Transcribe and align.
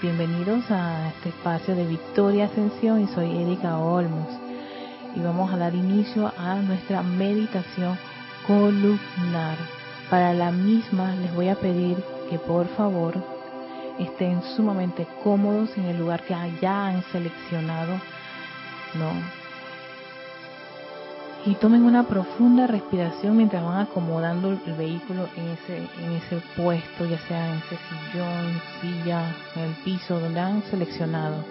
bienvenidos 0.00 0.70
a 0.70 1.08
este 1.08 1.30
espacio 1.30 1.74
de 1.74 1.84
Victoria 1.84 2.44
Ascensión 2.44 3.00
y 3.00 3.08
soy 3.08 3.42
Erika 3.42 3.78
Olmos 3.78 4.28
y 5.16 5.20
vamos 5.20 5.52
a 5.52 5.56
dar 5.56 5.74
inicio 5.74 6.32
a 6.38 6.56
nuestra 6.56 7.02
meditación 7.02 7.98
columnar. 8.46 9.56
Para 10.08 10.34
la 10.34 10.52
misma 10.52 11.14
les 11.16 11.34
voy 11.34 11.48
a 11.48 11.56
pedir 11.56 11.96
que 12.30 12.38
por 12.38 12.68
favor 12.76 13.14
estén 13.98 14.40
sumamente 14.56 15.06
cómodos 15.24 15.76
en 15.76 15.86
el 15.86 15.98
lugar 15.98 16.22
que 16.22 16.34
ya 16.60 16.86
han 16.86 17.02
seleccionado, 17.10 17.94
¿no? 18.94 19.37
Y 21.46 21.54
tomen 21.54 21.84
una 21.84 22.04
profunda 22.04 22.66
respiración 22.66 23.36
mientras 23.36 23.64
van 23.64 23.80
acomodando 23.80 24.50
el 24.50 24.74
vehículo 24.74 25.28
en 25.36 25.48
ese 25.48 25.78
en 26.04 26.12
ese 26.12 26.42
puesto, 26.56 27.06
ya 27.06 27.18
sea 27.26 27.52
en 27.52 27.58
ese 27.58 27.78
sillón, 27.88 28.60
silla, 28.80 29.34
en 29.54 29.62
el 29.62 29.74
piso 29.84 30.18
donde 30.18 30.40
han 30.40 30.62
seleccionado. 30.64 31.44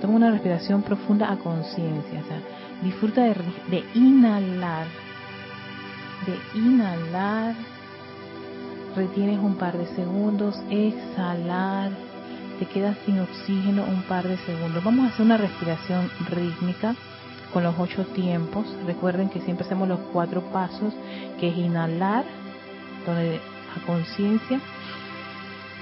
Tomen 0.00 0.16
una 0.16 0.30
respiración 0.30 0.82
profunda 0.82 1.30
a 1.30 1.36
conciencia, 1.36 2.22
disfruta 2.82 3.24
de, 3.24 3.34
de 3.70 3.84
inhalar, 3.94 4.86
de 6.26 6.58
inhalar, 6.58 7.54
retienes 8.94 9.38
un 9.38 9.56
par 9.56 9.76
de 9.76 9.86
segundos, 9.94 10.60
exhalar, 10.70 11.90
te 12.58 12.66
quedas 12.66 12.96
sin 13.04 13.20
oxígeno 13.20 13.84
un 13.84 14.02
par 14.02 14.26
de 14.26 14.36
segundos. 14.38 14.82
Vamos 14.82 15.06
a 15.06 15.08
hacer 15.12 15.24
una 15.24 15.36
respiración 15.36 16.10
rítmica 16.30 16.94
con 17.56 17.62
los 17.62 17.78
ocho 17.78 18.04
tiempos. 18.08 18.66
Recuerden 18.84 19.30
que 19.30 19.40
siempre 19.40 19.64
hacemos 19.64 19.88
los 19.88 19.98
cuatro 20.12 20.42
pasos, 20.52 20.92
que 21.40 21.48
es 21.48 21.56
inhalar, 21.56 22.22
a 23.06 23.86
conciencia, 23.86 24.60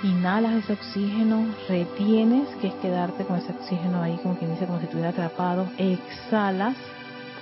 inhalas 0.05 0.52
ese 0.52 0.74
oxígeno, 0.74 1.52
retienes, 1.69 2.47
que 2.60 2.69
es 2.69 2.74
quedarte 2.74 3.24
con 3.24 3.38
ese 3.38 3.50
oxígeno 3.50 4.00
ahí, 4.00 4.16
como 4.23 4.38
quien 4.38 4.52
dice, 4.52 4.66
como 4.66 4.78
si 4.78 4.84
estuviera 4.84 5.10
atrapado, 5.10 5.66
exhalas 5.77 6.77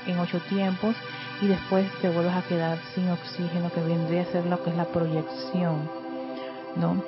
en 0.07 0.19
ocho 0.19 0.41
tiempos 0.49 0.97
y 1.43 1.49
después 1.49 1.85
te 2.01 2.09
vuelves 2.09 2.33
a 2.33 2.49
quedar 2.49 2.79
sin 2.95 3.11
oxígeno, 3.11 3.71
que 3.71 3.83
vendría 3.83 4.23
a 4.23 4.33
ser 4.33 4.47
lo 4.47 4.63
que 4.63 4.71
es 4.71 4.77
la 4.77 4.87
proyección, 4.87 5.91
¿no? 6.77 7.05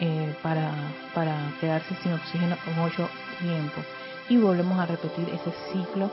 Eh, 0.00 0.34
para, 0.42 0.70
para 1.14 1.34
quedarse 1.62 1.94
sin 2.02 2.12
oxígeno 2.12 2.58
en 2.66 2.78
ocho 2.80 3.08
tiempos 3.40 3.86
y 4.28 4.36
volvemos 4.36 4.78
a 4.78 4.86
repetir 4.86 5.28
ese 5.28 5.52
ciclo 5.72 6.10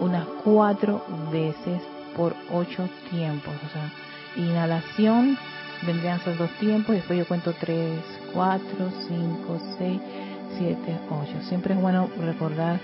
unas 0.00 0.26
cuatro 0.42 1.04
veces 1.32 1.80
por 2.16 2.34
ocho 2.52 2.88
tiempos. 3.10 3.54
O 3.66 3.68
sea, 3.72 3.90
inhalación 4.36 5.38
vendrían 5.86 6.20
ser 6.20 6.36
dos 6.36 6.50
tiempos, 6.58 6.94
y 6.94 6.98
después 6.98 7.18
yo 7.18 7.26
cuento 7.26 7.54
tres, 7.58 8.00
cuatro, 8.32 8.90
cinco, 9.08 9.60
seis, 9.78 10.00
siete, 10.56 10.98
ocho. 11.10 11.40
Siempre 11.48 11.74
es 11.74 11.80
bueno 11.80 12.08
recordar, 12.20 12.80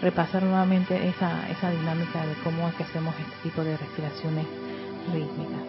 repasar 0.00 0.42
nuevamente 0.42 1.08
esa, 1.08 1.48
esa 1.50 1.70
dinámica 1.70 2.24
de 2.24 2.34
cómo 2.44 2.68
es 2.68 2.74
que 2.74 2.84
hacemos 2.84 3.14
este 3.18 3.48
tipo 3.48 3.62
de 3.62 3.76
respiraciones 3.76 4.46
rítmicas. 5.12 5.66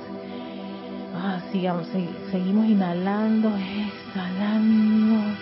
Ah, 1.16 1.40
sigamos, 1.52 1.88
seguimos 2.32 2.66
inhalando, 2.66 3.52
exhalando 3.58 5.36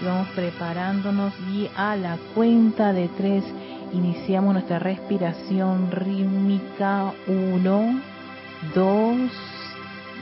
vamos 0.00 0.28
preparándonos 0.34 1.32
y 1.52 1.68
a 1.76 1.96
la 1.96 2.16
cuenta 2.34 2.92
de 2.92 3.08
tres 3.08 3.44
iniciamos 3.92 4.54
nuestra 4.54 4.78
respiración 4.78 5.90
rítmica. 5.90 7.12
Uno, 7.26 8.00
dos, 8.74 9.30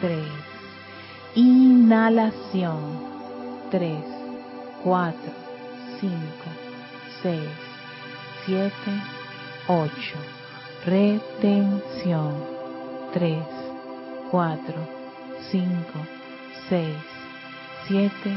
tres. 0.00 0.26
Inhalación. 1.34 3.08
Tres, 3.70 4.02
cuatro, 4.82 5.30
cinco, 6.00 6.48
seis, 7.22 7.48
siete, 8.44 8.90
ocho. 9.68 10.16
Retención. 10.84 12.34
Tres, 13.12 13.44
cuatro, 14.30 14.74
cinco, 15.50 15.98
seis, 16.68 16.96
siete, 17.86 18.36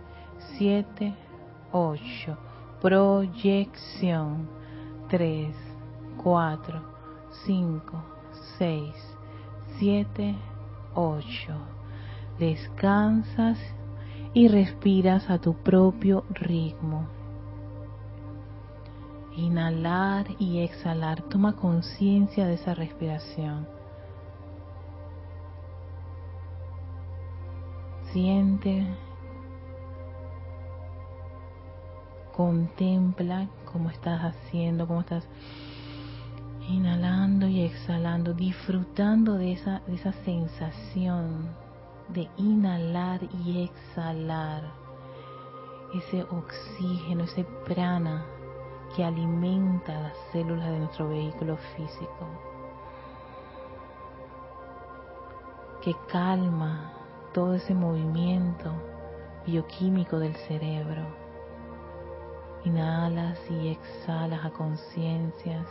7, 0.57 1.13
8. 1.71 2.37
Proyección. 2.81 4.47
3, 5.09 5.53
4, 6.23 6.81
5, 7.45 8.03
6, 8.57 8.95
7, 9.77 10.35
8. 10.95 11.53
Descansas 12.39 13.59
y 14.33 14.47
respiras 14.47 15.29
a 15.29 15.39
tu 15.39 15.53
propio 15.55 16.23
ritmo. 16.29 17.07
Inhalar 19.35 20.27
y 20.39 20.59
exhalar. 20.59 21.23
Toma 21.23 21.57
conciencia 21.57 22.45
de 22.47 22.53
esa 22.53 22.73
respiración. 22.73 23.67
Siente 28.13 28.87
contempla 32.35 33.47
cómo 33.71 33.89
estás 33.89 34.21
haciendo, 34.21 34.87
cómo 34.87 35.01
estás 35.01 35.27
inhalando 36.67 37.47
y 37.47 37.61
exhalando, 37.63 38.33
disfrutando 38.33 39.35
de 39.35 39.53
esa, 39.53 39.81
de 39.87 39.95
esa 39.95 40.13
sensación 40.23 41.49
de 42.09 42.29
inhalar 42.37 43.21
y 43.45 43.63
exhalar. 43.63 44.63
ese 45.93 46.23
oxígeno, 46.23 47.25
ese 47.25 47.43
prana 47.65 48.25
que 48.95 49.03
alimenta 49.03 50.01
las 50.01 50.17
células 50.31 50.69
de 50.69 50.79
nuestro 50.79 51.09
vehículo 51.09 51.57
físico, 51.75 52.27
que 55.81 55.93
calma 56.09 56.93
todo 57.33 57.55
ese 57.55 57.73
movimiento 57.73 58.71
bioquímico 59.45 60.19
del 60.19 60.35
cerebro. 60.35 61.20
Inhalas 62.63 63.39
y 63.49 63.69
exhalas 63.69 64.45
a 64.45 64.51
conciencias. 64.51 65.65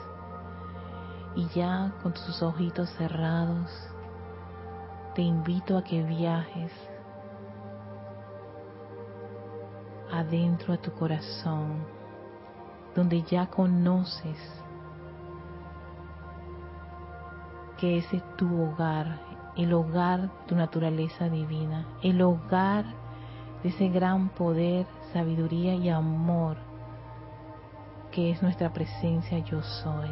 Y 1.37 1.47
ya 1.49 1.93
con 2.03 2.13
tus 2.13 2.43
ojitos 2.43 2.91
cerrados 2.99 3.71
te 5.15 5.23
invito 5.23 5.79
a 5.79 5.85
que 5.85 6.03
viajes 6.03 6.73
adentro 10.13 10.75
a 10.75 10.77
tu 10.79 10.91
corazón, 10.93 11.85
donde 12.97 13.23
ya 13.23 13.47
conoces 13.47 14.39
que 17.79 17.99
ese 17.99 18.17
es 18.17 18.37
tu 18.37 18.63
hogar, 18.63 19.21
el 19.57 19.73
hogar 19.73 20.23
de 20.23 20.29
tu 20.49 20.57
naturaleza 20.57 21.29
divina, 21.29 21.87
el 22.03 22.21
hogar 22.21 22.85
de 23.63 23.69
ese 23.69 23.89
gran 23.89 24.31
poder, 24.31 24.87
sabiduría 25.13 25.75
y 25.75 25.89
amor 25.89 26.70
es 28.29 28.43
nuestra 28.43 28.73
presencia 28.73 29.39
yo 29.39 29.63
soy. 29.63 30.11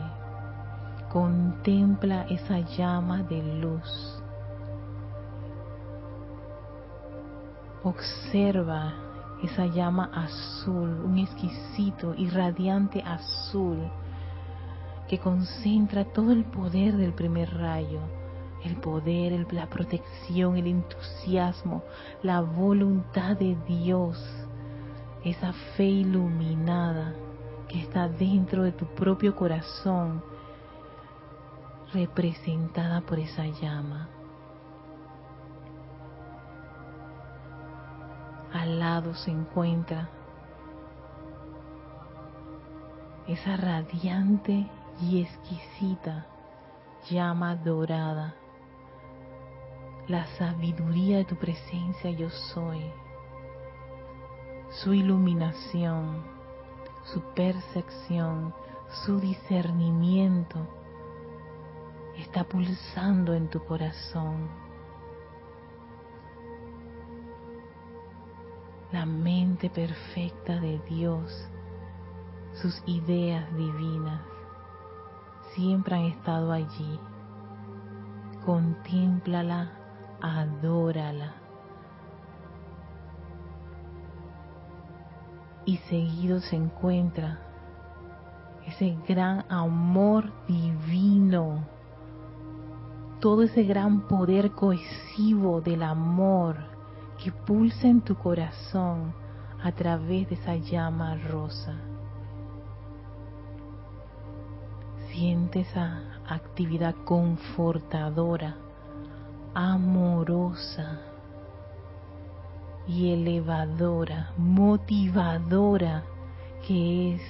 Contempla 1.10 2.26
esa 2.28 2.60
llama 2.60 3.22
de 3.22 3.42
luz. 3.42 4.22
Observa 7.82 8.94
esa 9.42 9.66
llama 9.66 10.10
azul, 10.14 11.00
un 11.04 11.18
exquisito 11.18 12.14
y 12.14 12.28
radiante 12.28 13.02
azul 13.02 13.90
que 15.08 15.18
concentra 15.18 16.04
todo 16.04 16.32
el 16.32 16.44
poder 16.44 16.96
del 16.96 17.14
primer 17.14 17.56
rayo, 17.56 18.00
el 18.64 18.76
poder, 18.76 19.46
la 19.52 19.66
protección, 19.66 20.56
el 20.56 20.66
entusiasmo, 20.66 21.82
la 22.22 22.40
voluntad 22.40 23.36
de 23.36 23.56
Dios, 23.66 24.22
esa 25.24 25.52
fe 25.76 25.84
iluminada 25.84 27.14
que 27.68 27.80
está 27.82 28.08
dentro 28.08 28.62
de 28.62 28.72
tu 28.72 28.86
propio 28.86 29.36
corazón, 29.36 30.22
representada 31.92 33.00
por 33.02 33.18
esa 33.18 33.46
llama. 33.46 34.08
Al 38.52 38.78
lado 38.78 39.14
se 39.14 39.30
encuentra 39.30 40.08
esa 43.26 43.56
radiante 43.56 44.66
y 45.02 45.22
exquisita 45.22 46.26
llama 47.10 47.54
dorada, 47.56 48.34
la 50.08 50.26
sabiduría 50.38 51.18
de 51.18 51.24
tu 51.26 51.36
presencia 51.36 52.10
yo 52.10 52.30
soy, 52.30 52.80
su 54.70 54.94
iluminación, 54.94 56.37
su 57.12 57.20
percepción, 57.34 58.54
su 59.04 59.18
discernimiento 59.18 60.66
está 62.16 62.44
pulsando 62.44 63.34
en 63.34 63.48
tu 63.48 63.64
corazón. 63.64 64.48
La 68.92 69.06
mente 69.06 69.70
perfecta 69.70 70.58
de 70.60 70.78
Dios, 70.88 71.48
sus 72.54 72.82
ideas 72.86 73.54
divinas, 73.56 74.22
siempre 75.54 75.94
han 75.94 76.04
estado 76.06 76.52
allí. 76.52 77.00
Contémplala, 78.44 79.72
adórala. 80.20 81.37
Y 85.68 85.76
seguido 85.90 86.40
se 86.40 86.56
encuentra 86.56 87.40
ese 88.66 88.96
gran 89.06 89.44
amor 89.50 90.32
divino, 90.46 91.66
todo 93.20 93.42
ese 93.42 93.64
gran 93.64 94.08
poder 94.08 94.52
cohesivo 94.52 95.60
del 95.60 95.82
amor 95.82 96.56
que 97.22 97.30
pulsa 97.30 97.86
en 97.86 98.00
tu 98.00 98.14
corazón 98.14 99.12
a 99.62 99.70
través 99.72 100.30
de 100.30 100.36
esa 100.36 100.56
llama 100.56 101.16
rosa. 101.16 101.74
Siente 105.10 105.60
esa 105.60 106.00
actividad 106.26 106.94
confortadora, 107.04 108.56
amorosa 109.52 111.07
y 112.88 113.12
elevadora, 113.12 114.32
motivadora, 114.38 116.04
que 116.66 117.14
es 117.14 117.22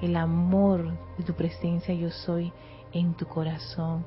el 0.00 0.16
amor 0.16 0.92
de 1.18 1.24
tu 1.24 1.34
presencia 1.34 1.92
yo 1.94 2.10
soy 2.10 2.52
en 2.92 3.14
tu 3.14 3.26
corazón, 3.26 4.06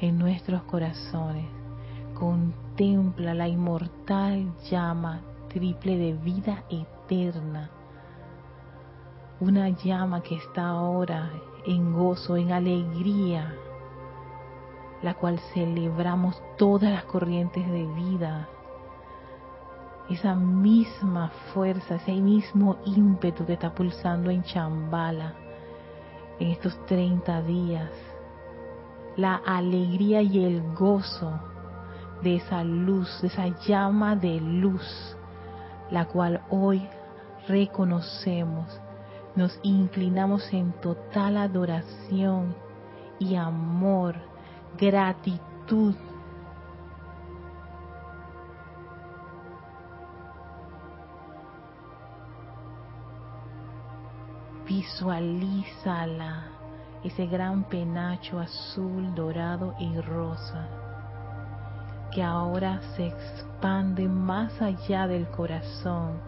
en 0.00 0.18
nuestros 0.18 0.62
corazones. 0.62 1.46
Contempla 2.14 3.34
la 3.34 3.48
inmortal 3.48 4.54
llama 4.70 5.20
triple 5.48 5.98
de 5.98 6.12
vida 6.12 6.64
eterna. 6.70 7.70
Una 9.40 9.70
llama 9.70 10.22
que 10.22 10.36
está 10.36 10.68
ahora 10.68 11.30
en 11.66 11.92
gozo, 11.92 12.36
en 12.36 12.52
alegría, 12.52 13.54
la 15.02 15.14
cual 15.14 15.40
celebramos 15.54 16.40
todas 16.56 16.92
las 16.92 17.04
corrientes 17.04 17.66
de 17.68 17.86
vida. 17.86 18.48
Esa 20.10 20.34
misma 20.34 21.30
fuerza, 21.54 21.94
ese 21.94 22.12
mismo 22.12 22.78
ímpetu 22.84 23.46
que 23.46 23.54
está 23.54 23.72
pulsando 23.72 24.30
en 24.30 24.42
Chambala 24.42 25.34
en 26.38 26.48
estos 26.48 26.84
30 26.86 27.42
días. 27.42 27.90
La 29.16 29.36
alegría 29.36 30.20
y 30.22 30.44
el 30.44 30.74
gozo 30.74 31.40
de 32.22 32.36
esa 32.36 32.64
luz, 32.64 33.20
de 33.22 33.28
esa 33.28 33.48
llama 33.66 34.16
de 34.16 34.40
luz, 34.40 35.16
la 35.90 36.06
cual 36.06 36.42
hoy 36.50 36.86
reconocemos 37.48 38.80
nos 39.36 39.58
inclinamos 39.62 40.52
en 40.52 40.72
total 40.80 41.36
adoración 41.36 42.54
y 43.18 43.36
amor, 43.36 44.16
gratitud. 44.76 45.94
Visualízala, 54.80 56.44
ese 57.04 57.26
gran 57.26 57.64
penacho 57.64 58.38
azul, 58.38 59.14
dorado 59.14 59.74
y 59.78 60.00
rosa, 60.00 60.68
que 62.10 62.22
ahora 62.22 62.80
se 62.96 63.08
expande 63.08 64.08
más 64.08 64.62
allá 64.62 65.06
del 65.06 65.28
corazón 65.28 66.22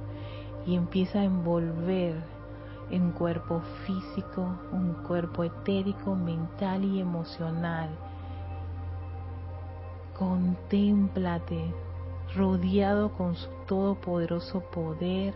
y 0.67 0.77
empieza 0.77 1.21
a 1.21 1.25
envolver 1.25 2.23
un 2.91 3.13
cuerpo 3.13 3.63
físico, 3.87 4.47
un 4.71 5.03
cuerpo 5.09 5.45
etérico, 5.45 6.15
mental 6.15 6.85
y 6.85 7.01
emocional. 7.01 7.89
Contémplate 10.19 11.75
rodeado 12.37 13.13
con 13.13 13.35
su 13.35 13.49
todopoderoso 13.67 14.61
poder, 14.61 15.33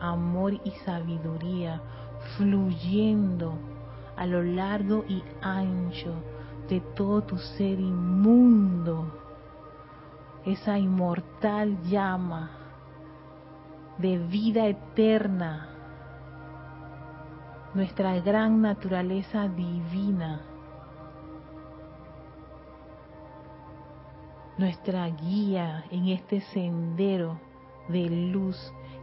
amor 0.00 0.52
y 0.52 0.70
sabiduría, 0.84 1.80
fluyendo 2.36 3.58
a 4.16 4.26
lo 4.26 4.42
largo 4.42 5.04
y 5.08 5.22
ancho 5.40 6.14
de 6.68 6.80
todo 6.80 7.22
tu 7.22 7.38
ser 7.38 7.78
inmundo, 7.78 9.12
esa 10.44 10.78
inmortal 10.78 11.82
llama 11.82 12.50
de 13.98 14.18
vida 14.18 14.66
eterna 14.66 15.68
nuestra 17.74 18.18
gran 18.20 18.62
naturaleza 18.62 19.46
divina, 19.48 20.40
nuestra 24.56 25.06
guía 25.08 25.84
en 25.90 26.08
este 26.08 26.40
sendero 26.40 27.38
de 27.88 28.08
luz 28.08 28.56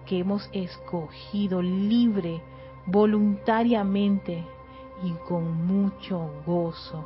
que 0.06 0.20
hemos 0.20 0.50
escogido 0.52 1.62
libre, 1.62 2.42
voluntariamente 2.86 4.46
y 5.04 5.12
con 5.28 5.66
mucho 5.66 6.30
gozo. 6.46 7.04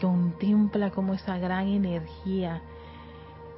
Contempla 0.00 0.90
como 0.90 1.14
esa 1.14 1.38
gran 1.38 1.68
energía 1.68 2.62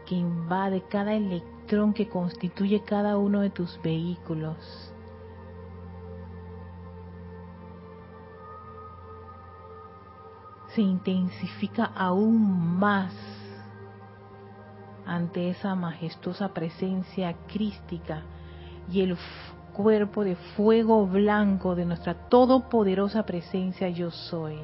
que 0.04 0.14
invade 0.14 0.82
cada 0.82 1.14
electrón 1.14 1.92
que 1.92 2.08
constituye 2.08 2.82
cada 2.82 3.18
uno 3.18 3.40
de 3.40 3.50
tus 3.50 3.80
vehículos. 3.82 4.92
Se 10.68 10.82
intensifica 10.82 11.84
aún 11.84 12.78
más 12.78 13.35
ante 15.06 15.50
esa 15.50 15.74
majestuosa 15.74 16.48
presencia 16.48 17.34
crística 17.46 18.22
y 18.90 19.00
el 19.00 19.16
cuerpo 19.72 20.24
de 20.24 20.36
fuego 20.56 21.06
blanco 21.06 21.74
de 21.74 21.84
nuestra 21.84 22.14
todopoderosa 22.28 23.24
presencia 23.24 23.88
yo 23.88 24.10
soy. 24.10 24.58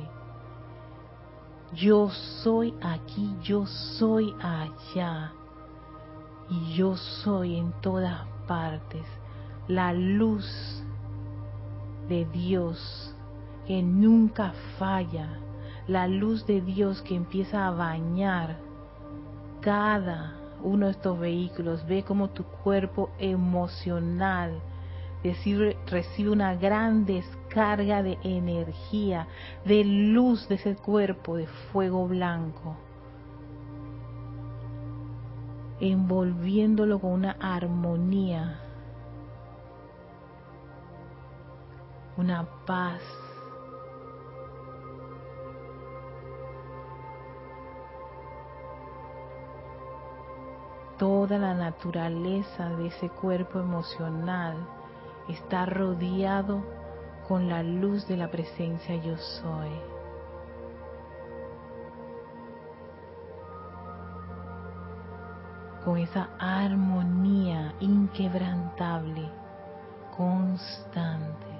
Yo 1.74 2.10
soy 2.42 2.74
aquí, 2.82 3.34
yo 3.42 3.66
soy 3.66 4.34
allá 4.42 5.32
y 6.50 6.74
yo 6.74 6.96
soy 6.96 7.56
en 7.56 7.72
todas 7.80 8.26
partes. 8.46 9.04
La 9.68 9.92
luz 9.92 10.44
de 12.08 12.26
Dios 12.26 13.14
que 13.66 13.82
nunca 13.82 14.52
falla, 14.78 15.28
la 15.86 16.08
luz 16.08 16.46
de 16.46 16.60
Dios 16.60 17.00
que 17.02 17.14
empieza 17.14 17.66
a 17.66 17.70
bañar 17.70 18.58
cada 19.62 20.34
uno 20.62 20.86
de 20.86 20.92
estos 20.92 21.18
vehículos. 21.18 21.86
Ve 21.86 22.02
como 22.02 22.28
tu 22.28 22.44
cuerpo 22.44 23.10
emocional 23.18 24.60
recibe 25.22 26.30
una 26.30 26.54
gran 26.56 27.04
descarga 27.06 28.02
de 28.02 28.18
energía, 28.24 29.28
de 29.64 29.84
luz 29.84 30.48
de 30.48 30.56
ese 30.56 30.74
cuerpo 30.74 31.36
de 31.36 31.46
fuego 31.46 32.08
blanco, 32.08 32.76
envolviéndolo 35.80 36.98
con 36.98 37.12
una 37.12 37.36
armonía, 37.40 38.58
una 42.16 42.44
paz. 42.66 43.21
Toda 51.02 51.36
la 51.36 51.52
naturaleza 51.52 52.68
de 52.76 52.86
ese 52.86 53.08
cuerpo 53.08 53.58
emocional 53.58 54.54
está 55.28 55.66
rodeado 55.66 56.62
con 57.26 57.48
la 57.48 57.64
luz 57.64 58.06
de 58.06 58.16
la 58.16 58.30
presencia 58.30 58.94
yo 58.94 59.16
soy. 59.18 59.72
Con 65.84 65.98
esa 65.98 66.28
armonía 66.38 67.74
inquebrantable, 67.80 69.28
constante. 70.16 71.51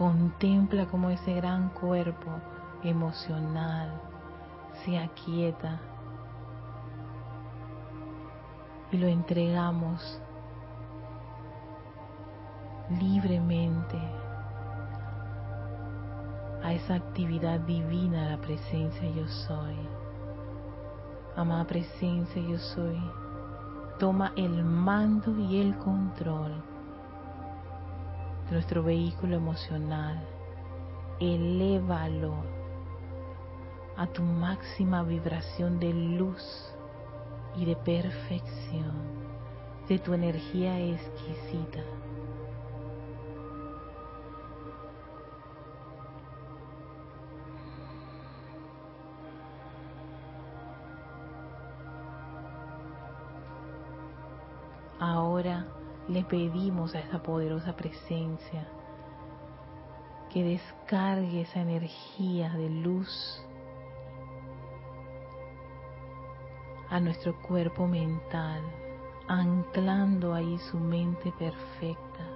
Contempla 0.00 0.86
como 0.86 1.10
ese 1.10 1.34
gran 1.34 1.68
cuerpo 1.68 2.30
emocional, 2.82 4.00
se 4.82 4.98
aquieta 4.98 5.78
y 8.90 8.96
lo 8.96 9.08
entregamos 9.08 10.22
libremente 12.98 13.98
a 16.64 16.72
esa 16.72 16.94
actividad 16.94 17.60
divina, 17.60 18.30
la 18.30 18.40
presencia 18.40 19.06
yo 19.10 19.28
soy. 19.28 19.76
Amada 21.36 21.66
presencia 21.66 22.40
yo 22.40 22.56
soy, 22.56 22.98
toma 23.98 24.32
el 24.36 24.64
mando 24.64 25.38
y 25.38 25.60
el 25.60 25.76
control 25.76 26.69
nuestro 28.50 28.82
vehículo 28.82 29.36
emocional, 29.36 30.20
elévalo 31.20 32.34
a 33.96 34.06
tu 34.06 34.22
máxima 34.22 35.02
vibración 35.02 35.78
de 35.78 35.92
luz 35.92 36.74
y 37.54 37.64
de 37.64 37.76
perfección, 37.76 38.92
de 39.88 39.98
tu 39.98 40.14
energía 40.14 40.78
exquisita. 40.80 41.80
Ahora 54.98 55.66
le 56.10 56.24
pedimos 56.24 56.94
a 56.96 56.98
esa 56.98 57.22
poderosa 57.22 57.76
presencia 57.76 58.66
que 60.28 60.42
descargue 60.42 61.42
esa 61.42 61.60
energía 61.60 62.50
de 62.50 62.68
luz 62.68 63.44
a 66.88 66.98
nuestro 66.98 67.40
cuerpo 67.42 67.86
mental, 67.86 68.60
anclando 69.28 70.34
ahí 70.34 70.58
su 70.70 70.78
mente 70.78 71.32
perfecta, 71.38 72.26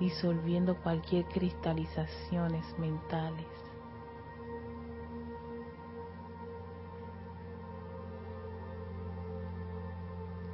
disolviendo 0.00 0.76
cualquier 0.82 1.24
cristalizaciones 1.26 2.66
mentales. 2.78 3.67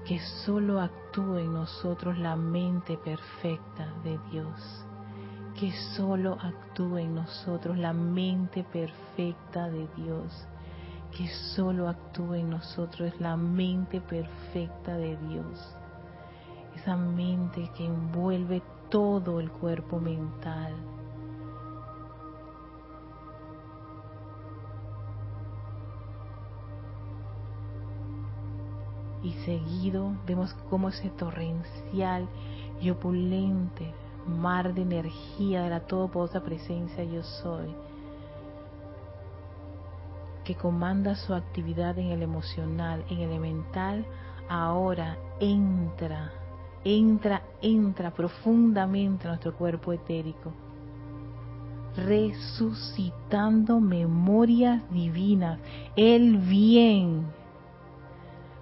Que 0.06 0.20
solo 0.44 0.80
actúe 0.80 1.38
en 1.38 1.54
nosotros 1.54 2.18
la 2.18 2.36
mente 2.36 2.98
perfecta 2.98 3.86
de 4.02 4.18
Dios. 4.30 4.84
Que 5.58 5.72
solo 5.96 6.36
actúe 6.40 6.98
en 6.98 7.14
nosotros 7.14 7.78
la 7.78 7.92
mente 7.92 8.64
perfecta 8.64 9.70
de 9.70 9.88
Dios, 9.96 10.46
que 11.16 11.28
solo 11.54 11.88
actúe 11.88 12.34
en 12.34 12.50
nosotros 12.50 13.12
la 13.20 13.36
mente 13.36 14.00
perfecta 14.00 14.96
de 14.96 15.16
Dios, 15.28 15.76
esa 16.74 16.96
mente 16.96 17.70
que 17.76 17.86
envuelve 17.86 18.62
todo 18.90 19.38
el 19.38 19.50
cuerpo 19.50 20.00
mental. 20.00 20.74
Y 29.24 29.32
seguido 29.44 30.12
vemos 30.26 30.54
cómo 30.70 30.90
ese 30.90 31.10
torrencial 31.10 32.28
y 32.80 32.90
opulente 32.90 33.92
mar 34.26 34.74
de 34.74 34.82
energía 34.82 35.62
de 35.62 35.70
la 35.70 35.80
todopoderosa 35.80 36.42
presencia 36.42 37.04
yo 37.04 37.22
soy, 37.22 37.74
que 40.44 40.54
comanda 40.54 41.14
su 41.14 41.34
actividad 41.34 41.98
en 41.98 42.08
el 42.08 42.22
emocional, 42.22 43.04
en 43.08 43.20
el 43.20 43.40
mental, 43.40 44.04
ahora 44.48 45.16
entra, 45.40 46.32
entra, 46.84 47.42
entra 47.62 48.10
profundamente 48.12 49.26
a 49.26 49.30
nuestro 49.30 49.54
cuerpo 49.56 49.92
etérico, 49.92 50.52
resucitando 51.96 53.80
memorias 53.80 54.82
divinas, 54.90 55.58
el 55.96 56.36
bien 56.38 57.26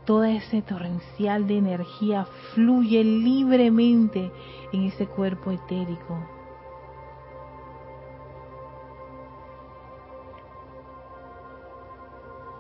toda 0.05 0.31
ese 0.31 0.63
torrencial 0.63 1.47
de 1.47 1.59
energía 1.59 2.25
fluye 2.55 3.05
libremente 3.05 4.33
en 4.73 4.85
ese 4.85 5.07
cuerpo 5.07 5.51
etérico. 5.51 6.19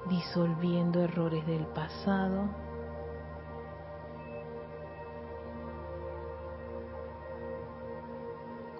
disolviendo 0.08 1.00
errores 1.00 1.46
del 1.46 1.64
pasado, 1.68 2.50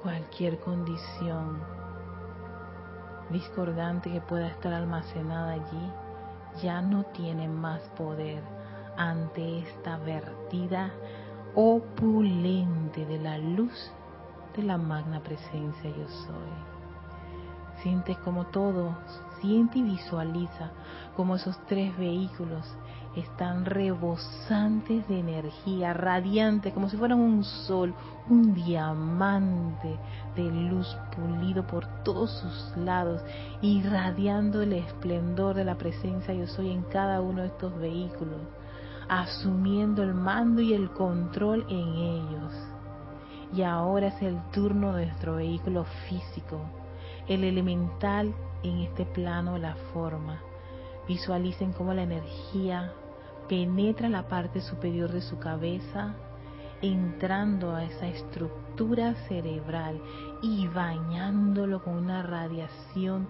cualquier 0.02 0.58
condición 0.60 1.62
discordante 3.30 4.12
que 4.12 4.20
pueda 4.20 4.48
estar 4.48 4.74
almacenada 4.74 5.52
allí 5.52 5.92
ya 6.60 6.82
no 6.82 7.04
tiene 7.04 7.48
más 7.48 7.80
poder 7.96 8.42
ante 8.96 9.60
esta 9.60 9.96
vertida 9.98 10.90
opulente 11.54 13.06
de 13.06 13.18
la 13.18 13.38
luz 13.38 13.90
de 14.56 14.62
la 14.62 14.76
magna 14.76 15.22
presencia 15.22 15.90
yo 15.90 16.08
soy. 16.08 17.82
Siente 17.82 18.16
como 18.16 18.46
todo, 18.46 18.96
siente 19.40 19.78
y 19.78 19.82
visualiza 19.82 20.70
como 21.16 21.36
esos 21.36 21.58
tres 21.66 21.96
vehículos 21.96 22.66
están 23.16 23.66
rebosantes 23.66 25.06
de 25.08 25.20
energía, 25.20 25.92
radiantes, 25.92 26.72
como 26.72 26.88
si 26.88 26.96
fueran 26.96 27.20
un 27.20 27.44
sol, 27.44 27.94
un 28.28 28.54
diamante 28.54 29.98
de 30.34 30.44
luz 30.44 30.96
pulido 31.14 31.66
por 31.66 31.86
todos 32.04 32.30
sus 32.30 32.76
lados, 32.76 33.22
irradiando 33.60 34.62
el 34.62 34.72
esplendor 34.72 35.54
de 35.54 35.64
la 35.64 35.76
presencia 35.76 36.32
yo 36.32 36.46
soy 36.46 36.70
en 36.70 36.82
cada 36.84 37.20
uno 37.20 37.42
de 37.42 37.48
estos 37.48 37.76
vehículos, 37.78 38.40
asumiendo 39.08 40.02
el 40.02 40.14
mando 40.14 40.62
y 40.62 40.72
el 40.72 40.90
control 40.90 41.66
en 41.68 41.88
ellos. 41.94 42.52
Y 43.54 43.62
ahora 43.62 44.06
es 44.06 44.22
el 44.22 44.40
turno 44.52 44.94
de 44.94 45.06
nuestro 45.06 45.36
vehículo 45.36 45.84
físico, 46.08 46.62
el 47.28 47.44
elemental 47.44 48.34
en 48.62 48.78
este 48.78 49.04
plano 49.04 49.58
la 49.58 49.74
forma. 49.92 50.40
Visualicen 51.06 51.72
cómo 51.72 51.92
la 51.92 52.04
energía 52.04 52.92
penetra 53.52 54.08
la 54.08 54.28
parte 54.28 54.62
superior 54.62 55.12
de 55.12 55.20
su 55.20 55.38
cabeza, 55.38 56.14
entrando 56.80 57.74
a 57.74 57.84
esa 57.84 58.06
estructura 58.06 59.14
cerebral 59.28 60.00
y 60.40 60.66
bañándolo 60.68 61.84
con 61.84 61.98
una 61.98 62.22
radiación 62.22 63.28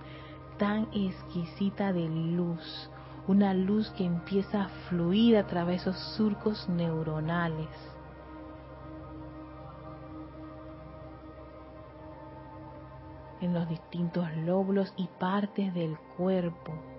tan 0.61 0.87
exquisita 0.93 1.93
de 1.93 2.09
luz, 2.09 2.89
una 3.27 3.53
luz 3.53 3.91
que 3.97 4.05
empieza 4.05 4.63
a 4.63 4.69
fluir 4.89 5.37
a 5.37 5.49
través 5.49 5.85
de 5.85 5.91
esos 5.91 6.15
surcos 6.15 6.69
neuronales. 6.69 7.69
en 13.41 13.53
los 13.55 13.69
distintos 13.69 14.29
lóbulos 14.37 14.95
y 14.97 15.09
partes 15.19 15.75
del 15.75 15.99
cuerpo 16.17 16.92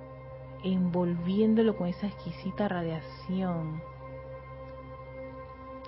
envolviéndolo 0.63 1.75
con 1.75 1.88
esa 1.88 2.08
exquisita 2.08 2.67
radiación. 2.67 3.82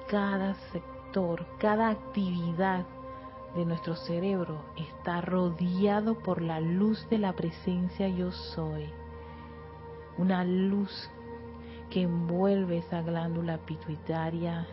Cada 0.07 0.55
sector, 0.71 1.45
cada 1.57 1.89
actividad 1.89 2.85
de 3.55 3.65
nuestro 3.65 3.95
cerebro 3.95 4.61
está 4.75 5.21
rodeado 5.21 6.19
por 6.19 6.41
la 6.41 6.59
luz 6.59 7.07
de 7.09 7.17
la 7.17 7.33
presencia 7.33 8.07
yo 8.09 8.31
soy. 8.31 8.89
Una 10.17 10.43
luz 10.43 11.09
que 11.89 12.01
envuelve 12.01 12.79
esa 12.79 13.01
glándula 13.01 13.57
pituitaria 13.59 14.67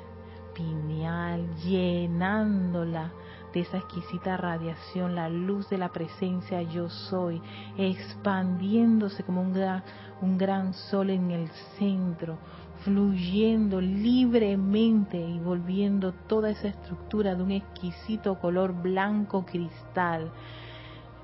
pineal, 0.55 1.49
llenándola 1.57 3.13
de 3.53 3.61
esa 3.61 3.79
exquisita 3.79 4.37
radiación, 4.37 5.15
la 5.15 5.29
luz 5.29 5.69
de 5.69 5.79
la 5.79 5.91
presencia 5.91 6.63
yo 6.63 6.89
soy, 6.89 7.41
expandiéndose 7.77 9.23
como 9.25 9.43
un 9.43 9.53
gran, 9.53 9.83
un 10.21 10.39
gran 10.39 10.75
sol 10.75 11.11
en 11.11 11.31
el 11.31 11.49
centro, 11.79 12.39
fluyendo 12.85 13.81
libremente 13.81 15.19
y 15.19 15.39
volviendo 15.39 16.13
toda 16.27 16.51
esa 16.51 16.69
estructura 16.69 17.35
de 17.35 17.43
un 17.43 17.51
exquisito 17.53 18.39
color 18.39 18.73
blanco 18.73 19.45
cristal. 19.45 20.31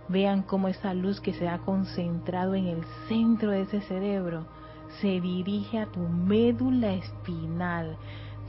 Vean 0.08 0.42
cómo 0.42 0.68
esa 0.68 0.94
luz 0.94 1.20
que 1.20 1.34
se 1.34 1.48
ha 1.48 1.58
concentrado 1.58 2.54
en 2.54 2.66
el 2.66 2.84
centro 3.08 3.50
de 3.50 3.62
ese 3.62 3.80
cerebro 3.82 4.46
se 5.00 5.20
dirige 5.20 5.78
a 5.78 5.86
tu 5.86 6.00
médula 6.00 6.92
espinal, 6.92 7.96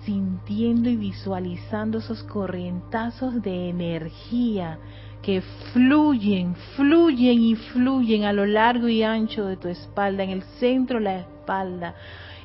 sintiendo 0.05 0.89
y 0.89 0.95
visualizando 0.95 1.99
esos 1.99 2.23
corrientazos 2.23 3.41
de 3.41 3.69
energía 3.69 4.79
que 5.21 5.41
fluyen, 5.73 6.55
fluyen 6.75 7.41
y 7.41 7.55
fluyen 7.55 8.23
a 8.23 8.33
lo 8.33 8.45
largo 8.45 8.87
y 8.87 9.03
ancho 9.03 9.45
de 9.45 9.57
tu 9.57 9.67
espalda, 9.67 10.23
en 10.23 10.29
el 10.29 10.43
centro 10.59 10.99
de 10.99 11.05
la 11.05 11.19
espalda, 11.19 11.95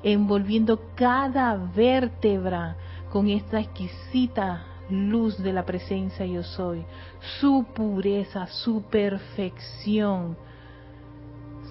envolviendo 0.02 0.80
cada 0.94 1.56
vértebra 1.56 2.76
con 3.10 3.28
esta 3.28 3.60
exquisita 3.60 4.64
luz 4.90 5.42
de 5.42 5.52
la 5.52 5.64
presencia 5.64 6.26
yo 6.26 6.42
soy, 6.42 6.84
su 7.40 7.64
pureza, 7.74 8.46
su 8.48 8.82
perfección 8.82 10.36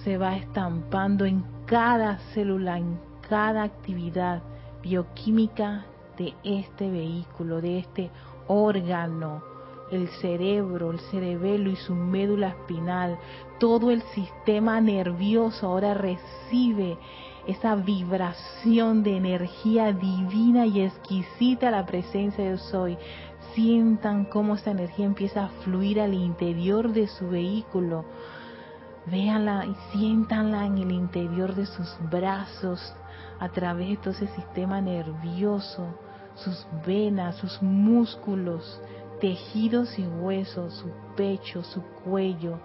se 0.02 0.18
va 0.18 0.36
estampando 0.36 1.24
en 1.24 1.44
cada 1.66 2.18
célula, 2.32 2.78
en 2.78 2.98
cada 3.28 3.62
actividad 3.62 4.42
bioquímica 4.84 5.86
de 6.18 6.34
este 6.44 6.90
vehículo, 6.90 7.60
de 7.60 7.78
este 7.78 8.10
órgano, 8.46 9.42
el 9.90 10.08
cerebro, 10.20 10.90
el 10.90 11.00
cerebelo 11.10 11.70
y 11.70 11.76
su 11.76 11.94
médula 11.94 12.48
espinal, 12.48 13.18
todo 13.58 13.90
el 13.90 14.02
sistema 14.14 14.80
nervioso 14.80 15.66
ahora 15.66 15.94
recibe 15.94 16.98
esa 17.46 17.74
vibración 17.74 19.02
de 19.02 19.16
energía 19.16 19.92
divina 19.92 20.66
y 20.66 20.82
exquisita 20.82 21.70
la 21.70 21.84
presencia 21.84 22.44
de 22.44 22.58
soy. 22.58 22.96
Sientan 23.54 24.24
cómo 24.24 24.54
esa 24.54 24.70
energía 24.70 25.06
empieza 25.06 25.44
a 25.44 25.48
fluir 25.62 26.00
al 26.00 26.14
interior 26.14 26.92
de 26.92 27.06
su 27.06 27.28
vehículo. 27.28 28.04
Véanla 29.06 29.66
y 29.66 29.74
siéntanla 29.92 30.66
en 30.66 30.78
el 30.78 30.90
interior 30.90 31.54
de 31.54 31.66
sus 31.66 31.94
brazos, 32.10 32.94
a 33.38 33.48
través 33.48 33.88
de 33.88 33.96
todo 33.96 34.10
ese 34.10 34.28
sistema 34.28 34.80
nervioso, 34.80 35.86
sus 36.34 36.66
venas, 36.86 37.36
sus 37.36 37.62
músculos, 37.62 38.80
tejidos 39.20 39.98
y 39.98 40.06
huesos, 40.06 40.74
su 40.74 40.90
pecho, 41.16 41.62
su 41.62 41.82
cuello. 42.04 42.58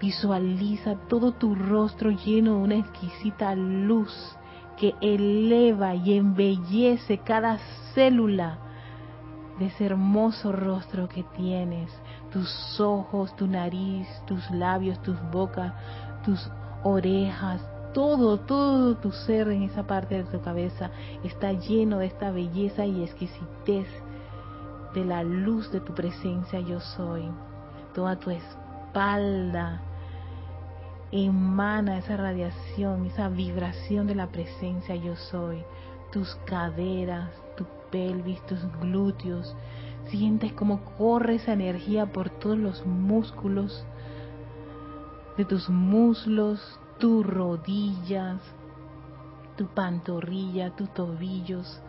Visualiza 0.00 0.96
todo 1.08 1.32
tu 1.32 1.54
rostro 1.54 2.10
lleno 2.10 2.56
de 2.56 2.62
una 2.62 2.76
exquisita 2.76 3.54
luz 3.54 4.14
que 4.76 4.94
eleva 5.00 5.94
y 5.94 6.16
embellece 6.16 7.18
cada 7.18 7.58
célula 7.94 8.58
de 9.58 9.66
ese 9.66 9.86
hermoso 9.86 10.52
rostro 10.52 11.08
que 11.08 11.24
tienes, 11.36 11.90
tus 12.30 12.80
ojos, 12.80 13.34
tu 13.34 13.48
nariz, 13.48 14.06
tus 14.26 14.48
labios, 14.52 15.02
tus 15.02 15.20
bocas, 15.32 15.72
tus 16.24 16.48
orejas, 16.84 17.60
todo, 17.98 18.38
todo 18.38 18.94
tu 18.94 19.10
ser 19.10 19.48
en 19.48 19.64
esa 19.64 19.84
parte 19.84 20.22
de 20.22 20.22
tu 20.22 20.40
cabeza 20.40 20.92
está 21.24 21.50
lleno 21.50 21.98
de 21.98 22.06
esta 22.06 22.30
belleza 22.30 22.86
y 22.86 23.02
exquisitez 23.02 23.88
de 24.94 25.04
la 25.04 25.24
luz 25.24 25.72
de 25.72 25.80
tu 25.80 25.94
presencia 25.94 26.60
yo 26.60 26.78
soy. 26.78 27.28
Toda 27.96 28.14
tu 28.14 28.30
espalda 28.30 29.82
emana 31.10 31.98
esa 31.98 32.16
radiación, 32.16 33.04
esa 33.06 33.28
vibración 33.30 34.06
de 34.06 34.14
la 34.14 34.28
presencia 34.28 34.94
yo 34.94 35.16
soy. 35.16 35.64
Tus 36.12 36.36
caderas, 36.46 37.30
tu 37.56 37.66
pelvis, 37.90 38.40
tus 38.46 38.64
glúteos. 38.78 39.56
Sientes 40.06 40.52
como 40.52 40.84
corre 40.96 41.34
esa 41.34 41.52
energía 41.52 42.06
por 42.06 42.30
todos 42.30 42.58
los 42.58 42.86
músculos 42.86 43.84
de 45.36 45.44
tus 45.44 45.68
muslos, 45.68 46.77
tus 46.98 47.26
rodillas, 47.26 48.40
tu 49.56 49.66
pantorrilla, 49.66 50.70
tus 50.70 50.92
tobillos, 50.94 51.80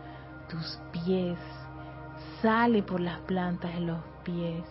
tus 0.48 0.78
pies. 0.92 1.38
Sale 2.42 2.82
por 2.82 3.00
las 3.00 3.20
plantas 3.20 3.74
de 3.74 3.80
los 3.80 4.00
pies. 4.24 4.64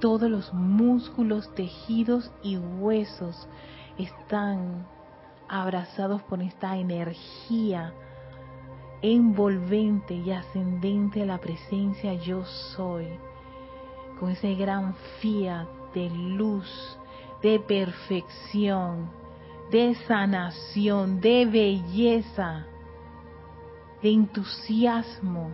Todos 0.00 0.30
los 0.30 0.52
músculos, 0.54 1.52
tejidos 1.54 2.30
y 2.42 2.56
huesos 2.56 3.48
están 3.98 4.86
abrazados 5.48 6.22
por 6.22 6.40
esta 6.42 6.76
energía 6.76 7.92
envolvente 9.02 10.14
y 10.14 10.32
ascendente 10.32 11.22
a 11.22 11.26
la 11.26 11.38
presencia 11.38 12.14
yo 12.14 12.44
soy, 12.44 13.06
con 14.18 14.30
ese 14.30 14.54
gran 14.54 14.94
fiat 15.20 15.68
de 15.94 16.10
luz, 16.10 16.98
de 17.42 17.60
perfección, 17.60 19.08
de 19.70 19.94
sanación, 20.06 21.20
de 21.20 21.44
belleza, 21.46 22.66
de 24.02 24.10
entusiasmo 24.10 25.50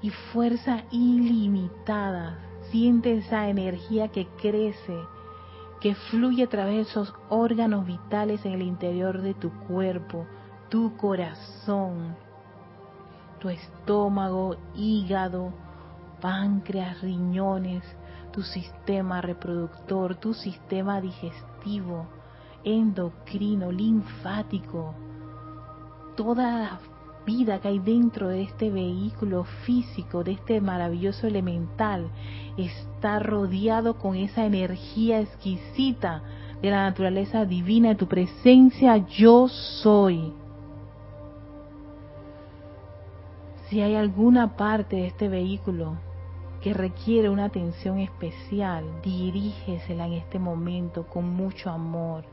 y 0.00 0.10
fuerza 0.10 0.82
ilimitada. 0.90 2.38
Siente 2.70 3.18
esa 3.18 3.48
energía 3.48 4.08
que 4.08 4.26
crece, 4.40 4.98
que 5.80 5.94
fluye 5.94 6.44
a 6.44 6.48
través 6.48 6.74
de 6.74 6.82
esos 6.82 7.14
órganos 7.28 7.86
vitales 7.86 8.44
en 8.44 8.52
el 8.52 8.62
interior 8.62 9.20
de 9.20 9.34
tu 9.34 9.50
cuerpo, 9.66 10.26
tu 10.68 10.96
corazón, 10.96 12.16
tu 13.38 13.48
estómago, 13.48 14.56
hígado, 14.74 15.52
páncreas, 16.20 17.00
riñones, 17.02 17.84
tu 18.32 18.42
sistema 18.42 19.20
reproductor, 19.20 20.16
tu 20.16 20.32
sistema 20.32 21.00
digestivo, 21.00 22.06
endocrino, 22.64 23.70
linfático, 23.72 24.94
toda 26.16 26.58
la 26.58 26.80
vida 27.24 27.60
que 27.60 27.68
hay 27.68 27.78
dentro 27.78 28.28
de 28.28 28.42
este 28.42 28.70
vehículo 28.70 29.44
físico, 29.64 30.24
de 30.24 30.32
este 30.32 30.60
maravilloso 30.60 31.26
elemental, 31.26 32.08
está 32.56 33.18
rodeado 33.18 33.98
con 33.98 34.16
esa 34.16 34.44
energía 34.44 35.20
exquisita 35.20 36.22
de 36.60 36.70
la 36.70 36.84
naturaleza 36.84 37.44
divina, 37.44 37.90
de 37.90 37.94
tu 37.96 38.06
presencia 38.06 38.96
yo 38.96 39.48
soy. 39.48 40.32
Si 43.68 43.80
hay 43.80 43.94
alguna 43.94 44.56
parte 44.56 44.96
de 44.96 45.06
este 45.06 45.28
vehículo 45.28 45.96
que 46.60 46.74
requiere 46.74 47.28
una 47.28 47.46
atención 47.46 47.98
especial, 47.98 48.84
dirígesela 49.02 50.06
en 50.06 50.12
este 50.12 50.38
momento 50.38 51.06
con 51.06 51.28
mucho 51.28 51.70
amor. 51.70 52.24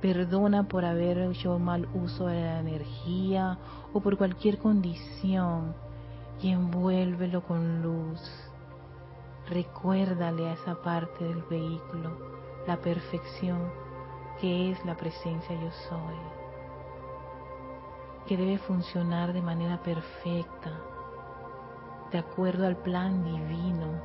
Perdona 0.00 0.62
por 0.62 0.84
haber 0.84 1.18
hecho 1.18 1.58
mal 1.58 1.86
uso 1.92 2.26
de 2.26 2.40
la 2.40 2.60
energía 2.60 3.58
o 3.92 4.00
por 4.00 4.16
cualquier 4.16 4.58
condición 4.58 5.74
y 6.40 6.50
envuélvelo 6.52 7.42
con 7.42 7.82
luz. 7.82 8.20
Recuérdale 9.48 10.48
a 10.48 10.52
esa 10.54 10.80
parte 10.80 11.24
del 11.24 11.42
vehículo 11.42 12.16
la 12.66 12.78
perfección 12.78 13.70
que 14.40 14.70
es 14.70 14.84
la 14.86 14.96
presencia 14.96 15.54
yo 15.60 15.70
soy, 15.88 16.16
que 18.26 18.38
debe 18.38 18.56
funcionar 18.56 19.34
de 19.34 19.42
manera 19.42 19.82
perfecta, 19.82 20.72
de 22.10 22.18
acuerdo 22.18 22.66
al 22.66 22.76
plan 22.76 23.22
divino. 23.22 24.00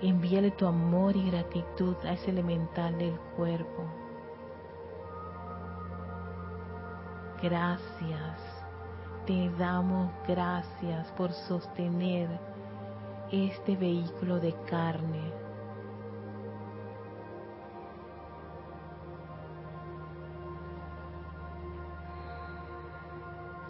Envíale 0.00 0.50
tu 0.52 0.66
amor 0.66 1.14
y 1.14 1.30
gratitud 1.30 1.94
a 2.04 2.12
ese 2.12 2.30
elemental 2.30 2.96
del 2.96 3.18
cuerpo. 3.36 3.99
Gracias, 7.42 8.36
te 9.26 9.48
damos 9.58 10.10
gracias 10.28 11.10
por 11.12 11.32
sostener 11.32 12.28
este 13.32 13.76
vehículo 13.76 14.38
de 14.38 14.52
carne. 14.68 15.32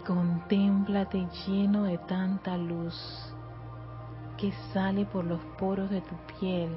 Contémplate 0.05 1.25
lleno 1.47 1.83
de 1.83 1.97
tanta 1.99 2.57
luz 2.57 3.33
que 4.37 4.51
sale 4.73 5.05
por 5.05 5.23
los 5.23 5.39
poros 5.57 5.89
de 5.89 6.01
tu 6.01 6.15
piel, 6.37 6.75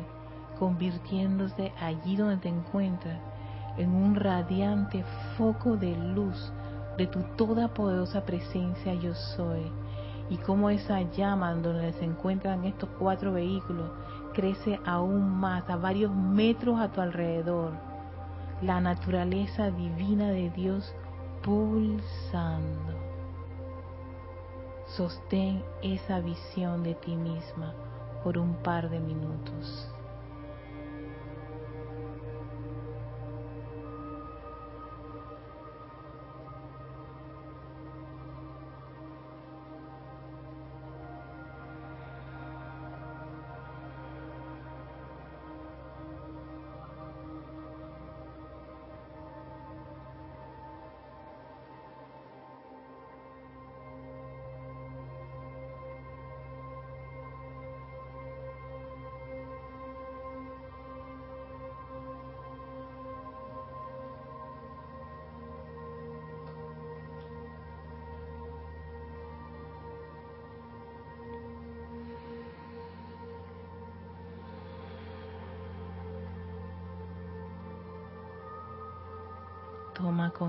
convirtiéndose 0.61 1.73
allí 1.81 2.15
donde 2.15 2.37
te 2.37 2.51
encuentras 2.51 3.19
en 3.79 3.93
un 3.93 4.15
radiante 4.15 5.05
foco 5.37 5.77
de 5.77 5.97
luz 5.97 6.53
de 6.97 7.07
tu 7.07 7.21
toda 7.37 7.69
poderosa 7.69 8.25
presencia 8.25 8.95
yo 8.95 9.15
soy 9.15 9.71
y 10.31 10.37
cómo 10.39 10.71
esa 10.71 11.03
llama 11.03 11.55
donde 11.55 11.93
se 11.95 12.05
encuentran 12.05 12.65
estos 12.65 12.89
cuatro 12.99 13.33
vehículos 13.33 13.91
crece 14.33 14.81
aún 14.85 15.39
más 15.39 15.69
a 15.69 15.77
varios 15.77 16.15
metros 16.15 16.81
a 16.81 16.91
tu 16.91 17.01
alrededor. 17.01 17.73
La 18.63 18.81
naturaleza 18.81 19.71
divina 19.71 20.31
de 20.31 20.51
Dios 20.51 20.95
pulsando. 21.43 22.95
Sostén 24.87 25.63
esa 25.83 26.21
visión 26.21 26.83
de 26.83 26.95
ti 26.95 27.17
misma 27.17 27.75
por 28.23 28.39
un 28.39 28.55
par 28.57 28.91
de 28.91 29.01
minutos. 29.01 29.94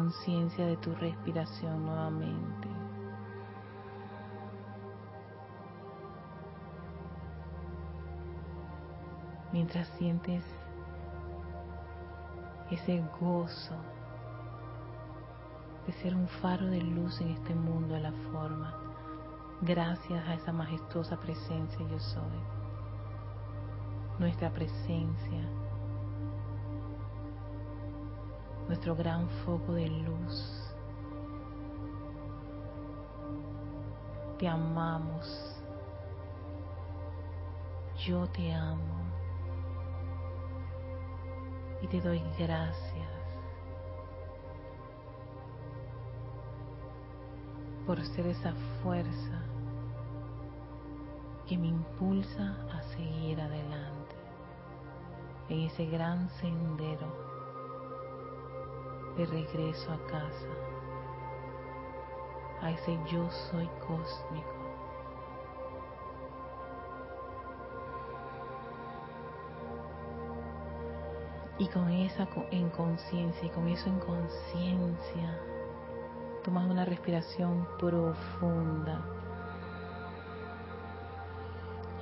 Conciencia 0.06 0.68
de 0.68 0.78
tu 0.78 0.94
respiración 0.94 1.84
nuevamente. 1.84 2.68
Mientras 9.52 9.88
sientes 9.98 10.44
ese 12.70 13.04
gozo 13.20 13.76
de 15.88 15.94
ser 15.94 16.16
un 16.16 16.28
faro 16.28 16.68
de 16.68 16.82
luz 16.82 17.20
en 17.22 17.30
este 17.30 17.56
mundo 17.56 17.96
de 17.96 18.02
la 18.02 18.14
forma, 18.32 18.76
gracias 19.62 20.28
a 20.28 20.36
esa 20.36 20.52
majestuosa 20.52 21.18
presencia 21.18 21.80
yo 21.88 22.00
soy. 22.00 22.40
Nuestra 24.20 24.52
presencia 24.52 25.50
nuestro 28.68 28.96
gran 28.96 29.30
foco 29.46 29.74
de 29.74 29.88
luz. 29.88 30.74
Te 34.40 34.48
amamos. 34.48 35.56
Yo 38.06 38.28
te 38.28 38.54
amo. 38.54 39.06
Y 41.82 41.88
te 41.88 42.02
doy 42.02 42.22
gracias 42.38 43.16
por 47.86 48.02
ser 48.02 48.26
esa 48.26 48.54
fuerza 48.82 49.44
que 51.48 51.58
me 51.58 51.68
impulsa 51.68 52.56
a 52.74 52.82
seguir 52.96 53.40
adelante 53.40 54.16
en 55.50 55.60
ese 55.60 55.86
gran 55.86 56.28
sendero 56.42 57.25
de 59.18 59.26
regreso 59.26 59.92
a 59.92 59.98
casa, 60.08 60.48
a 62.62 62.72
ese 62.72 62.98
yo 63.12 63.30
soy 63.52 63.70
cósmico. 63.88 64.56
Y 71.58 71.68
con 71.70 71.90
esa 71.90 72.28
en 72.52 72.70
conciencia 72.70 73.46
y 73.46 73.50
con 73.50 73.68
eso 73.70 73.88
en 73.88 74.00
conciencia, 74.00 75.40
tomas 76.44 76.70
una 76.70 76.84
respiración 76.84 77.66
profunda. 77.80 79.02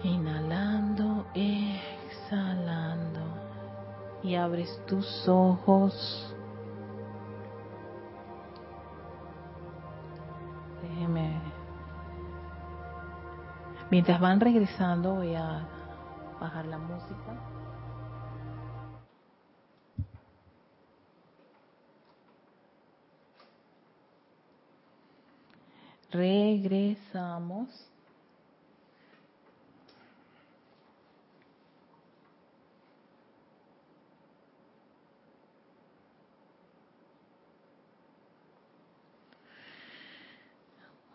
Inhalando, 0.01 1.27
exhalando. 1.35 3.21
Y 4.23 4.35
abres 4.35 4.81
tus 4.87 5.27
ojos 5.27 6.32
Mientras 13.93 14.19
van 14.19 14.39
regresando 14.39 15.13
voy 15.13 15.35
a 15.35 15.67
bajar 16.41 16.65
la 16.65 16.79
música. 16.79 17.13
Regresamos. 26.09 27.69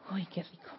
Ay, 0.09 0.27
qué 0.27 0.45
rico. 0.45 0.78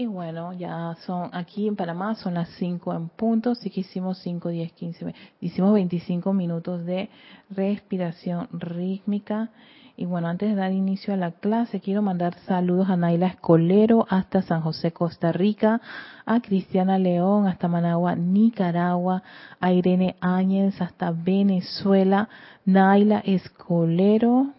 Y 0.00 0.06
bueno, 0.06 0.54
ya 0.54 0.96
son 1.04 1.28
aquí 1.34 1.68
en 1.68 1.76
Panamá, 1.76 2.14
son 2.14 2.32
las 2.32 2.48
5 2.58 2.94
en 2.94 3.10
punto, 3.10 3.54
sí 3.54 3.68
que 3.68 3.80
hicimos 3.80 4.16
5, 4.20 4.48
10, 4.48 4.72
15, 4.72 5.14
hicimos 5.42 5.74
25 5.74 6.32
minutos 6.32 6.86
de 6.86 7.10
respiración 7.50 8.48
rítmica. 8.50 9.50
Y 9.98 10.06
bueno, 10.06 10.28
antes 10.28 10.48
de 10.48 10.54
dar 10.54 10.72
inicio 10.72 11.12
a 11.12 11.18
la 11.18 11.32
clase, 11.32 11.80
quiero 11.80 12.00
mandar 12.00 12.34
saludos 12.46 12.88
a 12.88 12.96
Naila 12.96 13.26
Escolero 13.26 14.06
hasta 14.08 14.40
San 14.40 14.62
José, 14.62 14.90
Costa 14.92 15.32
Rica, 15.32 15.82
a 16.24 16.40
Cristiana 16.40 16.98
León 16.98 17.46
hasta 17.46 17.68
Managua, 17.68 18.14
Nicaragua, 18.16 19.22
a 19.60 19.70
Irene 19.70 20.16
Áñez 20.22 20.80
hasta 20.80 21.10
Venezuela, 21.10 22.30
Naila 22.64 23.18
Escolero, 23.18 24.54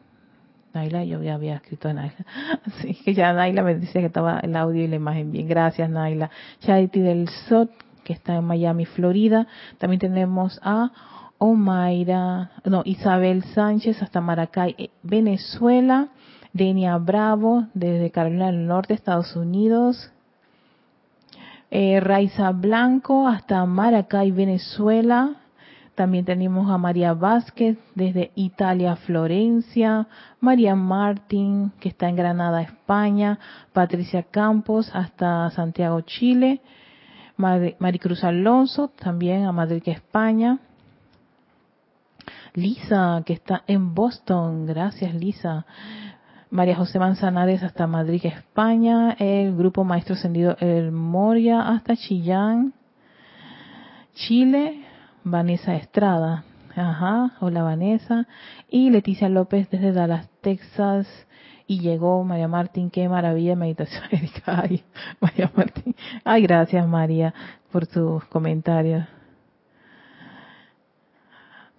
Naila, 0.74 1.04
yo 1.04 1.22
ya 1.22 1.36
había 1.36 1.56
escrito 1.56 1.90
a 1.90 1.94
Naila. 1.94 2.26
Así 2.66 2.96
que 2.96 3.14
ya 3.14 3.34
Naila 3.34 3.64
me 3.64 3.76
dice 3.76 4.00
que 4.00 4.06
estaba 4.06 4.40
el 4.40 4.56
audio 4.56 4.84
y 4.84 4.88
la 4.88 4.96
imagen 4.96 5.32
bien. 5.32 5.48
Gracias, 5.48 5.90
Naila. 5.90 6.30
Charity 6.60 7.02
del 7.02 7.30
Sot, 7.48 7.72
que 8.04 8.14
está 8.14 8.36
en 8.36 8.46
Miami, 8.46 8.86
Florida. 8.86 9.48
También 9.78 10.00
tenemos 10.00 10.60
a 10.64 10.92
Omaira, 11.38 12.52
no, 12.66 12.84
Isabel 12.86 13.44
Sánchez 13.44 14.02
hasta 14.02 14.22
Maracay, 14.22 14.76
eh, 14.78 14.90
Venezuela. 15.04 16.10
Denia 16.54 16.98
Bravo, 16.98 17.68
desde 17.74 18.12
Carolina 18.12 18.48
del 18.48 18.68
Norte, 18.68 18.94
Estados 18.94 19.36
Unidos. 19.36 20.12
Eh, 21.70 22.02
Raiza 22.02 22.52
Blanco 22.52 23.28
hasta 23.28 23.66
Maracay, 23.66 24.32
Venezuela. 24.32 25.41
También 25.96 26.26
tenemos 26.26 26.72
a 26.72 26.78
María 26.78 27.14
Vázquez 27.14 27.78
desde 27.96 28.32
Italia, 28.36 28.96
Florencia, 28.96 30.08
María 30.40 30.76
Martín, 30.76 31.72
que 31.80 31.90
está 31.90 32.08
en 32.08 32.16
Granada, 32.16 32.62
España, 32.62 33.40
Patricia 33.74 34.24
Campos 34.24 34.90
hasta 34.94 35.50
Santiago, 35.52 36.02
Chile, 36.02 36.62
Maricruz 37.36 38.24
Alonso, 38.24 38.90
también 38.90 39.46
a 39.46 39.52
Madrid, 39.52 39.84
España, 39.86 40.60
Lisa, 42.54 43.24
que 43.26 43.34
está 43.34 43.64
en 43.68 43.94
Boston, 43.94 44.66
gracias 44.66 45.14
Lisa, 45.14 45.66
María 46.50 46.76
José 46.76 47.00
Manzanares 47.00 47.64
hasta 47.64 47.88
Madrid, 47.88 48.22
España, 48.26 49.16
el 49.20 49.56
grupo 49.56 49.84
Maestro 49.84 50.16
Ascendido 50.16 50.58
El 50.60 50.92
Moria 50.92 51.62
hasta 51.62 51.96
Chillán, 51.96 52.74
Chile, 54.14 54.86
Vanessa 55.24 55.76
Estrada. 55.76 56.44
Ajá, 56.76 57.34
hola 57.40 57.64
Vanessa. 57.64 58.28
Y 58.70 58.90
Leticia 58.90 59.30
López 59.30 59.70
desde 59.70 59.92
Dallas, 59.92 60.30
Texas. 60.42 61.08
Y 61.68 61.80
llegó 61.80 62.24
María 62.24 62.48
Martín, 62.48 62.90
qué 62.90 63.08
maravilla 63.08 63.56
meditación. 63.56 64.04
Ay, 64.46 64.84
María 65.20 65.52
Martín. 65.56 65.96
Ay, 66.24 66.42
gracias 66.44 66.88
María 66.88 67.34
por 67.72 67.88
tus 67.88 68.24
comentarios. 68.26 69.06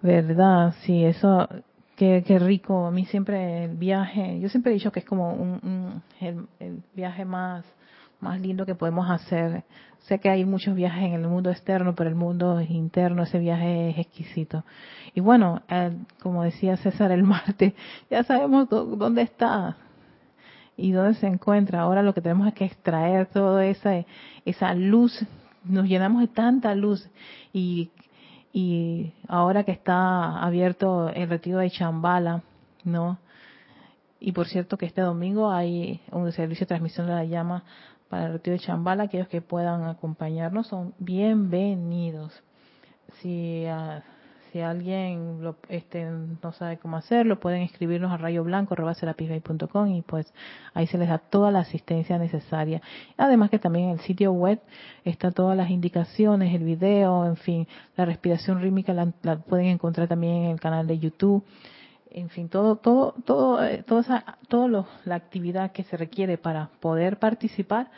¿Verdad? 0.01 0.73
Sí, 0.81 1.03
eso, 1.05 1.47
qué, 1.95 2.23
rico. 2.39 2.87
A 2.87 2.91
mí 2.91 3.05
siempre 3.05 3.65
el 3.65 3.77
viaje, 3.77 4.39
yo 4.39 4.49
siempre 4.49 4.71
he 4.71 4.75
dicho 4.75 4.91
que 4.91 4.99
es 4.99 5.05
como 5.05 5.33
un, 5.33 6.01
el, 6.19 6.47
el 6.59 6.83
viaje 6.93 7.23
más, 7.23 7.63
más 8.23 8.41
lindo 8.41 8.65
que 8.65 8.75
podemos 8.75 9.09
hacer 9.09 9.63
Sé 10.07 10.19
que 10.19 10.29
hay 10.29 10.43
muchos 10.43 10.75
viajes 10.75 11.03
en 11.03 11.13
el 11.13 11.27
mundo 11.29 11.49
externo, 11.49 11.95
pero 11.95 12.09
el 12.09 12.15
mundo 12.15 12.59
interno, 12.59 13.23
ese 13.23 13.39
viaje 13.39 13.91
es 13.91 13.99
exquisito. 13.99 14.65
Y 15.13 15.21
bueno, 15.21 15.61
eh, 15.69 15.95
como 16.21 16.43
decía 16.43 16.75
César 16.75 17.11
el 17.11 17.23
martes, 17.23 17.73
ya 18.09 18.23
sabemos 18.23 18.67
dónde 18.69 19.21
está 19.21 19.77
y 20.75 20.91
dónde 20.91 21.13
se 21.13 21.27
encuentra. 21.27 21.81
Ahora 21.81 22.03
lo 22.03 22.13
que 22.13 22.19
tenemos 22.19 22.47
es 22.47 22.53
que 22.53 22.65
extraer 22.65 23.27
toda 23.27 23.65
esa, 23.65 24.03
esa 24.43 24.73
luz. 24.73 25.25
Nos 25.63 25.87
llenamos 25.87 26.19
de 26.19 26.27
tanta 26.27 26.75
luz 26.75 27.09
y, 27.53 27.89
y 28.51 29.13
ahora 29.29 29.63
que 29.63 29.71
está 29.71 30.43
abierto 30.43 31.07
el 31.07 31.29
retiro 31.29 31.59
de 31.59 31.71
Chambala, 31.71 32.43
¿no? 32.83 33.19
Y 34.19 34.33
por 34.33 34.47
cierto 34.47 34.77
que 34.77 34.85
este 34.85 35.01
domingo 35.01 35.49
hay 35.49 36.01
un 36.11 36.29
servicio 36.33 36.65
de 36.65 36.69
transmisión 36.69 37.07
de 37.07 37.13
la 37.13 37.23
llama 37.23 37.63
para 38.13 38.27
el 38.27 38.33
retiro 38.33 38.53
de 38.53 38.59
Chambala, 38.59 39.05
aquellos 39.05 39.27
que 39.27 39.41
puedan 39.41 39.85
acompañarnos 39.85 40.67
son 40.67 40.93
bienvenidos. 40.99 42.43
Si, 43.19 43.65
ah, 43.65 44.03
si 44.51 44.61
alguien 44.61 45.41
lo, 45.41 45.55
este, 45.67 46.05
no 46.05 46.51
sabe 46.51 46.77
cómo 46.77 46.97
hacerlo, 46.97 47.39
pueden 47.39 47.63
escribirnos 47.63 48.11
a 48.11 48.17
rayo 48.17 48.43
blanco 48.43 48.75
y 48.75 50.01
pues 50.03 50.31
ahí 50.75 50.85
se 50.85 50.99
les 50.99 51.09
da 51.09 51.17
toda 51.17 51.49
la 51.49 51.61
asistencia 51.61 52.19
necesaria. 52.19 52.83
Además 53.17 53.49
que 53.49 53.57
también 53.57 53.85
en 53.85 53.91
el 53.93 53.99
sitio 54.01 54.31
web 54.31 54.59
está 55.05 55.31
todas 55.31 55.57
las 55.57 55.71
indicaciones, 55.71 56.53
el 56.53 56.65
video, 56.65 57.25
en 57.25 57.37
fin, 57.37 57.67
la 57.97 58.05
respiración 58.05 58.61
rítmica 58.61 58.93
la 58.93 59.37
pueden 59.37 59.65
encontrar 59.65 60.07
también 60.07 60.35
en 60.35 60.51
el 60.51 60.59
canal 60.59 60.85
de 60.85 60.99
YouTube 60.99 61.43
en 62.13 62.29
fin, 62.29 62.49
todo, 62.49 62.75
todo, 62.75 63.15
todo, 63.25 63.63
eh, 63.63 63.83
toda 63.83 64.01
esa, 64.01 64.37
todo 64.47 64.87
la 65.05 65.15
actividad 65.15 65.71
que 65.71 65.83
se 65.83 65.97
requiere 65.97 66.37
para 66.37 66.69
poder 66.79 67.17
participar 67.17 67.89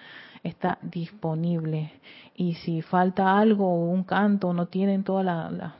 está 0.43 0.77
disponible. 0.81 1.91
Y 2.35 2.55
si 2.55 2.81
falta 2.81 3.37
algo 3.37 3.75
un 3.75 4.03
canto, 4.03 4.53
no 4.53 4.67
tienen 4.67 5.03
toda 5.03 5.23
la, 5.23 5.49
la 5.51 5.75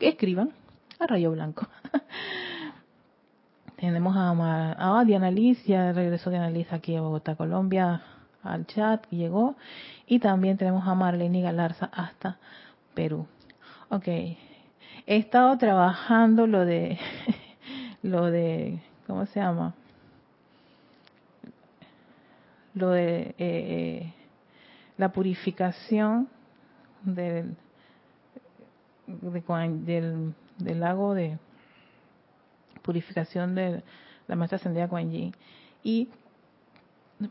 escriban 0.00 0.52
a 0.98 1.06
rayo 1.06 1.32
blanco. 1.32 1.66
Tenemos 3.76 4.16
a, 4.16 4.98
a 5.00 5.04
Diana 5.04 5.30
Liz, 5.30 5.64
ya 5.66 5.92
regresó 5.92 6.30
Diana 6.30 6.50
Liz 6.50 6.72
aquí 6.72 6.96
a 6.96 7.00
Bogotá, 7.00 7.34
Colombia, 7.34 8.02
al 8.42 8.66
chat, 8.66 9.06
llegó. 9.10 9.56
Y 10.06 10.20
también 10.20 10.56
tenemos 10.56 10.86
a 10.86 10.94
Marlene 10.94 11.42
Galarza 11.42 11.90
hasta 11.92 12.38
Perú. 12.94 13.26
Ok, 13.90 14.06
he 15.06 15.16
estado 15.16 15.56
trabajando 15.58 16.46
lo 16.46 16.64
de, 16.64 16.98
lo 18.02 18.30
de, 18.30 18.80
¿cómo 19.06 19.26
se 19.26 19.40
llama? 19.40 19.74
Lo 22.74 22.90
de 22.90 23.20
eh, 23.20 23.34
eh, 23.38 24.14
la 24.96 25.10
purificación 25.10 26.28
del, 27.02 27.56
del, 29.06 30.34
del 30.58 30.80
lago 30.80 31.14
de 31.14 31.38
purificación 32.82 33.54
de 33.54 33.82
la 34.26 34.36
maestra 34.36 34.56
ascendida 34.56 34.88
Kuan 34.88 35.10
Yin. 35.10 35.34
Y 35.82 36.08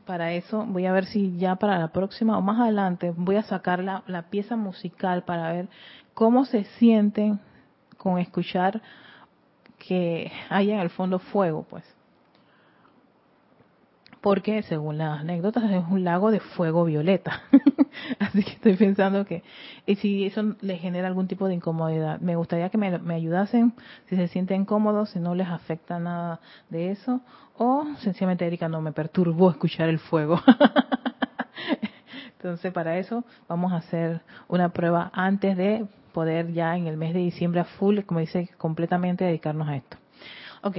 para 0.05 0.33
eso 0.33 0.65
voy 0.65 0.85
a 0.85 0.93
ver 0.93 1.05
si 1.05 1.37
ya 1.37 1.55
para 1.55 1.77
la 1.77 1.89
próxima 1.89 2.37
o 2.37 2.41
más 2.41 2.59
adelante 2.59 3.13
voy 3.15 3.35
a 3.35 3.43
sacar 3.43 3.83
la, 3.83 4.03
la 4.07 4.23
pieza 4.29 4.55
musical 4.55 5.23
para 5.23 5.51
ver 5.51 5.67
cómo 6.13 6.45
se 6.45 6.63
sienten 6.63 7.39
con 8.03 8.19
escuchar 8.19 8.81
que 9.79 10.29
haya 10.49 10.73
en 10.75 10.81
el 10.81 10.89
fondo 10.89 11.19
fuego, 11.19 11.65
pues. 11.69 11.85
Porque 14.19 14.61
según 14.63 14.97
las 14.97 15.21
anécdotas 15.21 15.63
es 15.71 15.85
un 15.89 16.03
lago 16.03 16.29
de 16.29 16.41
fuego 16.41 16.83
violeta. 16.83 17.41
Así 18.19 18.43
que 18.43 18.51
estoy 18.51 18.75
pensando 18.75 19.25
que 19.25 19.43
y 19.85 19.95
si 19.95 20.25
eso 20.25 20.55
les 20.59 20.81
genera 20.81 21.07
algún 21.07 21.27
tipo 21.27 21.47
de 21.47 21.55
incomodidad, 21.55 22.19
me 22.19 22.35
gustaría 22.35 22.69
que 22.69 22.77
me, 22.77 22.99
me 22.99 23.15
ayudasen 23.15 23.73
si 24.09 24.17
se 24.17 24.27
sienten 24.27 24.65
cómodos, 24.65 25.11
si 25.11 25.19
no 25.19 25.33
les 25.33 25.47
afecta 25.47 25.97
nada 25.97 26.41
de 26.69 26.91
eso, 26.91 27.21
o 27.57 27.85
sencillamente 27.99 28.45
Erika 28.45 28.67
no 28.67 28.81
me 28.81 28.91
perturbó 28.91 29.49
escuchar 29.49 29.87
el 29.87 29.99
fuego. 29.99 30.41
Entonces 32.37 32.73
para 32.73 32.97
eso 32.97 33.23
vamos 33.47 33.71
a 33.71 33.77
hacer 33.77 34.21
una 34.49 34.69
prueba 34.69 35.09
antes 35.13 35.55
de 35.55 35.85
poder 36.13 36.53
ya 36.53 36.77
en 36.77 36.87
el 36.87 36.95
mes 36.95 37.13
de 37.13 37.19
diciembre 37.19 37.59
a 37.59 37.65
full, 37.65 37.99
como 38.01 38.19
dice, 38.19 38.49
completamente 38.57 39.25
dedicarnos 39.25 39.67
a 39.67 39.75
esto. 39.75 39.97
Ok, 40.61 40.77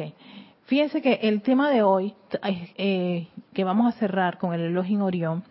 fíjense 0.64 1.02
que 1.02 1.14
el 1.22 1.42
tema 1.42 1.70
de 1.70 1.82
hoy, 1.82 2.14
eh, 2.42 3.28
que 3.52 3.64
vamos 3.64 3.94
a 3.94 3.98
cerrar 3.98 4.38
con 4.38 4.54
el 4.54 4.62
Elohim 4.62 5.02
Orión, 5.02 5.44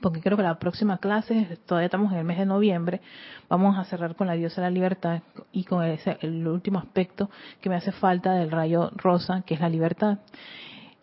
porque 0.00 0.20
creo 0.20 0.36
que 0.36 0.42
la 0.42 0.58
próxima 0.58 0.98
clase, 0.98 1.58
todavía 1.66 1.86
estamos 1.86 2.12
en 2.12 2.18
el 2.18 2.24
mes 2.24 2.38
de 2.38 2.46
noviembre, 2.46 3.00
vamos 3.48 3.76
a 3.76 3.84
cerrar 3.84 4.14
con 4.14 4.26
la 4.26 4.34
diosa 4.34 4.60
de 4.60 4.68
la 4.68 4.70
libertad 4.70 5.22
y 5.52 5.64
con 5.64 5.84
ese, 5.84 6.16
el 6.20 6.46
último 6.46 6.78
aspecto 6.78 7.28
que 7.60 7.68
me 7.68 7.76
hace 7.76 7.92
falta 7.92 8.34
del 8.34 8.50
rayo 8.50 8.90
rosa, 8.94 9.42
que 9.42 9.54
es 9.54 9.60
la 9.60 9.68
libertad. 9.68 10.18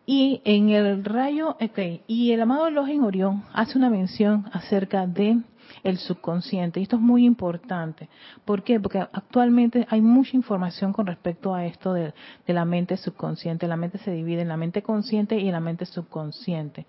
Y 0.05 0.41
en 0.45 0.69
el 0.69 1.03
rayo, 1.03 1.57
ok, 1.59 1.79
y 2.07 2.31
el 2.31 2.41
amado 2.41 2.67
Elohim 2.67 3.03
Orión 3.03 3.43
hace 3.51 3.77
una 3.77 3.89
mención 3.89 4.45
acerca 4.53 5.05
de 5.05 5.41
el 5.83 5.97
subconsciente. 5.97 6.79
Y 6.79 6.83
esto 6.83 6.95
es 6.95 7.01
muy 7.01 7.25
importante. 7.25 8.09
¿Por 8.45 8.63
qué? 8.63 8.79
Porque 8.79 8.99
actualmente 8.99 9.85
hay 9.89 10.01
mucha 10.01 10.35
información 10.35 10.93
con 10.93 11.07
respecto 11.07 11.53
a 11.53 11.65
esto 11.65 11.93
de, 11.93 12.13
la 12.47 12.65
mente 12.65 12.97
subconsciente. 12.97 13.67
La 13.67 13.77
mente 13.77 13.97
se 13.99 14.11
divide 14.11 14.41
en 14.41 14.47
la 14.47 14.57
mente 14.57 14.81
consciente 14.81 15.37
y 15.37 15.47
en 15.47 15.53
la 15.53 15.59
mente 15.59 15.85
subconsciente. 15.85 16.85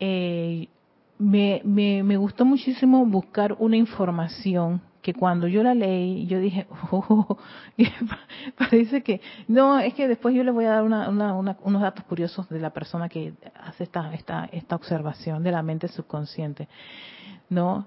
Eh, 0.00 0.68
me, 1.18 1.62
me, 1.64 2.02
me 2.02 2.16
gustó 2.16 2.44
muchísimo 2.44 3.06
buscar 3.06 3.56
una 3.58 3.76
información 3.76 4.80
que 5.04 5.12
cuando 5.12 5.46
yo 5.46 5.62
la 5.62 5.74
leí, 5.74 6.26
yo 6.26 6.40
dije, 6.40 6.66
oh, 6.90 7.36
parece 8.58 9.02
que, 9.02 9.20
no, 9.46 9.78
es 9.78 9.92
que 9.92 10.08
después 10.08 10.34
yo 10.34 10.42
le 10.42 10.50
voy 10.50 10.64
a 10.64 10.70
dar 10.70 10.82
unos 10.82 11.82
datos 11.82 12.04
curiosos 12.06 12.48
de 12.48 12.58
la 12.58 12.70
persona 12.70 13.10
que 13.10 13.34
hace 13.62 13.84
esta, 13.84 14.14
esta, 14.14 14.46
esta 14.50 14.74
observación 14.74 15.44
de 15.44 15.52
la 15.52 15.62
mente 15.62 15.88
subconsciente, 15.88 16.68
¿no? 17.54 17.86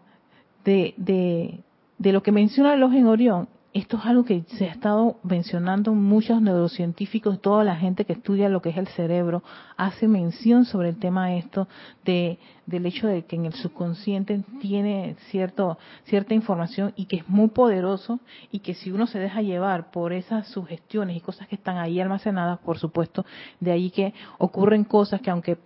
De, 0.66 0.94
de, 0.98 1.60
de 1.98 2.12
lo 2.12 2.24
que 2.24 2.32
menciona 2.32 2.74
el 2.74 2.84
ojo 2.84 2.94
en 2.96 3.08
Orión, 3.08 3.48
esto 3.74 3.98
es 3.98 4.06
algo 4.06 4.26
que 4.26 4.44
se 4.58 4.66
ha 4.66 4.72
estado 4.72 5.18
mencionando 5.22 5.94
muchos 5.94 6.42
neurocientíficos, 6.42 7.42
toda 7.42 7.64
la 7.64 7.76
gente 7.76 8.06
que 8.06 8.14
estudia 8.14 8.50
lo 8.50 8.62
que 8.62 8.70
es 8.70 8.78
el 8.78 8.88
cerebro, 8.88 9.44
hace 9.76 10.08
mención 10.08 10.66
sobre 10.66 10.90
el 10.90 10.98
tema 10.98 11.36
esto 11.36 11.68
de, 12.04 12.40
del 12.66 12.88
hecho 12.88 13.08
de 13.08 13.26
que 13.26 13.36
en 13.36 13.46
el 13.46 13.54
subconsciente 13.54 14.44
tiene 14.62 15.16
cierto, 15.30 15.78
cierta 16.06 16.34
información 16.34 16.94
y 16.96 17.06
que 17.06 17.18
es 17.18 17.30
muy 17.30 17.50
poderoso 17.50 18.20
y 18.52 18.60
que 18.60 18.74
si 18.74 18.92
uno 18.92 19.06
se 19.06 19.20
deja 19.20 19.44
llevar 19.44 19.92
por 19.92 20.12
esas 20.12 20.48
sugestiones 20.48 21.16
y 21.16 21.22
cosas 21.22 21.48
que 21.48 21.56
están 21.56 21.78
ahí 21.78 22.00
almacenadas, 22.00 22.58
por 22.60 22.80
supuesto, 22.80 23.26
de 23.60 23.72
ahí 23.72 23.92
que 23.92 24.14
ocurren 24.40 24.86
cosas 24.86 25.22
que 25.22 25.30
aunque 25.30 25.58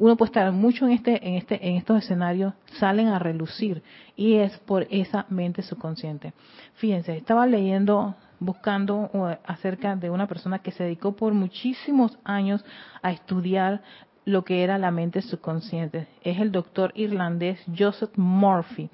uno 0.00 0.16
puede 0.16 0.30
estar 0.30 0.50
mucho 0.50 0.86
en 0.86 0.92
este, 0.92 1.28
en 1.28 1.34
este, 1.34 1.68
en 1.68 1.76
estos 1.76 1.98
escenarios, 1.98 2.54
salen 2.78 3.08
a 3.08 3.18
relucir 3.18 3.82
y 4.16 4.36
es 4.36 4.58
por 4.60 4.86
esa 4.90 5.26
mente 5.28 5.62
subconsciente. 5.62 6.32
Fíjense, 6.76 7.18
estaba 7.18 7.46
leyendo, 7.46 8.16
buscando 8.40 9.10
acerca 9.46 9.96
de 9.96 10.08
una 10.08 10.26
persona 10.26 10.60
que 10.60 10.72
se 10.72 10.84
dedicó 10.84 11.12
por 11.14 11.34
muchísimos 11.34 12.18
años 12.24 12.64
a 13.02 13.12
estudiar 13.12 13.82
lo 14.24 14.42
que 14.42 14.64
era 14.64 14.78
la 14.78 14.90
mente 14.90 15.20
subconsciente. 15.20 16.08
Es 16.22 16.40
el 16.40 16.50
doctor 16.50 16.92
irlandés 16.94 17.60
Joseph 17.78 18.16
Murphy. 18.16 18.88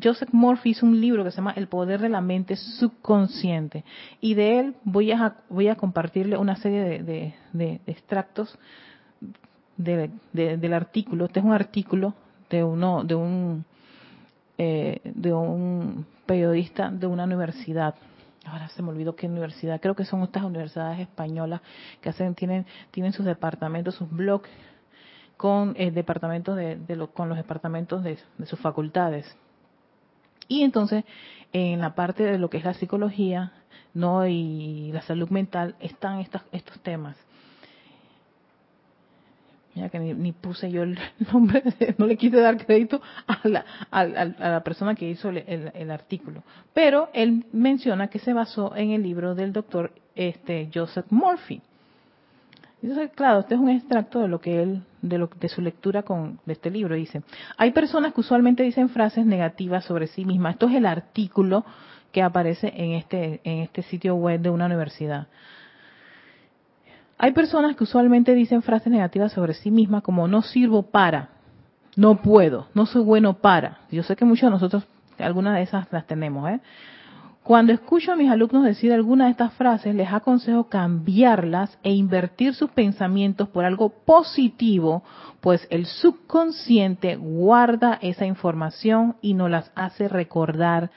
Joseph 0.00 0.30
Murphy 0.32 0.70
hizo 0.70 0.86
un 0.86 1.00
libro 1.00 1.24
que 1.24 1.32
se 1.32 1.38
llama 1.38 1.52
El 1.56 1.66
poder 1.66 2.00
de 2.00 2.08
la 2.08 2.20
mente 2.20 2.54
subconsciente 2.54 3.84
y 4.20 4.34
de 4.34 4.60
él 4.60 4.74
voy 4.84 5.10
a, 5.10 5.34
voy 5.50 5.66
a 5.66 5.74
compartirle 5.74 6.36
una 6.38 6.54
serie 6.56 7.02
de, 7.02 7.34
de 7.52 7.80
extractos 7.88 8.56
del 9.76 10.72
artículo. 10.72 11.26
Este 11.26 11.40
es 11.40 11.46
un 11.46 11.52
artículo 11.52 12.14
de 12.50 12.64
uno, 12.64 13.04
de 13.04 13.14
un, 13.14 13.64
eh, 14.58 15.00
de 15.04 15.32
un 15.32 16.06
periodista 16.26 16.90
de 16.90 17.06
una 17.06 17.24
universidad. 17.24 17.94
Ahora 18.44 18.68
se 18.68 18.82
me 18.82 18.90
olvidó 18.90 19.14
qué 19.14 19.26
universidad. 19.26 19.80
Creo 19.80 19.94
que 19.94 20.04
son 20.04 20.22
estas 20.22 20.42
universidades 20.42 21.00
españolas 21.00 21.60
que 22.00 22.08
hacen, 22.08 22.34
tienen, 22.34 22.66
tienen 22.90 23.12
sus 23.12 23.24
departamentos, 23.24 23.94
sus 23.94 24.10
blogs 24.10 24.50
con 25.36 25.74
eh, 25.76 25.90
departamentos 25.90 26.56
de, 26.56 26.78
con 27.14 27.28
los 27.28 27.38
departamentos 27.38 28.02
de, 28.02 28.18
de 28.38 28.46
sus 28.46 28.58
facultades. 28.60 29.36
Y 30.48 30.62
entonces, 30.62 31.04
en 31.52 31.80
la 31.80 31.94
parte 31.94 32.24
de 32.24 32.38
lo 32.38 32.50
que 32.50 32.58
es 32.58 32.64
la 32.64 32.74
psicología, 32.74 33.52
no 33.94 34.26
y 34.26 34.90
la 34.92 35.02
salud 35.02 35.28
mental 35.30 35.76
están 35.80 36.20
estos, 36.20 36.42
estos 36.52 36.80
temas. 36.80 37.16
Mira 39.74 39.88
que 39.88 39.98
ni, 39.98 40.32
puse 40.32 40.70
yo 40.70 40.82
el 40.82 40.98
nombre, 41.32 41.62
no 41.96 42.06
le 42.06 42.16
quise 42.16 42.36
dar 42.36 42.64
crédito 42.64 43.00
a 43.26 43.40
la, 43.48 43.64
a, 43.90 44.04
la 44.04 44.62
persona 44.62 44.94
que 44.94 45.08
hizo 45.08 45.30
el, 45.30 45.90
artículo. 45.90 46.42
Pero 46.74 47.08
él 47.14 47.46
menciona 47.52 48.08
que 48.08 48.18
se 48.18 48.32
basó 48.32 48.76
en 48.76 48.90
el 48.90 49.02
libro 49.02 49.34
del 49.34 49.52
doctor 49.52 49.92
este, 50.14 50.68
Joseph 50.72 51.06
Murphy. 51.10 51.62
Entonces, 52.82 53.10
claro, 53.14 53.40
este 53.40 53.54
es 53.54 53.60
un 53.60 53.70
extracto 53.70 54.18
de 54.18 54.28
lo 54.28 54.40
que 54.40 54.60
él, 54.62 54.82
de, 55.00 55.16
lo, 55.16 55.30
de 55.40 55.48
su 55.48 55.62
lectura 55.62 56.02
con, 56.02 56.40
de 56.44 56.52
este 56.52 56.70
libro. 56.70 56.96
Dice, 56.96 57.22
hay 57.56 57.70
personas 57.70 58.12
que 58.12 58.20
usualmente 58.20 58.64
dicen 58.64 58.88
frases 58.88 59.24
negativas 59.24 59.84
sobre 59.84 60.08
sí 60.08 60.24
mismas. 60.24 60.54
Esto 60.54 60.68
es 60.68 60.74
el 60.74 60.86
artículo 60.86 61.64
que 62.10 62.22
aparece 62.22 62.72
en 62.76 62.92
este, 62.92 63.40
en 63.44 63.60
este 63.60 63.82
sitio 63.82 64.16
web 64.16 64.40
de 64.40 64.50
una 64.50 64.66
universidad. 64.66 65.28
Hay 67.22 67.30
personas 67.30 67.76
que 67.76 67.84
usualmente 67.84 68.34
dicen 68.34 68.62
frases 68.62 68.90
negativas 68.92 69.30
sobre 69.30 69.54
sí 69.54 69.70
mismas 69.70 70.02
como 70.02 70.26
no 70.26 70.42
sirvo 70.42 70.82
para, 70.82 71.28
no 71.94 72.20
puedo, 72.20 72.66
no 72.74 72.84
soy 72.84 73.04
bueno 73.04 73.34
para. 73.34 73.78
Yo 73.92 74.02
sé 74.02 74.16
que 74.16 74.24
muchos 74.24 74.48
de 74.48 74.50
nosotros 74.50 74.88
algunas 75.20 75.54
de 75.54 75.62
esas 75.62 75.86
las 75.92 76.04
tenemos. 76.08 76.50
¿eh? 76.50 76.58
Cuando 77.44 77.72
escucho 77.72 78.10
a 78.10 78.16
mis 78.16 78.28
alumnos 78.28 78.64
decir 78.64 78.92
alguna 78.92 79.26
de 79.26 79.30
estas 79.30 79.52
frases, 79.52 79.94
les 79.94 80.12
aconsejo 80.12 80.64
cambiarlas 80.64 81.78
e 81.84 81.92
invertir 81.92 82.54
sus 82.54 82.72
pensamientos 82.72 83.48
por 83.48 83.64
algo 83.64 83.90
positivo, 83.90 85.04
pues 85.40 85.68
el 85.70 85.86
subconsciente 85.86 87.14
guarda 87.14 88.00
esa 88.02 88.26
información 88.26 89.14
y 89.22 89.34
nos 89.34 89.48
las 89.48 89.70
hace 89.76 90.08
recordar 90.08 90.90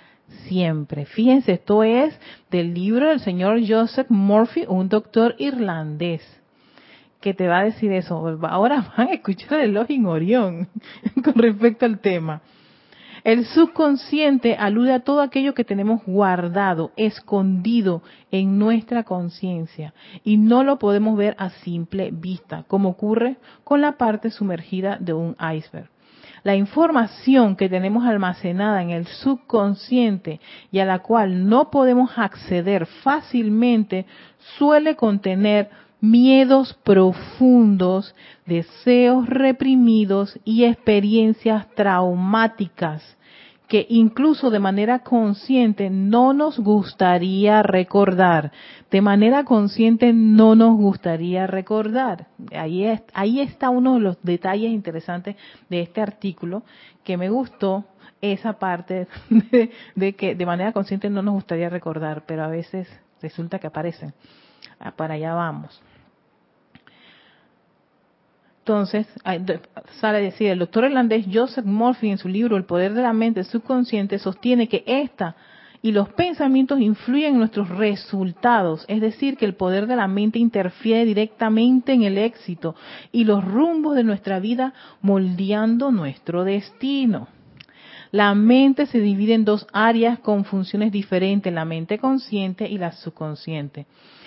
siempre. 0.48 1.06
Fíjense, 1.06 1.54
esto 1.54 1.84
es 1.84 2.18
del 2.52 2.74
libro 2.74 3.10
del 3.10 3.20
señor 3.20 3.60
Joseph 3.68 4.10
Murphy, 4.10 4.66
un 4.68 4.90
doctor 4.90 5.36
irlandés, 5.38 6.22
que 7.22 7.34
te 7.34 7.48
va 7.48 7.60
a 7.60 7.66
decir 7.66 7.92
eso. 7.92 8.40
Ahora 8.44 8.94
van 8.98 9.10
a 9.10 9.14
escuchar 9.14 9.60
el 9.60 9.74
Login 9.74 10.06
Orión 10.06 10.68
con 11.24 11.34
respecto 11.36 11.86
al 11.86 12.00
tema. 12.00 12.42
El 13.24 13.46
subconsciente 13.46 14.56
alude 14.56 14.94
a 14.94 15.00
todo 15.00 15.22
aquello 15.22 15.56
que 15.56 15.64
tenemos 15.64 16.06
guardado, 16.06 16.92
escondido 16.96 18.04
en 18.30 18.60
nuestra 18.60 19.02
conciencia 19.04 19.96
y 20.24 20.38
no 20.38 20.64
lo 20.64 20.78
podemos 20.78 21.18
ver 21.18 21.36
a 21.40 21.50
simple 21.50 22.12
vista, 22.12 22.66
como 22.68 22.90
ocurre 22.90 23.38
con 23.64 23.82
la 23.82 23.94
parte 23.94 24.30
sumergida 24.30 24.98
de 25.00 25.14
un 25.14 25.36
iceberg 25.40 25.90
la 26.46 26.56
información 26.56 27.56
que 27.56 27.70
tenemos 27.70 28.06
almacenada 28.06 28.84
en 28.84 28.92
el 28.92 29.08
subconsciente 29.08 30.40
y 30.72 30.78
a 30.78 30.86
la 30.86 31.00
cual 31.00 31.50
no 31.50 31.72
podemos 31.72 32.12
acceder 32.18 32.86
fácilmente 32.86 34.06
suele 34.60 34.96
contener 34.96 35.72
miedos 36.00 36.76
profundos, 36.84 38.14
deseos 38.46 39.28
reprimidos 39.28 40.40
y 40.46 40.66
experiencias 40.66 41.68
traumáticas 41.74 43.18
que 43.68 43.86
incluso 43.90 44.50
de 44.50 44.60
manera 44.60 45.00
consciente 45.00 45.90
no 45.90 46.34
nos 46.34 46.60
gustaría 46.60 47.64
recordar. 47.64 48.52
De 48.92 49.02
manera 49.02 49.44
consciente 49.44 50.14
no 50.14 50.56
nos 50.56 50.78
gustaría 50.78 51.48
recordar. 51.48 52.28
Ahí, 52.56 52.86
ahí 53.14 53.42
está 53.42 53.70
uno 53.70 53.96
de 53.96 54.02
los 54.02 54.22
detalles 54.22 54.72
interesantes 54.72 55.36
de 55.70 55.82
este 55.82 56.02
artículo 56.02 56.64
que 57.04 57.18
me 57.18 57.30
gustó 57.30 57.86
esa 58.22 58.54
parte 58.54 59.08
de, 59.30 59.72
de 59.96 60.14
que 60.14 60.36
de 60.36 60.46
manera 60.46 60.72
consciente 60.72 61.10
no 61.10 61.22
nos 61.22 61.34
gustaría 61.36 61.70
recordar, 61.70 62.24
pero 62.26 62.44
a 62.44 62.48
veces 62.48 62.88
resulta 63.22 63.60
que 63.60 63.68
aparecen. 63.68 64.14
Ah, 64.80 64.92
para 64.92 65.16
allá 65.16 65.34
vamos. 65.34 65.82
Entonces, 68.68 69.06
sale 70.02 70.18
a 70.18 70.22
decir, 70.22 70.50
el 70.50 70.58
doctor 70.58 70.86
irlandés 70.86 71.28
Joseph 71.32 71.66
Murphy 71.66 72.10
en 72.10 72.18
su 72.18 72.28
libro 72.28 72.58
El 72.58 72.66
poder 72.66 72.96
de 72.96 73.04
la 73.04 73.14
mente 73.14 73.44
subconsciente 73.44 74.18
sostiene 74.18 74.68
que 74.68 74.84
esta 74.88 75.36
y 75.84 75.92
los 75.92 76.10
pensamientos 76.10 76.80
influyen 76.80 77.34
en 77.34 77.38
nuestros 77.38 77.70
resultados, 77.70 78.84
es 78.88 79.02
decir, 79.02 79.38
que 79.38 79.46
el 79.46 79.54
poder 79.54 79.86
de 79.86 79.96
la 79.96 80.08
mente 80.08 80.40
interfiere 80.40 81.06
directamente 81.06 81.94
en 81.94 82.02
el 82.02 82.18
éxito 82.18 82.74
y 83.12 83.26
los 83.26 83.46
rumbos 83.46 83.96
de 83.96 84.04
nuestra 84.04 84.40
vida 84.40 84.74
moldeando 85.04 85.92
nuestro 85.92 86.44
destino. 86.44 87.28
La 88.10 88.34
mente 88.34 88.88
se 88.88 89.00
divide 89.00 89.36
en 89.36 89.46
dos 89.46 89.68
áreas 89.74 90.18
con 90.18 90.44
funciones 90.44 90.92
diferentes, 90.92 91.54
la 91.54 91.66
mente 91.66 92.00
consciente 92.00 92.68
y 92.68 92.80
la 92.80 92.94
subconsciente. 92.94 93.86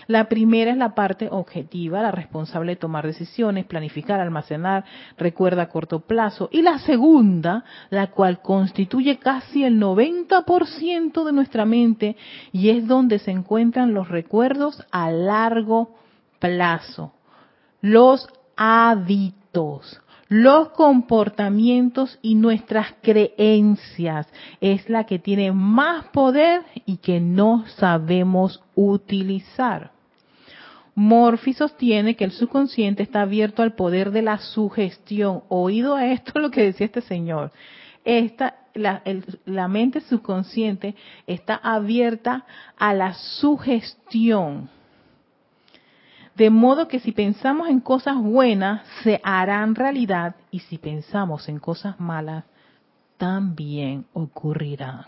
La 0.09 0.31
primera 0.31 0.71
es 0.71 0.79
la 0.79 0.95
parte 0.95 1.29
objetiva, 1.31 2.01
la 2.01 2.11
responsable 2.11 2.73
de 2.73 2.81
tomar 2.81 3.07
decisiones, 3.07 3.67
planificar, 3.67 4.21
almacenar, 4.21 4.87
recuerda 5.19 5.65
a 5.65 5.69
corto 5.69 6.01
plazo. 6.01 6.49
Y 6.51 6.63
la 6.63 6.79
segunda, 6.79 7.63
la 7.91 8.07
cual 8.07 8.41
constituye 8.41 9.19
casi 9.19 9.65
el 9.65 9.79
90% 9.79 11.25
de 11.25 11.33
nuestra 11.33 11.67
mente 11.67 12.17
y 12.53 12.71
es 12.71 12.89
donde 12.89 13.19
se 13.19 13.33
encuentran 13.33 13.93
los 13.93 14.09
recuerdos 14.09 14.83
a 14.91 15.11
largo 15.11 15.95
plazo. 16.41 17.13
Los 17.83 18.29
hábitos 18.57 20.01
los 20.31 20.69
comportamientos 20.71 22.19
y 22.21 22.35
nuestras 22.35 22.95
creencias 23.01 24.29
es 24.61 24.89
la 24.91 25.05
que 25.05 25.19
tiene 25.19 25.53
más 25.53 26.05
poder 26.09 26.63
y 26.85 26.99
que 26.99 27.19
no 27.19 27.65
sabemos 27.67 28.63
utilizar. 28.75 29.98
Morphy 30.99 31.53
sostiene 31.53 32.17
que 32.17 32.25
el 32.25 32.33
subconsciente 32.33 33.05
está 33.05 33.23
abierto 33.23 33.63
al 33.63 33.75
poder 33.75 34.11
de 34.11 34.21
la 34.21 34.39
sugestión. 34.39 35.45
Oído 35.49 35.95
a 35.95 36.07
esto 36.07 36.33
lo 36.41 36.51
que 36.51 36.65
decía 36.65 36.87
este 36.87 37.03
señor. 37.03 37.53
Esta, 38.05 38.57
la, 38.75 39.05
la 39.45 39.69
mente 39.69 40.01
subconsciente 40.01 40.97
está 41.29 41.55
abierta 41.55 42.45
a 42.77 42.95
la 42.95 43.15
sugestión. 43.15 44.69
De 46.35 46.51
modo 46.51 46.89
que 46.89 46.99
si 46.99 47.13
pensamos 47.13 47.69
en 47.69 47.79
cosas 47.79 48.17
buenas, 48.17 48.85
se 49.05 49.21
harán 49.23 49.77
realidad 49.77 50.35
y 50.51 50.59
si 50.59 50.79
pensamos 50.79 51.49
en 51.49 51.61
cosas 51.61 52.01
malas, 52.01 52.43
también 53.19 54.05
ocurrirán. 54.15 55.05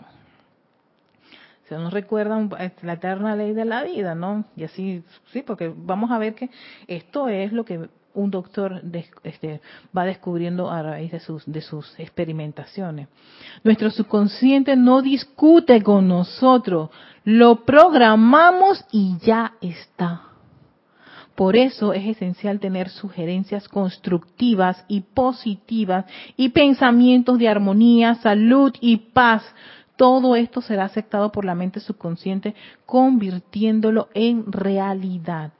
Se 1.71 1.77
nos 1.77 1.93
recuerdan 1.93 2.49
este, 2.59 2.85
la 2.85 2.93
eterna 2.93 3.33
ley 3.33 3.53
de 3.53 3.63
la 3.63 3.83
vida, 3.83 4.13
¿no? 4.13 4.43
Y 4.57 4.65
así, 4.65 5.05
sí, 5.31 5.41
porque 5.41 5.73
vamos 5.73 6.11
a 6.11 6.17
ver 6.17 6.35
que 6.35 6.49
esto 6.85 7.29
es 7.29 7.53
lo 7.53 7.63
que 7.63 7.87
un 8.13 8.29
doctor 8.29 8.81
este, 9.23 9.61
va 9.97 10.03
descubriendo 10.03 10.69
a 10.69 10.83
raíz 10.83 11.13
de 11.13 11.21
sus, 11.21 11.45
de 11.45 11.61
sus 11.61 11.97
experimentaciones. 11.97 13.07
Nuestro 13.63 13.89
subconsciente 13.89 14.75
no 14.75 15.01
discute 15.01 15.81
con 15.81 16.09
nosotros, 16.09 16.89
lo 17.23 17.63
programamos 17.63 18.83
y 18.91 19.15
ya 19.19 19.53
está. 19.61 20.23
Por 21.35 21.55
eso 21.55 21.93
es 21.93 22.05
esencial 22.05 22.59
tener 22.59 22.89
sugerencias 22.89 23.69
constructivas 23.69 24.83
y 24.89 24.99
positivas 24.99 26.03
y 26.35 26.49
pensamientos 26.49 27.39
de 27.39 27.47
armonía, 27.47 28.15
salud 28.15 28.73
y 28.81 28.97
paz. 28.97 29.43
Todo 30.01 30.35
esto 30.35 30.61
será 30.61 30.85
aceptado 30.85 31.31
por 31.31 31.45
la 31.45 31.53
mente 31.53 31.79
subconsciente 31.79 32.55
convirtiéndolo 32.87 34.09
en 34.15 34.51
realidad. 34.51 35.51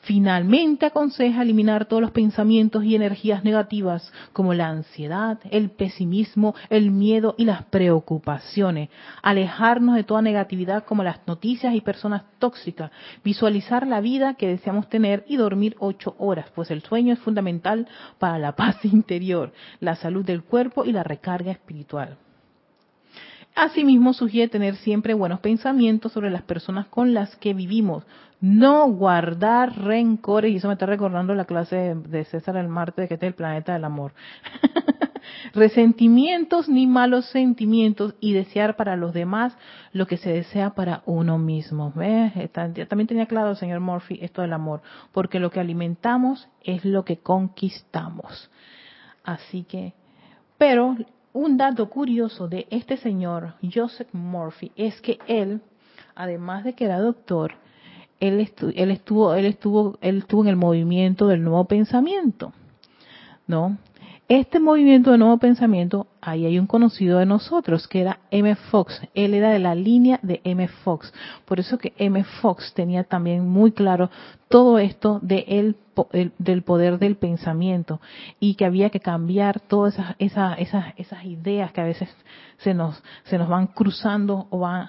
Finalmente 0.00 0.84
aconseja 0.84 1.40
eliminar 1.40 1.86
todos 1.86 2.02
los 2.02 2.10
pensamientos 2.10 2.84
y 2.84 2.94
energías 2.94 3.42
negativas 3.42 4.12
como 4.34 4.52
la 4.52 4.68
ansiedad, 4.68 5.38
el 5.50 5.70
pesimismo, 5.70 6.54
el 6.68 6.90
miedo 6.90 7.36
y 7.38 7.46
las 7.46 7.64
preocupaciones. 7.64 8.90
Alejarnos 9.22 9.94
de 9.94 10.04
toda 10.04 10.20
negatividad 10.20 10.84
como 10.84 11.02
las 11.02 11.26
noticias 11.26 11.74
y 11.74 11.80
personas 11.80 12.24
tóxicas. 12.38 12.90
Visualizar 13.24 13.86
la 13.86 14.02
vida 14.02 14.34
que 14.34 14.46
deseamos 14.46 14.90
tener 14.90 15.24
y 15.26 15.36
dormir 15.36 15.74
ocho 15.78 16.16
horas, 16.18 16.50
pues 16.54 16.70
el 16.70 16.82
sueño 16.82 17.14
es 17.14 17.18
fundamental 17.20 17.88
para 18.18 18.38
la 18.38 18.52
paz 18.56 18.84
interior, 18.84 19.54
la 19.80 19.96
salud 19.96 20.22
del 20.22 20.42
cuerpo 20.44 20.84
y 20.84 20.92
la 20.92 21.02
recarga 21.02 21.50
espiritual. 21.50 22.18
Asimismo, 23.56 24.12
sugiere 24.12 24.50
tener 24.50 24.76
siempre 24.76 25.14
buenos 25.14 25.40
pensamientos 25.40 26.12
sobre 26.12 26.30
las 26.30 26.42
personas 26.42 26.88
con 26.88 27.14
las 27.14 27.36
que 27.36 27.54
vivimos, 27.54 28.04
no 28.38 28.86
guardar 28.88 29.78
rencores, 29.78 30.52
y 30.52 30.56
eso 30.56 30.68
me 30.68 30.74
está 30.74 30.84
recordando 30.84 31.34
la 31.34 31.46
clase 31.46 31.94
de 31.94 32.26
César 32.26 32.58
el 32.58 32.68
martes, 32.68 33.08
que 33.08 33.14
este 33.14 33.24
es 33.24 33.30
el 33.30 33.34
planeta 33.34 33.72
del 33.72 33.86
amor. 33.86 34.12
Resentimientos 35.54 36.68
ni 36.68 36.86
malos 36.86 37.30
sentimientos 37.30 38.14
y 38.20 38.34
desear 38.34 38.76
para 38.76 38.94
los 38.94 39.14
demás 39.14 39.56
lo 39.92 40.06
que 40.06 40.18
se 40.18 40.30
desea 40.30 40.74
para 40.74 41.02
uno 41.06 41.38
mismo. 41.38 41.94
¿Ves? 41.96 42.34
También 42.52 43.06
tenía 43.06 43.24
claro 43.24 43.54
señor 43.54 43.80
Murphy 43.80 44.18
esto 44.20 44.42
del 44.42 44.52
amor, 44.52 44.82
porque 45.12 45.40
lo 45.40 45.50
que 45.50 45.60
alimentamos 45.60 46.46
es 46.62 46.84
lo 46.84 47.06
que 47.06 47.20
conquistamos. 47.20 48.50
Así 49.24 49.62
que, 49.64 49.94
pero 50.58 50.94
un 51.36 51.58
dato 51.58 51.90
curioso 51.90 52.48
de 52.48 52.66
este 52.70 52.96
señor, 52.96 53.54
Joseph 53.62 54.08
Murphy, 54.12 54.72
es 54.74 55.02
que 55.02 55.18
él, 55.26 55.60
además 56.14 56.64
de 56.64 56.72
que 56.72 56.86
era 56.86 56.98
doctor, 56.98 57.52
él, 58.20 58.40
estuvo, 58.40 58.70
él 58.74 58.90
estuvo, 58.90 59.34
él 59.34 59.44
estuvo, 59.44 59.98
él 60.00 60.18
estuvo 60.18 60.42
en 60.42 60.48
el 60.48 60.56
movimiento 60.56 61.26
del 61.26 61.44
nuevo 61.44 61.66
pensamiento, 61.66 62.54
¿no? 63.46 63.76
Este 64.28 64.58
movimiento 64.58 65.12
de 65.12 65.18
nuevo 65.18 65.38
pensamiento, 65.38 66.08
ahí 66.20 66.46
hay 66.46 66.58
un 66.58 66.66
conocido 66.66 67.20
de 67.20 67.26
nosotros 67.26 67.86
que 67.86 68.00
era 68.00 68.18
M. 68.32 68.56
Fox. 68.56 69.00
Él 69.14 69.34
era 69.34 69.50
de 69.50 69.60
la 69.60 69.76
línea 69.76 70.18
de 70.20 70.40
M. 70.42 70.66
Fox. 70.66 71.14
Por 71.44 71.60
eso 71.60 71.78
que 71.78 71.92
M. 71.96 72.24
Fox 72.42 72.74
tenía 72.74 73.04
también 73.04 73.48
muy 73.48 73.70
claro 73.70 74.10
todo 74.48 74.80
esto 74.80 75.20
de 75.22 75.44
el, 75.46 75.76
del 76.38 76.62
poder 76.62 76.98
del 76.98 77.14
pensamiento 77.14 78.00
y 78.40 78.56
que 78.56 78.64
había 78.64 78.90
que 78.90 78.98
cambiar 78.98 79.60
todas 79.60 79.94
esas, 79.94 80.16
esas, 80.18 80.58
esas, 80.58 80.84
esas 80.96 81.24
ideas 81.24 81.70
que 81.70 81.82
a 81.82 81.84
veces 81.84 82.08
se 82.56 82.74
nos, 82.74 83.00
se 83.24 83.38
nos 83.38 83.48
van 83.48 83.68
cruzando 83.68 84.48
o 84.50 84.58
van, 84.58 84.88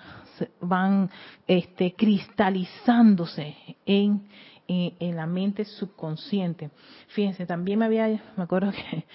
van 0.61 1.11
este, 1.45 1.93
cristalizándose 1.93 3.55
en 3.85 4.23
en, 4.67 5.15
la 5.15 5.25
mente 5.25 5.65
subconsciente. 5.65 6.69
Fíjense, 7.09 7.45
también 7.45 7.79
me 7.79 7.85
había, 7.85 8.07
me 8.35 8.43
acuerdo 8.43 8.71
que 8.71 9.05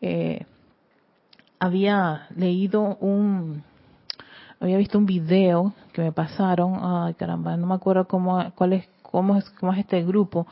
eh, 0.00 0.46
había 1.58 2.26
leído 2.36 2.96
un, 2.96 3.62
había 4.60 4.78
visto 4.78 4.98
un 4.98 5.06
video 5.06 5.74
que 5.92 6.02
me 6.02 6.12
pasaron, 6.12 6.78
ay 6.82 7.14
caramba, 7.14 7.56
no 7.56 7.66
me 7.66 7.74
acuerdo 7.74 8.06
cómo, 8.06 8.52
cuál 8.54 8.74
es, 8.74 8.88
cómo 9.02 9.36
es, 9.36 9.48
cómo 9.50 9.72
es 9.72 9.78
este 9.80 10.02
grupo, 10.02 10.46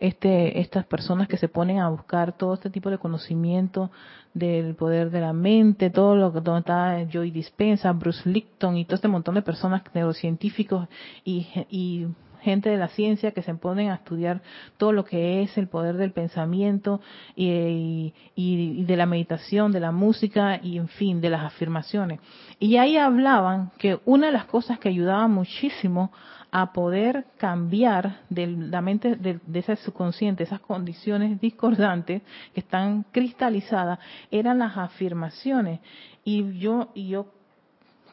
este, 0.00 0.60
estas 0.60 0.86
personas 0.86 1.26
que 1.26 1.36
se 1.36 1.48
ponen 1.48 1.80
a 1.80 1.88
buscar 1.88 2.32
todo 2.32 2.54
este 2.54 2.70
tipo 2.70 2.88
de 2.88 2.98
conocimiento 2.98 3.90
del 4.32 4.76
poder 4.76 5.10
de 5.10 5.20
la 5.20 5.32
mente, 5.32 5.90
todo 5.90 6.14
lo 6.14 6.32
que 6.32 6.40
donde 6.40 6.60
está 6.60 7.04
Joy 7.10 7.32
Dispensa, 7.32 7.92
Bruce 7.92 8.28
Lipton 8.28 8.76
y 8.76 8.84
todo 8.84 8.94
este 8.94 9.08
montón 9.08 9.34
de 9.34 9.42
personas 9.42 9.82
neurocientíficos 9.94 10.86
y, 11.24 11.48
y 11.68 12.06
gente 12.48 12.70
de 12.70 12.76
la 12.76 12.88
ciencia 12.88 13.32
que 13.32 13.42
se 13.42 13.54
ponen 13.54 13.90
a 13.90 13.96
estudiar 13.96 14.40
todo 14.78 14.92
lo 14.92 15.04
que 15.04 15.42
es 15.42 15.58
el 15.58 15.68
poder 15.68 15.96
del 15.96 16.12
pensamiento 16.12 17.00
y, 17.36 18.12
de 18.36 18.96
la 18.96 19.06
meditación, 19.06 19.70
de 19.72 19.80
la 19.80 19.92
música 19.92 20.58
y 20.62 20.78
en 20.78 20.88
fin, 20.88 21.20
de 21.20 21.30
las 21.30 21.44
afirmaciones. 21.44 22.20
Y 22.58 22.76
ahí 22.76 22.96
hablaban 22.96 23.70
que 23.78 24.00
una 24.04 24.26
de 24.26 24.32
las 24.32 24.46
cosas 24.46 24.78
que 24.78 24.88
ayudaba 24.88 25.28
muchísimo 25.28 26.10
a 26.50 26.72
poder 26.72 27.26
cambiar 27.36 28.20
de 28.30 28.46
la 28.46 28.80
mente 28.80 29.16
de, 29.16 29.38
de 29.46 29.58
ese 29.58 29.76
subconsciente, 29.76 30.44
esas 30.44 30.60
condiciones 30.60 31.38
discordantes 31.40 32.22
que 32.54 32.60
están 32.60 33.04
cristalizadas, 33.12 33.98
eran 34.30 34.58
las 34.58 34.76
afirmaciones. 34.78 35.80
Y 36.24 36.58
yo, 36.58 36.88
y 36.94 37.08
yo 37.08 37.26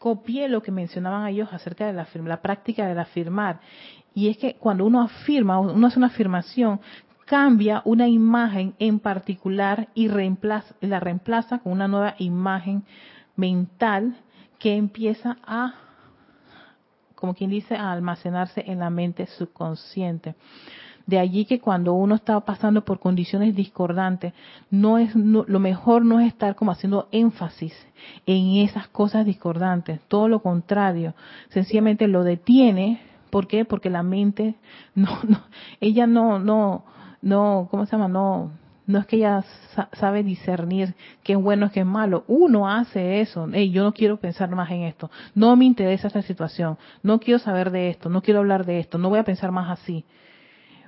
copié 0.06 0.48
lo 0.50 0.62
que 0.62 0.72
mencionaban 0.72 1.26
ellos 1.28 1.50
acerca 1.52 1.88
de 1.88 1.94
la, 1.94 2.08
la 2.14 2.40
práctica 2.40 2.86
del 2.86 3.00
afirmar. 3.00 3.60
Y 4.16 4.30
es 4.30 4.38
que 4.38 4.56
cuando 4.56 4.86
uno 4.86 5.02
afirma, 5.02 5.60
uno 5.60 5.88
hace 5.88 6.00
una 6.00 6.08
afirmación, 6.08 6.80
cambia 7.26 7.82
una 7.84 8.08
imagen 8.08 8.74
en 8.80 9.00
particular 9.00 9.90
y 9.94 10.08
reemplaza, 10.08 10.74
la 10.80 11.02
reemplaza 11.02 11.60
con 11.60 11.74
una 11.74 11.90
nueva 11.90 12.16
imagen 12.20 12.84
mental 13.36 14.16
que 14.58 14.78
empieza 14.78 15.38
a, 15.46 15.74
como 17.16 17.34
quien 17.34 17.50
dice, 17.50 17.76
a 17.76 17.92
almacenarse 17.92 18.64
en 18.66 18.80
la 18.80 18.90
mente 18.90 19.28
subconsciente. 19.28 20.36
De 21.06 21.20
allí 21.20 21.46
que 21.46 21.60
cuando 21.60 21.94
uno 21.94 22.16
está 22.16 22.40
pasando 22.40 22.86
por 22.86 23.00
condiciones 23.00 23.54
discordantes, 23.54 24.34
no 24.72 24.98
es 24.98 25.14
lo 25.14 25.60
mejor 25.60 26.04
no 26.04 26.20
es 26.20 26.28
estar 26.28 26.56
como 26.56 26.72
haciendo 26.72 27.10
énfasis 27.12 27.74
en 28.26 28.56
esas 28.58 28.88
cosas 28.88 29.26
discordantes, 29.26 30.00
todo 30.08 30.30
lo 30.30 30.42
contrario, 30.42 31.14
sencillamente 31.50 32.08
lo 32.08 32.24
detiene 32.24 33.15
¿Por 33.36 33.48
qué? 33.48 33.66
Porque 33.66 33.90
la 33.90 34.02
mente 34.02 34.56
no, 34.96 35.10
no 35.28 35.42
ella 35.82 36.08
no, 36.08 36.40
no, 36.40 36.86
no, 37.22 37.68
¿cómo 37.70 37.86
se 37.86 37.92
llama? 37.92 38.08
No, 38.08 38.52
no 38.88 39.00
es 39.00 39.06
que 39.08 39.18
ella 39.18 39.44
sabe 39.92 40.24
discernir 40.24 40.96
qué 41.22 41.34
es 41.34 41.42
bueno 41.42 41.70
qué 41.70 41.82
es 41.82 41.86
malo. 41.86 42.24
Uno 42.30 42.70
hace 42.70 43.20
eso. 43.20 43.46
Hey, 43.52 43.72
yo 43.72 43.84
no 43.84 43.94
quiero 43.94 44.22
pensar 44.22 44.50
más 44.56 44.72
en 44.72 44.84
esto. 44.84 45.12
No 45.34 45.58
me 45.58 45.66
interesa 45.66 46.08
esta 46.08 46.22
situación. 46.22 46.78
No 47.04 47.20
quiero 47.20 47.40
saber 47.40 47.72
de 47.72 47.90
esto. 47.90 48.08
No 48.08 48.22
quiero 48.22 48.40
hablar 48.40 48.66
de 48.66 48.80
esto. 48.80 48.98
No 48.98 49.10
voy 49.10 49.20
a 49.20 49.26
pensar 49.26 49.52
más 49.52 49.70
así. 49.70 50.06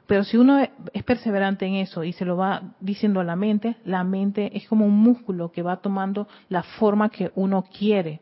Pero 0.05 0.23
si 0.23 0.37
uno 0.37 0.57
es 0.93 1.03
perseverante 1.03 1.65
en 1.65 1.73
eso 1.73 2.05
y 2.05 2.13
se 2.13 2.23
lo 2.23 2.37
va 2.37 2.75
diciendo 2.79 3.19
a 3.19 3.25
la 3.25 3.35
mente, 3.35 3.75
la 3.83 4.05
mente 4.05 4.55
es 4.55 4.69
como 4.69 4.85
un 4.85 4.97
músculo 4.97 5.51
que 5.51 5.63
va 5.63 5.81
tomando 5.81 6.29
la 6.47 6.63
forma 6.63 7.09
que 7.09 7.29
uno 7.35 7.65
quiere. 7.77 8.21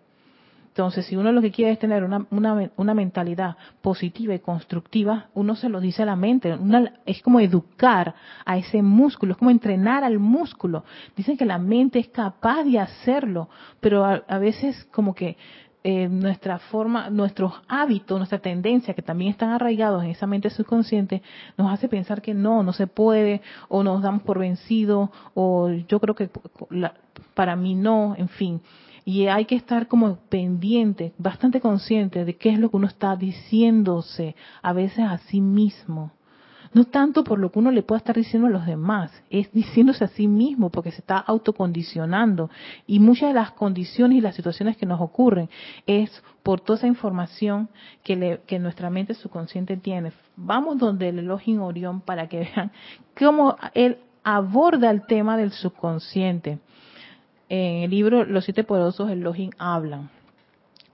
Entonces, 0.75 1.05
si 1.05 1.15
uno 1.15 1.31
lo 1.31 1.41
que 1.41 1.51
quiere 1.51 1.71
es 1.71 1.79
tener 1.79 2.03
una, 2.03 2.27
una, 2.75 2.93
mentalidad 2.93 3.55
positiva 3.81 4.33
y 4.33 4.39
constructiva, 4.39 5.27
uno 5.33 5.55
se 5.55 5.69
lo 5.69 5.79
dice 5.79 6.03
a 6.03 6.05
la 6.05 6.17
mente. 6.17 6.53
es 7.05 7.21
como 7.21 7.39
educar 7.39 8.13
a 8.43 8.57
ese 8.57 8.81
músculo, 8.81 9.31
es 9.31 9.37
como 9.37 9.51
entrenar 9.51 10.03
al 10.03 10.19
músculo. 10.19 10.83
Dicen 11.15 11.37
que 11.37 11.45
la 11.45 11.59
mente 11.59 11.99
es 11.99 12.09
capaz 12.09 12.65
de 12.65 12.77
hacerlo, 12.77 13.47
pero 13.79 14.03
a, 14.03 14.37
veces 14.37 14.83
como 14.91 15.15
que 15.15 15.37
eh, 15.85 16.09
nuestra 16.09 16.59
forma, 16.59 17.09
nuestros 17.09 17.53
hábitos, 17.69 18.17
nuestra 18.17 18.39
tendencia, 18.39 18.93
que 18.93 19.01
también 19.01 19.31
están 19.31 19.51
arraigados 19.51 20.03
en 20.03 20.09
esa 20.09 20.27
mente 20.27 20.49
subconsciente, 20.49 21.21
nos 21.57 21.71
hace 21.71 21.87
pensar 21.87 22.21
que 22.21 22.33
no, 22.33 22.63
no 22.63 22.73
se 22.73 22.87
puede, 22.87 23.41
o 23.69 23.81
nos 23.81 24.01
damos 24.01 24.23
por 24.23 24.39
vencido, 24.39 25.09
o 25.35 25.69
yo 25.87 26.01
creo 26.01 26.15
que 26.15 26.29
para 27.33 27.55
mí 27.55 27.75
no, 27.75 28.13
en 28.17 28.27
fin 28.27 28.61
y 29.05 29.27
hay 29.27 29.45
que 29.45 29.55
estar 29.55 29.87
como 29.87 30.17
pendiente, 30.29 31.13
bastante 31.19 31.61
consciente 31.61 32.25
de 32.25 32.35
qué 32.37 32.49
es 32.49 32.59
lo 32.59 32.71
que 32.71 32.77
uno 32.77 32.87
está 32.87 33.15
diciéndose 33.15 34.35
a 34.63 34.73
veces 34.73 34.99
a 34.99 35.19
sí 35.19 35.41
mismo. 35.41 36.11
No 36.73 36.85
tanto 36.85 37.23
por 37.23 37.39
lo 37.39 37.51
que 37.51 37.59
uno 37.59 37.71
le 37.71 37.83
pueda 37.83 37.99
estar 37.99 38.15
diciendo 38.15 38.47
a 38.47 38.51
los 38.51 38.65
demás, 38.65 39.11
es 39.29 39.49
diciéndose 39.53 40.03
a 40.03 40.09
sí 40.09 40.27
mismo 40.27 40.71
porque 40.71 40.91
se 40.91 40.99
está 40.99 41.19
autocondicionando. 41.19 42.49
Y 42.85 42.99
muchas 42.99 43.29
de 43.29 43.35
las 43.35 43.51
condiciones 43.51 44.17
y 44.17 44.21
las 44.21 44.35
situaciones 44.35 44.75
que 44.75 44.85
nos 44.85 44.99
ocurren 44.99 45.49
es 45.85 46.21
por 46.43 46.59
toda 46.59 46.79
esa 46.79 46.87
información 46.87 47.69
que, 48.03 48.17
le, 48.17 48.41
que 48.47 48.59
nuestra 48.59 48.89
mente 48.89 49.13
subconsciente 49.13 49.77
tiene. 49.77 50.11
Vamos 50.35 50.79
donde 50.79 51.09
el 51.09 51.19
Elohim 51.19 51.61
Orión 51.61 52.01
para 52.01 52.27
que 52.27 52.39
vean 52.39 52.71
cómo 53.17 53.55
él 53.73 53.99
aborda 54.23 54.89
el 54.89 55.05
tema 55.05 55.37
del 55.37 55.51
subconsciente 55.51 56.59
en 57.49 57.83
el 57.83 57.89
libro 57.89 58.25
Los 58.25 58.45
siete 58.45 58.63
poderosos 58.63 59.09
Elohim 59.09 59.51
hablan. 59.57 60.09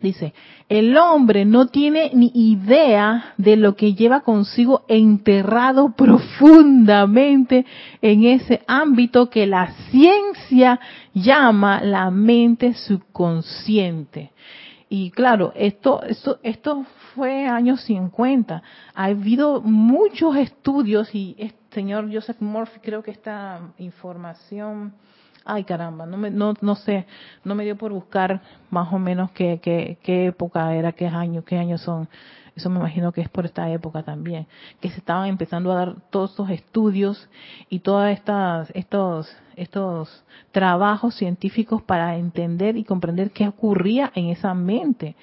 Dice, 0.01 0.33
el 0.67 0.97
hombre 0.97 1.45
no 1.45 1.67
tiene 1.67 2.09
ni 2.15 2.31
idea 2.33 3.35
de 3.37 3.55
lo 3.55 3.75
que 3.75 3.93
lleva 3.93 4.21
consigo 4.21 4.83
enterrado 4.87 5.93
profundamente 5.95 7.67
en 8.01 8.23
ese 8.23 8.63
ámbito 8.65 9.29
que 9.29 9.45
la 9.45 9.71
ciencia 9.91 10.79
llama 11.13 11.81
la 11.83 12.09
mente 12.09 12.73
subconsciente. 12.73 14.31
Y 14.89 15.11
claro, 15.11 15.53
esto, 15.55 16.01
esto, 16.01 16.39
esto 16.41 16.83
fue 17.13 17.45
años 17.45 17.81
50. 17.81 18.63
Ha 18.95 19.03
habido 19.03 19.61
muchos 19.61 20.35
estudios 20.35 21.13
y 21.13 21.35
el 21.37 21.53
señor 21.69 22.11
Joseph 22.11 22.41
Murphy 22.41 22.79
creo 22.81 23.03
que 23.03 23.11
esta 23.11 23.71
información 23.77 24.93
Ay, 25.43 25.63
caramba, 25.63 26.05
no, 26.05 26.17
me, 26.17 26.29
no, 26.29 26.53
no 26.61 26.75
sé, 26.75 27.05
no 27.43 27.55
me 27.55 27.63
dio 27.63 27.75
por 27.75 27.91
buscar 27.91 28.41
más 28.69 28.93
o 28.93 28.99
menos 28.99 29.31
qué, 29.31 29.59
qué, 29.61 29.97
qué 30.03 30.27
época 30.27 30.73
era, 30.75 30.91
qué 30.91 31.07
años, 31.07 31.43
qué 31.45 31.57
años 31.57 31.81
son. 31.81 32.07
Eso 32.55 32.69
me 32.69 32.79
imagino 32.79 33.11
que 33.11 33.21
es 33.21 33.29
por 33.29 33.45
esta 33.45 33.69
época 33.71 34.03
también, 34.03 34.45
que 34.81 34.89
se 34.89 34.97
estaban 34.97 35.29
empezando 35.29 35.71
a 35.71 35.75
dar 35.75 35.95
todos 36.09 36.31
estos 36.31 36.49
estudios 36.49 37.29
y 37.69 37.79
todos 37.79 38.09
estos, 38.09 39.35
estos 39.55 40.23
trabajos 40.51 41.15
científicos 41.15 41.81
para 41.81 42.17
entender 42.17 42.77
y 42.77 42.83
comprender 42.83 43.31
qué 43.31 43.47
ocurría 43.47 44.11
en 44.15 44.25
esa 44.25 44.53
mente 44.53 45.15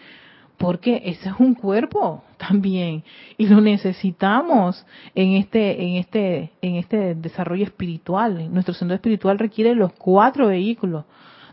porque 0.59 1.03
ese 1.05 1.29
es 1.31 1.35
un 1.39 1.55
cuerpo 1.55 2.25
también 2.37 3.05
y 3.37 3.47
lo 3.47 3.61
necesitamos 3.61 4.85
en 5.15 5.35
este 5.35 5.83
en 5.83 5.97
este 5.97 6.51
en 6.61 6.75
este 6.75 7.15
desarrollo 7.15 7.65
espiritual. 7.65 8.53
Nuestro 8.53 8.75
sendero 8.75 8.97
espiritual 8.97 9.39
requiere 9.39 9.75
los 9.75 9.93
cuatro 9.95 10.49
vehículos 10.49 11.05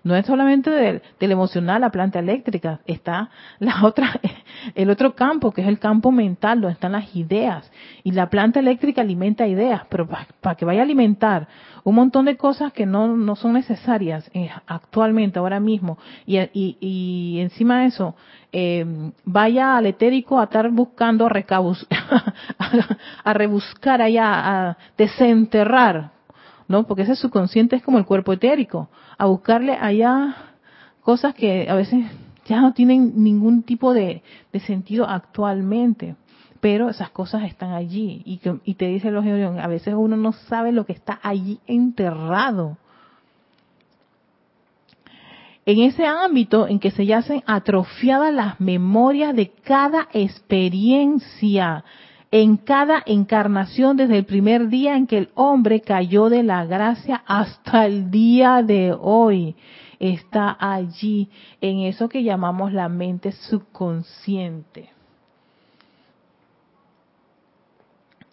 no 0.06 0.16
es 0.16 0.26
solamente 0.28 0.70
del, 0.70 1.02
emocional 1.20 1.82
la 1.82 1.90
planta 1.90 2.20
eléctrica 2.20 2.80
está 2.86 3.32
la 3.58 3.80
otra 3.84 4.22
el 4.76 4.92
otro 4.92 5.16
campo 5.16 5.52
que 5.52 5.62
es 5.62 5.68
el 5.68 5.80
campo 5.80 6.12
mental 6.12 6.62
donde 6.62 6.74
están 6.74 6.94
las 6.94 7.14
ideas. 7.16 7.70
Y 8.04 8.12
la 8.12 8.30
planta 8.30 8.60
eléctrica 8.60 9.02
alimenta 9.02 9.48
ideas 9.48 9.82
pero 9.90 10.08
para 10.08 10.56
que 10.56 10.64
vaya 10.64 10.82
a 10.82 10.84
alimentar 10.84 11.48
un 11.84 11.96
montón 11.96 12.26
de 12.26 12.38
cosas 12.38 12.72
que 12.72 12.86
no, 12.86 13.16
no 13.16 13.36
son 13.36 13.54
necesarias 13.54 14.30
eh, 14.34 14.50
actualmente 14.68 15.40
ahora 15.40 15.60
mismo. 15.60 15.98
Y, 16.26 17.38
encima 17.40 17.82
de 17.82 17.86
eso 17.88 18.16
eh, 18.52 18.86
vaya 19.24 19.78
al 19.78 19.88
etérico 19.88 20.40
a 20.40 20.46
estar 20.46 20.70
buscando 20.70 21.28
a, 21.28 21.30
a, 23.24 23.34
rebuscar 23.34 24.02
allá, 24.02 24.70
a 24.70 24.78
desenterrar, 24.98 26.12
¿no? 26.68 26.86
Porque 26.88 27.04
ese 27.04 27.16
subconsciente 27.16 27.76
es 27.76 27.84
como 27.84 27.98
el 27.98 28.06
cuerpo 28.06 28.34
etérico, 28.34 28.90
a 29.18 29.26
buscarle 29.26 29.74
allá 29.74 30.36
cosas 31.02 31.36
que 31.36 31.70
a 31.70 31.76
veces 31.76 32.06
ya 32.46 32.62
no 32.62 32.74
tienen 32.74 33.24
ningún 33.24 33.64
tipo 33.64 33.94
de, 33.94 34.22
sentido 34.66 35.08
actualmente 35.08 36.16
pero 36.62 36.90
esas 36.90 37.12
cosas 37.12 37.44
están 37.44 37.74
allí 37.74 38.24
y, 38.26 38.40
y 38.64 38.74
te 38.74 38.88
dice 38.88 39.12
los 39.12 39.24
a 39.24 39.68
veces 39.68 39.94
uno 39.96 40.18
no 40.18 40.32
sabe 40.32 40.72
lo 40.72 40.86
que 40.86 40.94
está 40.94 41.20
allí 41.22 41.60
enterrado 41.68 42.78
en 45.66 45.80
ese 45.80 46.06
ámbito 46.06 46.68
en 46.68 46.80
que 46.80 46.92
se 46.92 47.06
yacen 47.06 47.44
atrofiadas 47.48 48.34
las 48.34 48.60
memorias 48.60 49.36
de 49.36 49.50
cada 49.64 50.08
experiencia, 50.14 51.84
en 52.32 52.58
cada 52.58 53.02
encarnación 53.06 53.98
desde 53.98 54.18
el 54.18 54.26
primer 54.26 54.68
día 54.68 54.96
en 54.96 55.08
que 55.08 55.18
el 55.18 55.30
hombre 55.36 55.82
cayó 55.82 56.30
de 56.30 56.44
la 56.44 56.66
gracia 56.66 57.24
hasta 57.26 57.86
el 57.86 58.12
día 58.12 58.62
de 58.64 58.96
hoy. 59.00 59.56
Está 60.00 60.58
allí, 60.60 61.30
en 61.62 61.80
eso 61.80 62.10
que 62.10 62.24
llamamos 62.24 62.74
la 62.74 62.90
mente 62.90 63.32
subconsciente. 63.32 64.90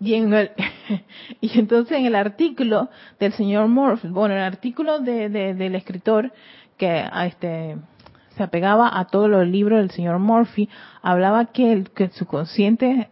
Y, 0.01 0.15
en 0.15 0.35
el, 0.35 0.51
y 1.41 1.59
entonces 1.59 1.97
en 1.97 2.07
el 2.07 2.17
artículo 2.17 2.89
del 3.21 3.33
señor 3.35 3.69
Morphy, 3.69 4.09
bueno, 4.09 4.35
el 4.35 4.43
artículo 4.43 4.99
de, 4.99 5.29
del 5.29 5.75
escritor 5.77 6.33
que 6.77 7.05
este 7.27 7.77
se 8.37 8.43
apegaba 8.43 8.99
a 8.99 9.07
todos 9.07 9.29
los 9.29 9.47
libros 9.47 9.79
del 9.79 9.91
señor 9.91 10.19
Murphy, 10.19 10.69
hablaba 11.03 11.47
que, 11.47 11.73
el, 11.73 11.91
que 11.91 12.09
su 12.09 12.27
consciente 12.27 13.11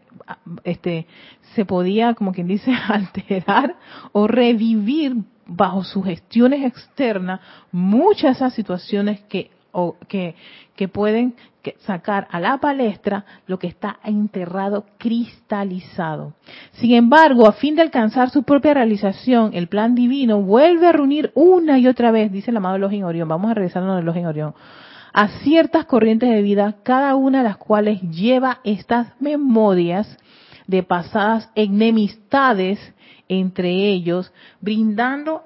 este, 0.64 1.06
se 1.54 1.64
podía, 1.64 2.14
como 2.14 2.32
quien 2.32 2.46
dice, 2.46 2.72
alterar 2.88 3.76
o 4.12 4.26
revivir 4.26 5.16
bajo 5.46 5.82
sugestiones 5.82 6.64
externas 6.64 7.40
muchas 7.72 8.22
de 8.22 8.30
esas 8.46 8.54
situaciones 8.54 9.20
que 9.22 9.50
o 9.72 9.96
que, 10.08 10.34
que 10.76 10.88
pueden 10.88 11.34
sacar 11.80 12.26
a 12.30 12.40
la 12.40 12.58
palestra 12.58 13.24
lo 13.46 13.58
que 13.58 13.66
está 13.66 13.98
enterrado, 14.02 14.86
cristalizado. 14.98 16.34
Sin 16.72 16.94
embargo, 16.94 17.46
a 17.46 17.52
fin 17.52 17.76
de 17.76 17.82
alcanzar 17.82 18.30
su 18.30 18.42
propia 18.42 18.74
realización, 18.74 19.50
el 19.54 19.68
plan 19.68 19.94
divino 19.94 20.40
vuelve 20.40 20.86
a 20.86 20.92
reunir 20.92 21.30
una 21.34 21.78
y 21.78 21.86
otra 21.86 22.10
vez, 22.10 22.32
dice 22.32 22.50
el 22.50 22.56
amado 22.56 22.78
Login 22.78 23.04
Orión, 23.04 23.28
vamos 23.28 23.50
a 23.50 23.54
regresarnos 23.54 23.96
del 23.96 24.06
Login 24.06 24.26
Orión, 24.26 24.54
a 25.12 25.28
ciertas 25.42 25.86
corrientes 25.86 26.30
de 26.30 26.42
vida, 26.42 26.76
cada 26.82 27.14
una 27.16 27.38
de 27.38 27.44
las 27.44 27.56
cuales 27.56 28.00
lleva 28.02 28.60
estas 28.64 29.08
memorias 29.20 30.18
de 30.66 30.82
pasadas 30.82 31.50
enemistades 31.54 32.78
entre 33.28 33.70
ellos, 33.70 34.32
brindando 34.60 35.44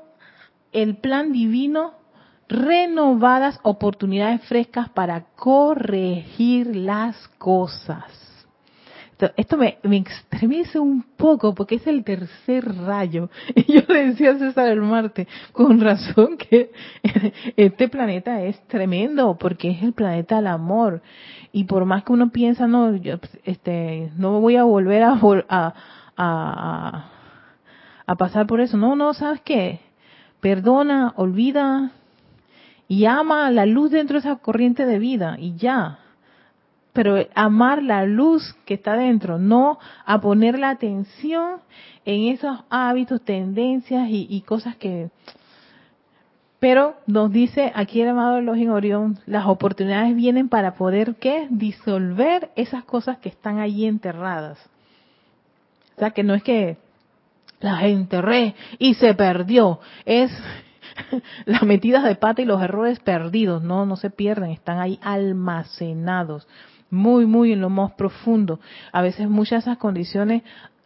el 0.72 0.96
plan 0.96 1.32
divino 1.32 1.92
renovadas 2.48 3.58
oportunidades 3.62 4.42
frescas 4.42 4.88
para 4.90 5.26
corregir 5.36 6.76
las 6.76 7.28
cosas. 7.38 8.23
Esto, 9.36 9.56
me, 9.56 9.78
me, 9.82 9.96
extremece 9.96 10.78
un 10.78 11.02
poco 11.02 11.54
porque 11.54 11.76
es 11.76 11.86
el 11.86 12.04
tercer 12.04 12.64
rayo. 12.64 13.30
Y 13.54 13.72
yo 13.72 13.80
le 13.88 14.08
decía 14.08 14.32
a 14.32 14.38
César 14.38 14.68
el 14.68 14.80
Marte, 14.80 15.28
con 15.52 15.80
razón 15.80 16.36
que 16.36 16.72
este 17.56 17.88
planeta 17.88 18.42
es 18.42 18.60
tremendo 18.66 19.36
porque 19.38 19.70
es 19.70 19.82
el 19.82 19.92
planeta 19.92 20.36
del 20.36 20.48
amor. 20.48 21.02
Y 21.52 21.64
por 21.64 21.84
más 21.84 22.04
que 22.04 22.12
uno 22.12 22.30
piensa, 22.30 22.66
no, 22.66 22.96
yo, 22.96 23.16
este, 23.44 24.10
no 24.16 24.40
voy 24.40 24.56
a 24.56 24.64
volver 24.64 25.02
a, 25.04 25.12
a, 25.48 25.74
a, 26.16 27.10
a 28.06 28.14
pasar 28.16 28.46
por 28.46 28.60
eso. 28.60 28.76
No, 28.76 28.96
no, 28.96 29.14
¿sabes 29.14 29.40
qué? 29.42 29.80
Perdona, 30.40 31.14
olvida, 31.16 31.92
y 32.88 33.06
ama 33.06 33.50
la 33.50 33.66
luz 33.66 33.90
dentro 33.90 34.14
de 34.14 34.28
esa 34.28 34.36
corriente 34.36 34.86
de 34.86 34.98
vida 34.98 35.36
y 35.38 35.56
ya. 35.56 35.98
Pero 36.94 37.16
amar 37.34 37.82
la 37.82 38.06
luz 38.06 38.54
que 38.64 38.74
está 38.74 38.94
dentro, 38.94 39.36
no 39.36 39.78
a 40.06 40.20
poner 40.20 40.58
la 40.58 40.70
atención 40.70 41.56
en 42.04 42.28
esos 42.28 42.60
hábitos, 42.70 43.20
tendencias 43.22 44.06
y, 44.08 44.40
cosas 44.42 44.76
que... 44.76 45.10
Pero 46.60 46.94
nos 47.06 47.32
dice 47.32 47.72
aquí 47.74 48.00
el 48.00 48.10
amado 48.10 48.38
Elohim 48.38 48.70
Orión, 48.70 49.18
las 49.26 49.44
oportunidades 49.46 50.14
vienen 50.14 50.48
para 50.48 50.76
poder, 50.76 51.16
¿qué? 51.16 51.48
Disolver 51.50 52.50
esas 52.54 52.84
cosas 52.84 53.18
que 53.18 53.28
están 53.28 53.58
allí 53.58 53.86
enterradas. 53.86 54.58
O 55.96 55.98
sea, 55.98 56.12
que 56.12 56.22
no 56.22 56.32
es 56.34 56.44
que 56.44 56.78
las 57.58 57.82
enterré 57.82 58.54
y 58.78 58.94
se 58.94 59.14
perdió. 59.14 59.80
Es 60.06 60.30
las 61.44 61.62
metidas 61.64 62.04
de 62.04 62.14
pata 62.14 62.40
y 62.40 62.44
los 62.44 62.62
errores 62.62 63.00
perdidos, 63.00 63.62
no, 63.62 63.84
no 63.84 63.96
se 63.96 64.10
pierden, 64.10 64.50
están 64.50 64.78
ahí 64.78 64.98
almacenados, 65.02 66.46
muy, 66.94 67.26
muy 67.26 67.52
en 67.52 67.60
lo 67.60 67.70
más 67.70 67.92
profundo. 67.92 68.60
A 68.92 69.02
veces 69.02 69.28
muchas 69.28 69.64
de 69.64 69.70
esas 69.70 69.78
condiciones 69.78 70.42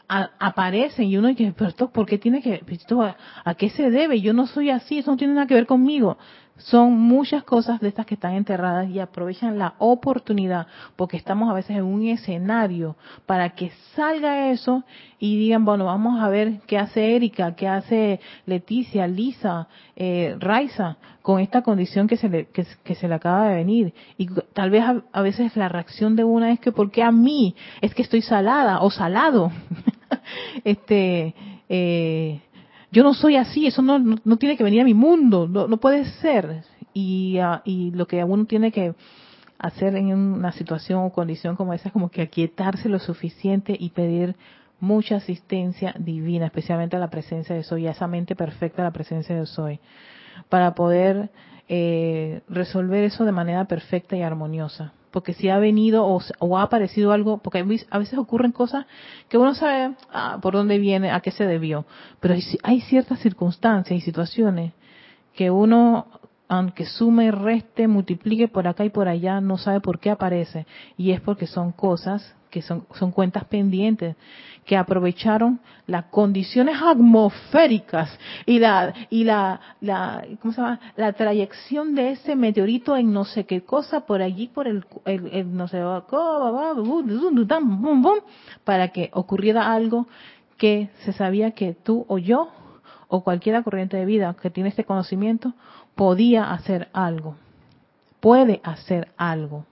aparecen 0.09 1.07
y 1.07 1.17
uno 1.17 1.29
dice, 1.29 1.53
pero 1.57 1.71
esto, 1.71 1.91
¿por 1.91 2.07
qué 2.07 2.19
tiene 2.19 2.41
que, 2.41 2.63
a, 3.03 3.17
a, 3.45 3.55
qué 3.55 3.69
se 3.71 3.91
debe? 3.91 4.21
Yo 4.21 4.33
no 4.33 4.47
soy 4.47 4.71
así, 4.71 4.99
eso 4.99 5.11
no 5.11 5.17
tiene 5.17 5.35
nada 5.35 5.47
que 5.47 5.55
ver 5.55 5.67
conmigo. 5.67 6.17
Son 6.59 6.99
muchas 6.99 7.45
cosas 7.45 7.81
de 7.81 7.89
estas 7.89 8.05
que 8.05 8.15
están 8.15 8.35
enterradas 8.35 8.89
y 8.91 8.99
aprovechan 8.99 9.59
la 9.59 9.75
oportunidad, 9.79 10.67
porque 10.97 11.17
estamos 11.17 11.49
a 11.49 11.55
veces 11.55 11.77
en 11.77 11.85
un 11.85 12.07
escenario 12.07 12.97
para 13.27 13.51
que 13.51 13.71
salga 13.95 14.51
eso 14.51 14.85
y 15.19 15.39
digan, 15.39 15.65
bueno, 15.65 15.85
vamos 15.85 16.21
a 16.21 16.29
ver 16.29 16.61
qué 16.67 16.79
hace 16.79 17.17
Erika, 17.17 17.55
qué 17.55 17.69
hace 17.69 18.21
Leticia, 18.47 19.07
Lisa, 19.07 19.69
eh, 19.97 20.37
Raiza, 20.39 20.97
con 21.23 21.41
esta 21.41 21.63
condición 21.63 22.09
que 22.09 22.17
se, 22.17 22.29
le, 22.29 22.47
que, 22.47 22.95
se 22.95 23.09
le 23.09 23.15
acaba 23.15 23.49
de 23.49 23.57
venir. 23.57 23.95
Y 24.17 24.29
tal 24.53 24.71
vez 24.71 24.85
a, 25.13 25.23
veces 25.23 25.57
la 25.57 25.69
reacción 25.69 26.17
de 26.17 26.25
una 26.25 26.53
es 26.53 26.61
que, 26.61 26.73
¿por 26.73 26.91
qué 26.91 27.03
a 27.03 27.13
mí? 27.13 27.55
Es 27.81 27.95
que 27.95 28.03
estoy 28.03 28.23
salada 28.23 28.81
o 28.81 28.91
salado. 28.91 29.53
este, 30.65 31.35
eh, 31.69 32.41
yo 32.91 33.03
no 33.03 33.15
soy 33.15 33.37
así, 33.37 33.67
eso 33.67 33.83
no, 33.83 33.99
no, 33.99 34.37
tiene 34.37 34.57
que 34.57 34.65
venir 34.65 34.81
a 34.81 34.85
mi 34.85 34.95
mundo, 34.95 35.47
no, 35.47 35.77
puede 35.77 36.05
ser. 36.21 36.65
Y, 36.95 37.39
uh, 37.39 37.61
y 37.65 37.91
lo 37.91 38.07
que 38.07 38.25
uno 38.25 38.47
tiene 38.47 38.73
que 38.73 38.95
hacer 39.59 39.95
en 39.97 40.15
una 40.15 40.53
situación 40.53 41.01
o 41.05 41.11
condición 41.11 41.57
como 41.57 41.75
esa 41.75 41.89
es 41.89 41.93
como 41.93 42.11
que 42.11 42.23
aquietarse 42.23 42.89
lo 42.89 42.99
suficiente 42.99 43.77
y 43.79 43.91
pedir 43.91 44.37
mucha 44.81 45.17
asistencia 45.17 45.95
divina, 45.99 46.47
especialmente 46.47 46.97
a 46.97 47.01
la 47.01 47.11
presencia 47.11 47.55
de 47.55 47.65
Soy, 47.65 47.87
a 47.87 47.91
esa 47.91 48.07
mente 48.07 48.37
perfecta, 48.37 48.83
la 48.83 48.93
presencia 48.93 49.37
de 49.37 49.47
Soy, 49.47 49.81
para 50.49 50.75
poder 50.75 51.31
eh, 51.69 52.43
resolver 52.49 53.05
eso 53.05 53.25
de 53.25 53.33
manera 53.33 53.65
perfecta 53.67 54.17
y 54.17 54.23
armoniosa. 54.23 54.93
Porque 55.11 55.35
si 55.35 55.49
ha 55.49 55.59
venido 55.59 56.07
o, 56.07 56.59
ha 56.59 56.63
aparecido 56.63 57.13
algo, 57.13 57.39
porque 57.39 57.65
a 57.91 57.99
veces 57.99 58.19
ocurren 58.19 58.53
cosas 58.53 58.87
que 59.29 59.39
uno 59.39 59.55
sabe 59.55 59.95
ah, 60.13 60.39
por 60.41 60.55
dónde 60.55 60.79
viene, 60.79 61.11
a 61.11 61.21
qué 61.21 61.31
se 61.31 61.47
debió, 61.47 61.87
pero 62.21 62.35
hay, 62.35 62.43
hay 62.63 62.81
ciertas 62.83 63.21
circunstancias 63.21 63.97
y 63.97 64.01
situaciones 64.01 64.73
que 65.35 65.51
uno 65.51 66.07
aunque 66.49 66.87
sume, 66.87 67.31
reste, 67.31 67.87
multiplique 67.89 68.49
por 68.49 68.67
acá 68.67 68.85
y 68.85 68.91
por 68.91 69.07
allá, 69.07 69.41
no 69.41 69.59
sabe 69.59 69.81
por 69.81 70.01
qué 70.01 70.11
aparece. 70.11 70.67
Y 70.97 71.13
es 71.13 71.21
porque 71.21 71.47
son 71.47 71.73
cosas 71.73 72.35
que 72.51 72.63
son, 72.63 72.87
son 72.95 73.13
cuentas 73.13 73.45
pendientes, 73.45 74.17
que 74.65 74.77
aprovecharon 74.77 75.61
las 75.87 76.05
condiciones 76.07 76.77
atmosféricas 76.83 78.11
y 78.45 78.59
la, 78.59 78.93
y 79.09 79.25
la, 79.25 79.61
la, 79.81 80.25
¿cómo 80.43 80.53
se 80.53 80.61
llama? 80.61 80.81
La 80.97 81.15
trayección 81.15 81.95
de 81.95 82.13
ese 82.13 82.37
meteorito 82.37 82.95
en 82.97 83.13
no 83.13 83.25
sé 83.25 83.45
qué 83.45 83.63
cosa 83.63 84.05
por 84.05 84.21
allí, 84.21 84.49
por 84.49 84.69
el, 84.69 84.85
el, 85.07 85.57
no 85.57 85.69
sé, 85.69 85.83
para 88.65 88.89
que 88.89 89.11
ocurriera 89.15 89.73
algo 89.73 90.07
que 90.59 90.91
se 91.05 91.15
sabía 91.15 91.53
que 91.53 91.73
tú 91.73 92.05
o 92.09 92.19
yo 92.19 92.51
o 93.09 93.25
cualquiera 93.25 93.63
corriente 93.63 93.97
de 93.97 94.05
vida 94.05 94.37
que 94.41 94.51
tiene 94.51 94.69
este 94.69 94.85
conocimiento 94.85 95.55
podía 95.95 96.53
hacer 96.53 96.89
algo, 96.93 97.37
puede 98.21 98.61
hacer 98.63 99.09
algo. 99.17 99.65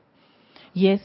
Y 0.72 0.88
es 0.88 1.02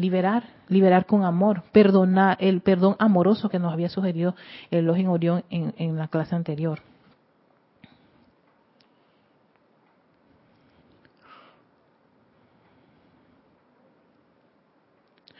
liberar, 0.00 0.44
liberar 0.68 1.06
con 1.06 1.24
amor, 1.24 1.62
perdonar, 1.72 2.36
el 2.40 2.60
perdón 2.60 2.96
amoroso 2.98 3.48
que 3.48 3.58
nos 3.58 3.72
había 3.72 3.88
sugerido 3.88 4.34
el 4.70 4.86
Login 4.86 5.08
Orión 5.08 5.44
en, 5.50 5.96
la 5.96 6.08
clase 6.08 6.34
anterior. 6.34 6.80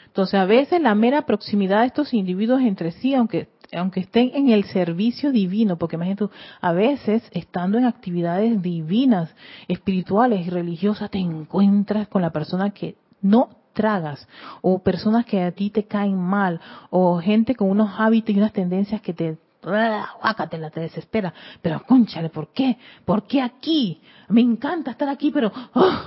Entonces, 0.07 0.35
a 0.35 0.45
veces 0.45 0.83
la 0.83 0.95
mera 0.95 1.23
proximidad 1.23 1.81
de 1.81 1.87
estos 1.87 2.13
individuos 2.13 2.61
entre 2.63 2.91
sí, 2.91 3.15
aunque 3.15 3.49
aunque 3.73 4.01
estén 4.01 4.33
en 4.35 4.49
el 4.49 4.65
servicio 4.65 5.31
divino, 5.31 5.79
porque 5.79 5.95
imagínate 5.95 6.25
a 6.61 6.73
veces 6.73 7.23
estando 7.31 7.79
en 7.79 7.85
actividades 7.85 8.61
divinas, 8.61 9.33
espirituales 9.69 10.45
y 10.45 10.51
religiosas, 10.51 11.09
te 11.09 11.19
encuentras 11.19 12.09
con 12.09 12.21
la 12.21 12.31
persona 12.31 12.71
que 12.71 12.97
no 13.23 13.60
tragas, 13.73 14.27
o 14.63 14.79
personas 14.79 15.27
que 15.27 15.43
a 15.43 15.53
ti 15.53 15.71
te 15.71 15.85
caen 15.85 16.19
mal, 16.19 16.61
o 16.91 17.21
gente 17.21 17.55
con 17.55 17.71
unos 17.71 17.93
hábitos 17.99 18.35
y 18.35 18.39
unas 18.39 18.53
tendencias 18.53 19.01
que 19.01 19.13
te 19.13 19.39
guácatela, 19.63 20.71
te 20.71 20.81
desespera. 20.81 21.35
Pero 21.61 21.83
conchale, 21.85 22.31
¿por 22.31 22.49
qué? 22.49 22.79
¿Por 23.05 23.27
qué 23.27 23.43
aquí? 23.43 24.01
Me 24.29 24.41
encanta 24.41 24.93
estar 24.93 25.09
aquí, 25.09 25.31
pero 25.31 25.53
¡oh! 25.75 26.01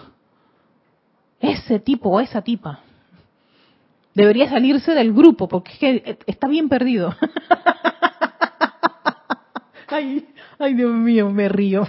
ese 1.39 1.79
tipo 1.79 2.09
o 2.09 2.21
esa 2.21 2.41
tipa 2.41 2.79
Debería 4.13 4.49
salirse 4.49 4.93
del 4.93 5.11
grupo 5.11 5.47
porque 5.47 5.73
es 5.73 5.79
que 5.79 6.17
está 6.27 6.47
bien 6.47 6.69
perdido. 6.69 7.15
ay, 9.87 10.27
ay, 10.59 10.73
Dios 10.75 10.91
mío, 10.91 11.29
me 11.31 11.49
río. 11.49 11.87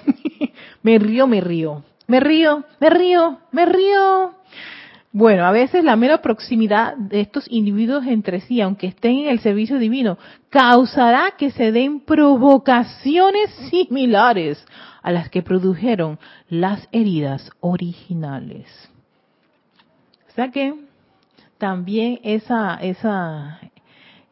me 0.82 0.98
río, 0.98 1.26
me 1.26 1.40
río. 1.40 1.82
Me 2.06 2.20
río, 2.20 2.64
me 2.80 2.90
río, 2.90 3.38
me 3.50 3.66
río. 3.66 4.34
Bueno, 5.16 5.46
a 5.46 5.52
veces 5.52 5.84
la 5.84 5.94
mera 5.94 6.20
proximidad 6.22 6.96
de 6.96 7.20
estos 7.20 7.46
individuos 7.48 8.04
entre 8.04 8.40
sí, 8.40 8.60
aunque 8.60 8.88
estén 8.88 9.18
en 9.18 9.28
el 9.28 9.38
servicio 9.38 9.78
divino, 9.78 10.18
causará 10.50 11.34
que 11.38 11.52
se 11.52 11.70
den 11.70 12.00
provocaciones 12.00 13.48
similares 13.70 14.66
a 15.02 15.12
las 15.12 15.30
que 15.30 15.40
produjeron 15.40 16.18
las 16.48 16.88
heridas 16.90 17.48
originales. 17.60 18.66
O 20.30 20.32
sea 20.32 20.50
que 20.50 20.74
también 21.58 22.18
esa, 22.24 22.74
esa, 22.82 23.60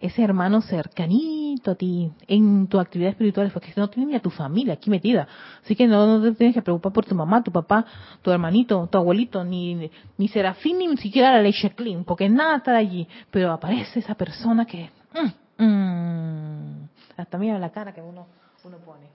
ese 0.03 0.23
hermano 0.23 0.61
cercanito 0.61 1.71
a 1.71 1.75
ti 1.77 2.13
en 2.27 2.67
tu 2.67 2.79
actividad 2.81 3.13
espiritual, 3.13 3.51
porque 3.53 3.73
no 3.77 3.89
tienes 3.89 4.11
ni 4.11 4.17
a 4.17 4.21
tu 4.21 4.31
familia 4.31 4.75
aquí 4.75 4.91
metida. 4.91 5.29
Así 5.63 5.77
que 5.77 5.87
no, 5.87 6.21
te 6.21 6.33
tienes 6.33 6.55
que 6.55 6.63
preocupar 6.63 6.93
por 6.93 7.07
tu 7.07 7.15
mamá, 7.15 7.43
tu 7.43 7.53
papá, 7.53 7.87
tu 8.21 8.33
hermanito, 8.33 8.89
tu 8.91 8.99
abuelito, 8.99 9.45
ni, 9.45 9.89
ni 10.19 10.29
Serafín, 10.29 10.79
ni 10.79 10.97
siquiera 10.97 11.31
la 11.31 11.41
leche 11.41 11.71
clean, 11.71 12.03
porque 12.05 12.29
nada 12.29 12.57
está 12.57 12.77
allí. 12.77 13.07
Pero 13.31 13.53
aparece 13.53 14.01
esa 14.01 14.17
persona 14.17 14.67
que... 14.67 14.91
Mm, 15.15 15.31
mm, 15.65 16.89
hasta 17.17 17.39
mira 17.39 17.61
la 17.61 17.71
cara 17.71 17.95
que 17.95 18.03
uno, 18.03 18.27
uno 18.65 18.79
pone. 18.79 19.07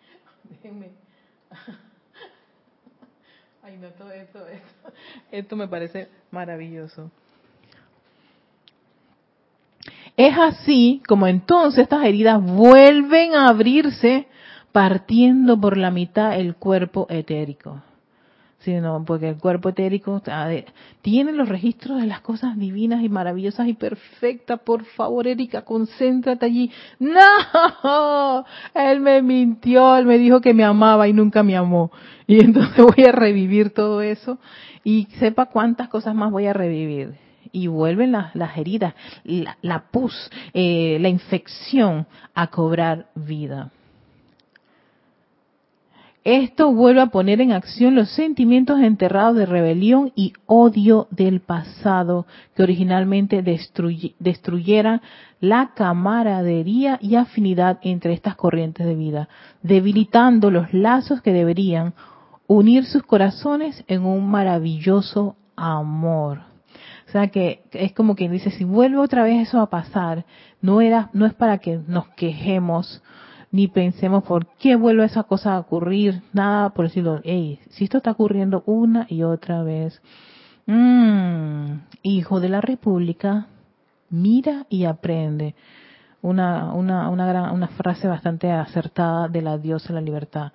Déjenme. 0.50 0.90
Ay, 3.62 3.76
no, 3.76 3.90
todo 3.90 4.10
esto, 4.10 4.44
esto, 4.48 4.92
esto 5.30 5.54
me 5.54 5.68
parece 5.68 6.08
maravilloso. 6.32 7.12
Es 10.16 10.36
así 10.36 11.02
como 11.08 11.26
entonces 11.26 11.84
estas 11.84 12.04
heridas 12.04 12.42
vuelven 12.42 13.34
a 13.34 13.48
abrirse 13.48 14.26
partiendo 14.70 15.58
por 15.60 15.76
la 15.76 15.90
mitad 15.90 16.38
el 16.38 16.56
cuerpo 16.56 17.06
etérico. 17.08 17.82
Sino 18.58 19.04
porque 19.04 19.30
el 19.30 19.38
cuerpo 19.38 19.70
etérico 19.70 20.22
tiene 21.00 21.32
los 21.32 21.48
registros 21.48 22.00
de 22.00 22.06
las 22.06 22.20
cosas 22.20 22.56
divinas 22.56 23.02
y 23.02 23.08
maravillosas 23.08 23.66
y 23.66 23.74
perfectas. 23.74 24.60
Por 24.60 24.84
favor, 24.84 25.26
Erika, 25.26 25.62
concéntrate 25.62 26.46
allí. 26.46 26.70
No, 27.00 28.44
él 28.74 29.00
me 29.00 29.20
mintió, 29.20 29.96
él 29.96 30.06
me 30.06 30.16
dijo 30.16 30.40
que 30.40 30.54
me 30.54 30.62
amaba 30.62 31.08
y 31.08 31.12
nunca 31.12 31.42
me 31.42 31.56
amó. 31.56 31.90
Y 32.28 32.38
entonces 32.44 32.76
voy 32.96 33.04
a 33.04 33.10
revivir 33.10 33.70
todo 33.70 34.00
eso 34.00 34.38
y 34.84 35.08
sepa 35.18 35.46
cuántas 35.46 35.88
cosas 35.88 36.14
más 36.14 36.30
voy 36.30 36.46
a 36.46 36.52
revivir 36.52 37.14
y 37.52 37.66
vuelven 37.66 38.12
las, 38.12 38.34
heridas, 38.56 38.94
la, 39.24 39.84
pus, 39.90 40.30
eh, 40.54 40.98
la 41.00 41.08
infección 41.08 42.06
a 42.34 42.48
cobrar 42.48 43.06
vida. 43.14 43.70
Esto 46.24 46.72
vuelve 46.72 47.00
a 47.00 47.08
poner 47.08 47.40
en 47.40 47.50
acción 47.50 47.96
los 47.96 48.08
sentimientos 48.10 48.80
enterrados 48.80 49.34
de 49.36 49.44
rebelión 49.44 50.12
y 50.14 50.34
odio 50.46 51.08
del 51.10 51.40
pasado 51.40 52.26
que 52.54 52.62
originalmente 52.62 53.42
destruyeran 53.42 55.02
la 55.40 55.72
camaradería 55.74 56.96
y 57.02 57.16
afinidad 57.16 57.80
entre 57.82 58.12
estas 58.12 58.36
corrientes 58.36 58.86
de 58.86 58.94
vida, 58.94 59.28
debilitando 59.62 60.52
los 60.52 60.72
lazos 60.72 61.20
que 61.22 61.32
deberían 61.32 61.92
unir 62.46 62.84
sus 62.84 63.02
corazones 63.02 63.82
en 63.88 64.04
un 64.04 64.30
maravilloso 64.30 65.34
amor. 65.56 66.51
O 67.12 67.18
sea 67.20 67.28
que 67.28 67.62
es 67.72 67.92
como 67.92 68.16
quien 68.16 68.32
dice, 68.32 68.50
si 68.50 68.64
vuelve 68.64 68.96
otra 68.96 69.22
vez 69.22 69.46
eso 69.46 69.60
a 69.60 69.68
pasar, 69.68 70.24
no 70.62 70.80
era, 70.80 71.10
no 71.12 71.26
es 71.26 71.34
para 71.34 71.58
que 71.58 71.78
nos 71.86 72.08
quejemos 72.08 73.02
ni 73.50 73.68
pensemos 73.68 74.24
por 74.24 74.46
qué 74.56 74.76
vuelve 74.76 75.04
esa 75.04 75.24
cosa 75.24 75.52
a 75.52 75.58
ocurrir, 75.58 76.22
nada 76.32 76.70
por 76.70 76.86
decirlo, 76.86 77.20
hey, 77.22 77.60
si 77.68 77.84
esto 77.84 77.98
está 77.98 78.12
ocurriendo 78.12 78.62
una 78.64 79.04
y 79.10 79.24
otra 79.24 79.62
vez, 79.62 80.00
mmm, 80.64 81.80
hijo 82.02 82.40
de 82.40 82.48
la 82.48 82.62
República, 82.62 83.46
mira 84.08 84.64
y 84.70 84.86
aprende. 84.86 85.54
Una, 86.22 86.72
una, 86.72 87.10
una, 87.10 87.26
gran, 87.26 87.52
una 87.52 87.68
frase 87.68 88.08
bastante 88.08 88.50
acertada 88.50 89.28
de 89.28 89.42
la 89.42 89.58
diosa 89.58 89.88
de 89.88 89.94
la 89.94 90.00
libertad 90.00 90.52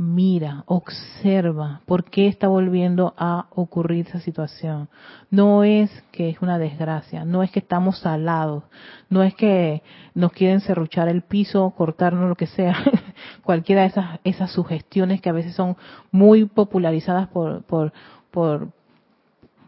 mira, 0.00 0.64
observa 0.64 1.82
por 1.84 2.04
qué 2.04 2.26
está 2.26 2.48
volviendo 2.48 3.12
a 3.18 3.48
ocurrir 3.50 4.06
esa 4.08 4.18
situación. 4.20 4.88
No 5.30 5.62
es 5.62 5.90
que 6.10 6.30
es 6.30 6.40
una 6.40 6.58
desgracia, 6.58 7.26
no 7.26 7.42
es 7.42 7.50
que 7.50 7.58
estamos 7.58 7.98
salados, 7.98 8.64
no 9.10 9.22
es 9.22 9.34
que 9.34 9.82
nos 10.14 10.32
quieren 10.32 10.60
serruchar 10.60 11.08
el 11.08 11.20
piso, 11.20 11.74
cortarnos 11.76 12.30
lo 12.30 12.34
que 12.34 12.46
sea, 12.46 12.78
cualquiera 13.44 13.82
de 13.82 13.88
esas, 13.88 14.20
esas 14.24 14.50
sugestiones 14.52 15.20
que 15.20 15.28
a 15.28 15.34
veces 15.34 15.54
son 15.54 15.76
muy 16.10 16.46
popularizadas 16.46 17.28
por, 17.28 17.62
por, 17.64 17.92
por, 18.30 18.68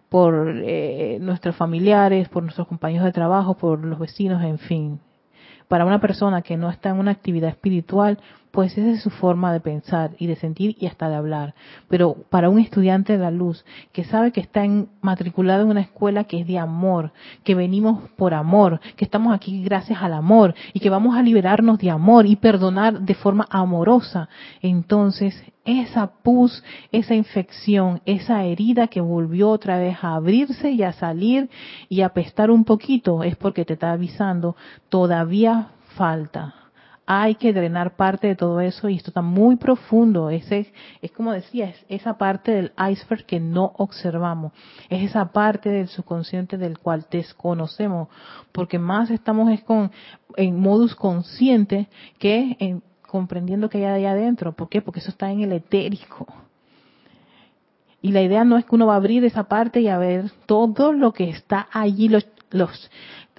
por 0.09 0.49
eh, 0.65 1.19
nuestros 1.21 1.57
familiares, 1.57 2.31
por 2.31 2.43
nuestros 2.43 2.67
compañeros 2.69 3.05
de 3.05 3.13
trabajo, 3.13 3.59
por 3.59 3.85
los 3.85 3.99
vecinos, 3.99 4.43
en 4.43 4.59
fin. 4.59 5.01
Para 5.73 5.87
una 5.87 6.03
persona 6.03 6.43
que 6.43 6.59
no 6.59 6.69
está 6.69 6.91
en 6.91 6.99
una 6.99 7.13
actividad 7.13 7.49
espiritual, 7.49 8.19
pues 8.51 8.77
esa 8.77 8.91
es 8.91 9.03
su 9.03 9.09
forma 9.09 9.55
de 9.55 9.61
pensar 9.61 10.11
y 10.19 10.27
de 10.27 10.37
sentir 10.37 10.77
y 10.79 10.85
hasta 10.85 11.09
de 11.09 11.15
hablar. 11.15 11.55
Pero 11.89 12.15
para 12.29 12.51
un 12.51 12.59
estudiante 12.59 13.15
de 13.15 13.19
la 13.19 13.31
luz 13.31 13.65
que 13.91 14.05
sabe 14.05 14.33
que 14.33 14.43
está 14.43 14.67
en, 14.67 14.91
matriculado 15.01 15.63
en 15.63 15.71
una 15.71 15.81
escuela 15.81 16.25
que 16.25 16.41
es 16.41 16.47
de 16.47 16.59
amor, 16.59 17.13
que 17.43 17.55
venimos 17.55 18.11
por 18.17 18.35
amor, 18.35 18.83
que 18.97 19.07
estamos 19.07 19.35
aquí 19.35 19.65
gracias 19.65 20.03
al 20.03 20.13
amor 20.13 20.55
y 20.75 20.81
que 20.81 20.91
vamos 20.91 21.17
a 21.17 21.23
liberarnos 21.23 21.79
de 21.79 21.89
amor 21.89 22.27
y 22.27 22.37
perdonar 22.37 23.01
de 23.01 23.15
forma 23.15 23.47
amorosa, 23.49 24.29
entonces 24.61 25.43
esa 25.65 26.09
pus, 26.23 26.63
esa 26.91 27.15
infección, 27.15 28.01
esa 28.05 28.45
herida 28.45 28.89
que 28.89 29.01
volvió 29.01 29.51
otra 29.51 29.79
vez 29.79 29.97
a 30.03 30.15
abrirse 30.15 30.71
y 30.71 30.83
a 30.83 30.93
salir 30.93 31.51
y 31.89 32.03
a 32.03 32.11
pestar 32.11 32.51
un 32.51 32.65
poquito, 32.65 33.23
es 33.23 33.37
porque 33.37 33.65
te 33.65 33.75
está 33.75 33.93
avisando, 33.93 34.57
todavía 34.89 35.69
falta 35.97 36.55
hay 37.05 37.35
que 37.35 37.53
drenar 37.53 37.97
parte 37.97 38.29
de 38.29 38.37
todo 38.37 38.61
eso 38.61 38.89
y 38.89 38.97
esto 38.97 39.11
está 39.11 39.23
muy 39.23 39.57
profundo. 39.57 40.31
Ese, 40.31 40.73
es 41.01 41.11
como 41.13 41.33
decía, 41.33 41.69
es 41.69 41.85
esa 41.89 42.17
parte 42.17 42.53
del 42.53 42.73
iceberg 42.91 43.27
que 43.27 43.41
no 43.41 43.73
observamos. 43.77 44.53
Es 44.89 45.03
esa 45.03 45.33
parte 45.33 45.69
del 45.69 45.89
subconsciente 45.89 46.59
del 46.59 46.79
cual 46.79 47.07
desconocemos. 47.11 48.09
Porque 48.53 48.79
más 48.79 49.11
estamos 49.11 49.51
es 49.51 49.63
con, 49.63 49.91
en 50.37 50.59
modus 50.59 50.95
consciente 50.95 51.89
que 52.19 52.57
en 52.61 52.83
comprendiendo 53.13 53.69
que 53.69 53.77
hay 53.77 53.85
allá 53.85 54.13
adentro. 54.13 54.53
¿Por 54.53 54.71
qué? 54.71 54.81
Porque 54.81 55.01
eso 55.01 55.11
está 55.11 55.31
en 55.31 55.43
el 55.43 55.53
etérico. 55.53 56.27
Y 58.01 58.11
la 58.11 58.23
idea 58.23 58.43
no 58.43 58.57
es 58.57 58.65
que 58.65 58.75
uno 58.75 58.87
va 58.87 58.95
a 58.95 58.97
abrir 58.97 59.23
esa 59.27 59.45
parte 59.45 59.83
y 59.83 59.89
a 59.89 59.99
ver 59.99 60.31
todo 60.47 60.93
lo 60.95 61.13
que 61.13 61.29
está 61.29 61.69
allí, 61.71 62.09
los, 62.09 62.27
los 62.51 62.91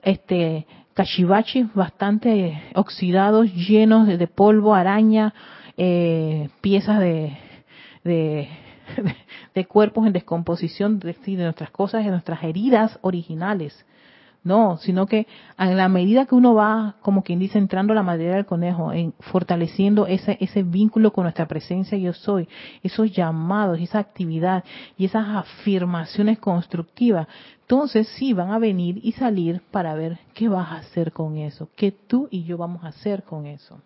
este, 0.04 0.68
cachivachis 0.94 1.74
bastante 1.74 2.62
oxidados, 2.76 3.52
llenos 3.52 4.08
de, 4.08 4.28
polvo, 4.28 4.76
araña, 4.76 5.34
eh, 5.76 6.50
piezas 6.62 7.00
de, 7.00 7.36
cuerpos 9.68 10.06
en 10.06 10.14
descomposición, 10.14 11.00
de, 11.00 11.14
de 11.14 11.44
nuestras 11.44 11.72
cosas, 11.72 12.06
de 12.06 12.12
nuestras 12.12 12.44
heridas 12.44 13.00
originales. 13.02 13.86
No, 14.44 14.76
sino 14.78 15.06
que 15.06 15.26
a 15.56 15.68
la 15.68 15.88
medida 15.88 16.26
que 16.26 16.36
uno 16.36 16.54
va, 16.54 16.96
como 17.02 17.24
quien 17.24 17.40
dice, 17.40 17.58
entrando 17.58 17.94
la 17.94 18.04
madera 18.04 18.36
del 18.36 18.46
conejo, 18.46 18.92
en 18.92 19.14
fortaleciendo 19.22 20.06
ese, 20.06 20.38
ese 20.42 20.64
vínculo 20.64 21.14
con 21.14 21.24
nuestra 21.24 21.48
presencia 21.48 21.98
yo 21.98 22.12
soy, 22.12 22.50
esos 22.82 23.10
llamados, 23.14 23.80
esa 23.80 24.00
actividad 24.00 24.66
y 24.98 25.06
esas 25.06 25.30
afirmaciones 25.30 26.40
constructivas, 26.40 27.28
entonces 27.62 28.10
sí 28.18 28.34
van 28.34 28.52
a 28.52 28.60
venir 28.60 29.00
y 29.02 29.14
salir 29.14 29.62
para 29.72 29.96
ver 29.96 30.20
qué 30.34 30.50
vas 30.50 30.70
a 30.72 30.78
hacer 30.80 31.14
con 31.14 31.38
eso, 31.38 31.70
qué 31.78 31.94
tú 31.94 32.28
y 32.30 32.44
yo 32.44 32.58
vamos 32.58 32.84
a 32.84 32.90
hacer 32.90 33.24
con 33.24 33.46
eso. 33.46 33.80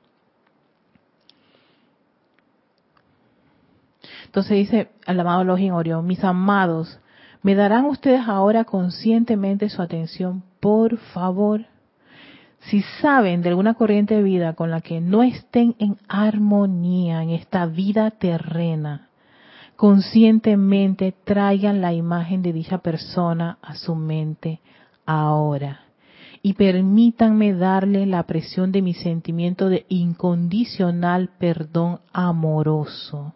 Entonces 4.25 4.57
dice 4.57 4.89
al 5.05 5.19
amado 5.19 5.43
Login 5.43 5.73
Orión, 5.73 6.07
mis 6.07 6.23
amados, 6.23 6.99
¿me 7.43 7.53
darán 7.53 7.85
ustedes 7.85 8.27
ahora 8.27 8.63
conscientemente 8.63 9.69
su 9.69 9.83
atención 9.83 10.46
por 10.59 10.97
favor, 10.97 11.65
si 12.59 12.81
saben 13.01 13.41
de 13.41 13.49
alguna 13.49 13.75
corriente 13.75 14.15
de 14.15 14.23
vida 14.23 14.53
con 14.53 14.71
la 14.71 14.81
que 14.81 14.99
no 14.99 15.23
estén 15.23 15.75
en 15.79 15.97
armonía 16.07 17.23
en 17.23 17.29
esta 17.29 17.65
vida 17.65 18.11
terrena, 18.11 19.09
conscientemente 19.75 21.13
traigan 21.23 21.81
la 21.81 21.93
imagen 21.93 22.41
de 22.41 22.53
dicha 22.53 22.79
persona 22.79 23.57
a 23.61 23.75
su 23.75 23.95
mente 23.95 24.59
ahora 25.05 25.81
y 26.41 26.53
permítanme 26.53 27.53
darle 27.53 28.05
la 28.05 28.23
presión 28.23 28.71
de 28.71 28.81
mi 28.81 28.93
sentimiento 28.93 29.69
de 29.69 29.85
incondicional 29.89 31.29
perdón 31.37 31.99
amoroso. 32.13 33.33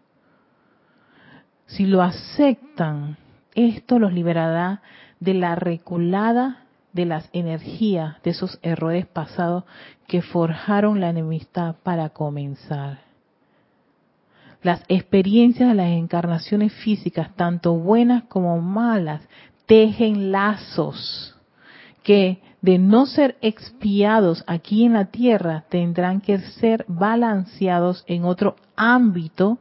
Si 1.66 1.86
lo 1.86 2.02
aceptan, 2.02 3.18
esto 3.54 4.00
los 4.00 4.14
liberará 4.14 4.82
de 5.20 5.34
la 5.34 5.56
reculada 5.56 6.66
de 6.94 7.06
las 7.06 7.30
energías 7.34 8.22
de 8.24 8.32
esos 8.32 8.60
errores 8.62 9.06
pasados 9.06 9.64
que 10.08 10.22
forjaron 10.22 11.00
la 11.00 11.10
enemistad 11.10 11.76
para 11.84 12.10
comenzar. 12.10 13.00
Las 14.62 14.84
experiencias 14.90 15.70
de 15.70 15.76
las 15.76 15.88
encarnaciones 15.88 16.74
físicas, 16.74 17.36
tanto 17.36 17.74
buenas 17.74 18.24
como 18.24 18.60
malas, 18.62 19.22
tejen 19.66 20.32
lazos 20.32 21.36
que, 22.04 22.42
de 22.62 22.78
no 22.78 23.08
ser 23.08 23.38
expiados 23.42 24.44
aquí 24.46 24.86
en 24.86 24.94
la 24.94 25.06
tierra, 25.06 25.64
tendrán 25.70 26.22
que 26.22 26.38
ser 26.40 26.86
balanceados 26.88 28.04
en 28.06 28.24
otro 28.26 28.56
ámbito 28.76 29.58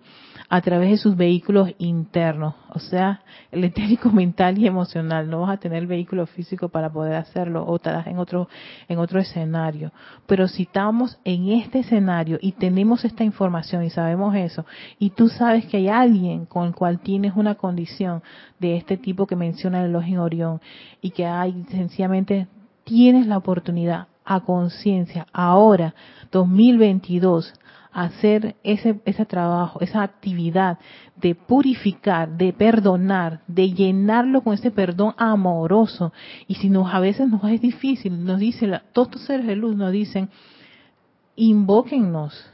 a 0.53 0.61
través 0.63 0.91
de 0.91 0.97
sus 0.97 1.17
vehículos 1.17 1.71
internos, 1.79 2.57
o 2.71 2.81
sea, 2.81 3.23
el 3.53 3.63
etérico 3.63 4.11
mental 4.13 4.59
y 4.59 4.67
emocional. 4.67 5.31
No 5.31 5.43
vas 5.43 5.53
a 5.53 5.61
tener 5.61 5.79
el 5.79 5.87
vehículo 5.87 6.27
físico 6.27 6.69
para 6.69 6.91
poder 6.91 7.15
hacerlo 7.15 7.63
o 7.63 7.77
estarás 7.77 8.09
en 8.09 8.19
otro 8.19 8.49
en 8.89 8.99
otro 8.99 9.21
escenario. 9.21 9.93
Pero 10.27 10.49
si 10.49 10.65
estamos 10.65 11.21
en 11.25 11.51
este 11.51 11.79
escenario 11.79 12.37
y 12.43 12.53
tenemos 12.53 13.05
esta 13.05 13.23
información 13.23 13.85
y 13.85 13.91
sabemos 13.91 14.35
eso, 14.35 14.67
y 14.99 15.11
tú 15.11 15.29
sabes 15.29 15.67
que 15.67 15.77
hay 15.77 15.89
alguien 15.89 16.47
con 16.47 16.67
el 16.67 16.75
cual 16.75 16.99
tienes 16.99 17.35
una 17.37 17.55
condición 17.55 18.21
de 18.59 18.77
este 18.77 18.97
tipo 18.97 19.29
que 19.29 19.37
menciona 19.37 19.81
el 19.81 19.91
elogio 19.91 20.25
Orión 20.25 20.61
y 21.01 21.11
que 21.11 21.27
hay 21.27 21.65
sencillamente 21.71 22.49
tienes 22.83 23.29
la 23.29 23.37
oportunidad 23.39 24.09
a 24.25 24.41
conciencia 24.41 25.29
ahora 25.33 25.95
2022 26.33 27.55
hacer 27.93 28.57
ese, 28.63 29.01
ese 29.05 29.27
trabajo, 29.27 29.81
esa 29.81 30.03
actividad 30.03 30.79
de 31.17 31.35
purificar, 31.35 32.37
de 32.37 32.53
perdonar, 32.53 33.41
de 33.47 33.73
llenarlo 33.73 34.43
con 34.43 34.55
ese 34.55 34.71
perdón 34.71 35.15
amoroso. 35.17 36.13
Y 36.47 36.55
si 36.57 36.71
nos, 36.71 36.93
a 36.93 37.01
veces 37.01 37.29
nos 37.29 37.43
es 37.45 37.61
difícil, 37.61 38.25
nos 38.25 38.39
dicen, 38.39 38.81
todos 38.93 39.09
estos 39.09 39.23
seres 39.23 39.47
de 39.47 39.57
luz 39.57 39.77
nos 39.77 39.93
dicen, 39.93 40.31
invóquennos. 41.37 42.51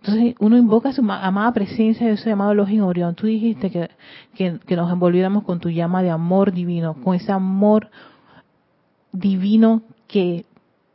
Entonces 0.00 0.34
uno 0.38 0.56
invoca 0.56 0.90
a 0.90 0.92
su 0.92 1.00
amada 1.00 1.52
presencia 1.52 2.06
de 2.06 2.12
ese 2.12 2.30
llamado 2.30 2.54
Login 2.54 2.82
Orión. 2.82 3.14
Tú 3.14 3.26
dijiste 3.26 3.70
que, 3.70 3.90
que, 4.34 4.60
que 4.64 4.76
nos 4.76 4.92
envolviéramos 4.92 5.44
con 5.44 5.58
tu 5.58 5.70
llama 5.70 6.02
de 6.02 6.10
amor 6.10 6.52
divino, 6.52 6.94
con 7.02 7.16
ese 7.16 7.32
amor 7.32 7.90
divino 9.12 9.82
que 10.06 10.44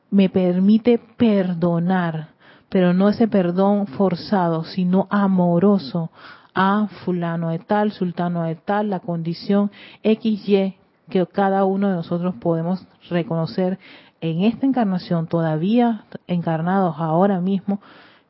me 0.09 0.29
permite 0.29 0.99
perdonar 1.17 2.32
pero 2.73 2.91
no 2.91 3.07
ese 3.07 3.27
perdón 3.27 3.85
forzado, 3.85 4.63
sino 4.63 5.05
amoroso 5.11 6.09
a 6.55 6.87
fulano 7.05 7.49
de 7.49 7.59
tal, 7.59 7.91
sultano 7.91 8.45
de 8.45 8.55
tal, 8.55 8.89
la 8.89 8.99
condición 8.99 9.69
XY 10.01 10.73
que 11.07 11.27
cada 11.27 11.65
uno 11.65 11.89
de 11.89 11.97
nosotros 11.97 12.33
podemos 12.41 12.83
reconocer 13.11 13.77
en 14.21 14.41
esta 14.41 14.65
encarnación, 14.65 15.27
todavía 15.27 16.05
encarnados 16.25 16.95
ahora 16.97 17.39
mismo, 17.41 17.79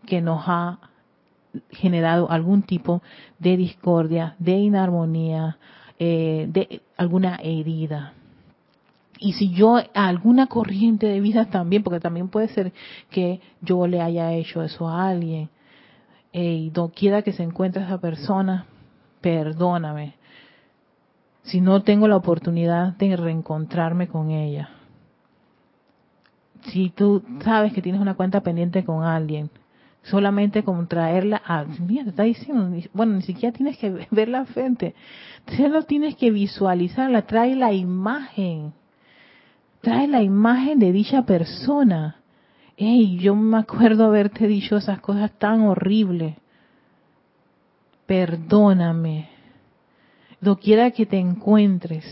que 0.06 0.20
nos 0.20 0.44
ha 0.46 0.80
generado 1.70 2.30
algún 2.30 2.64
tipo 2.64 3.02
de 3.40 3.56
discordia, 3.56 4.36
de 4.40 4.58
inarmonía, 4.58 5.58
eh, 6.00 6.48
de 6.50 6.82
alguna 6.98 7.38
herida 7.42 8.12
y 9.20 9.34
si 9.34 9.52
yo 9.52 9.80
alguna 9.94 10.48
corriente 10.48 11.08
de 11.08 11.22
vida 11.22 11.46
también, 11.46 11.84
porque 11.84 12.00
también 12.00 12.30
puede 12.30 12.48
ser 12.50 12.74
que 13.10 13.42
yo 13.62 13.88
le 13.88 14.02
haya 14.02 14.34
hecho 14.34 14.64
eso 14.64 14.88
a 14.88 15.08
alguien, 15.08 15.50
y 16.32 16.72
no 16.76 16.90
quiera 16.90 17.22
que 17.22 17.32
se 17.32 17.44
encuentre 17.44 17.84
esa 17.84 18.00
persona, 18.00 18.66
perdóname. 19.22 20.16
Si 21.44 21.62
no 21.62 21.84
tengo 21.84 22.08
la 22.08 22.16
oportunidad 22.16 22.94
de 22.94 23.16
reencontrarme 23.16 24.08
con 24.08 24.32
ella. 24.32 24.70
Si 26.68 26.90
tú 26.90 27.22
sabes 27.44 27.74
que 27.74 27.82
tienes 27.82 28.02
una 28.02 28.16
cuenta 28.16 28.42
pendiente 28.42 28.84
con 28.84 29.04
alguien, 29.04 29.50
solamente 30.04 30.64
con 30.64 30.88
traerla 30.88 31.42
a, 31.46 31.66
mira, 31.66 32.10
está 32.10 32.24
diciendo, 32.24 32.76
bueno, 32.94 33.16
ni 33.16 33.22
siquiera 33.22 33.56
tienes 33.56 33.78
que 33.78 34.08
ver 34.12 34.30
la 34.30 34.46
frente, 34.46 34.96
solo 35.56 35.84
tienes 35.84 36.16
que 36.16 36.32
visualizarla, 36.32 37.28
trae 37.28 37.56
la 37.56 37.74
imagen 37.74 38.74
trae 39.84 40.08
la 40.08 40.22
imagen 40.22 40.80
de 40.80 40.94
dicha 40.94 41.24
persona. 41.24 42.16
Ey, 42.78 43.18
yo 43.18 43.36
me 43.36 43.58
acuerdo 43.58 44.06
haberte 44.06 44.48
dicho 44.48 44.78
esas 44.78 45.02
cosas 45.02 45.30
tan 45.38 45.64
horribles. 45.64 46.38
Perdóname. 48.06 49.28
Doquiera 50.40 50.92
que 50.92 51.06
te 51.06 51.20
encuentres, 51.20 52.06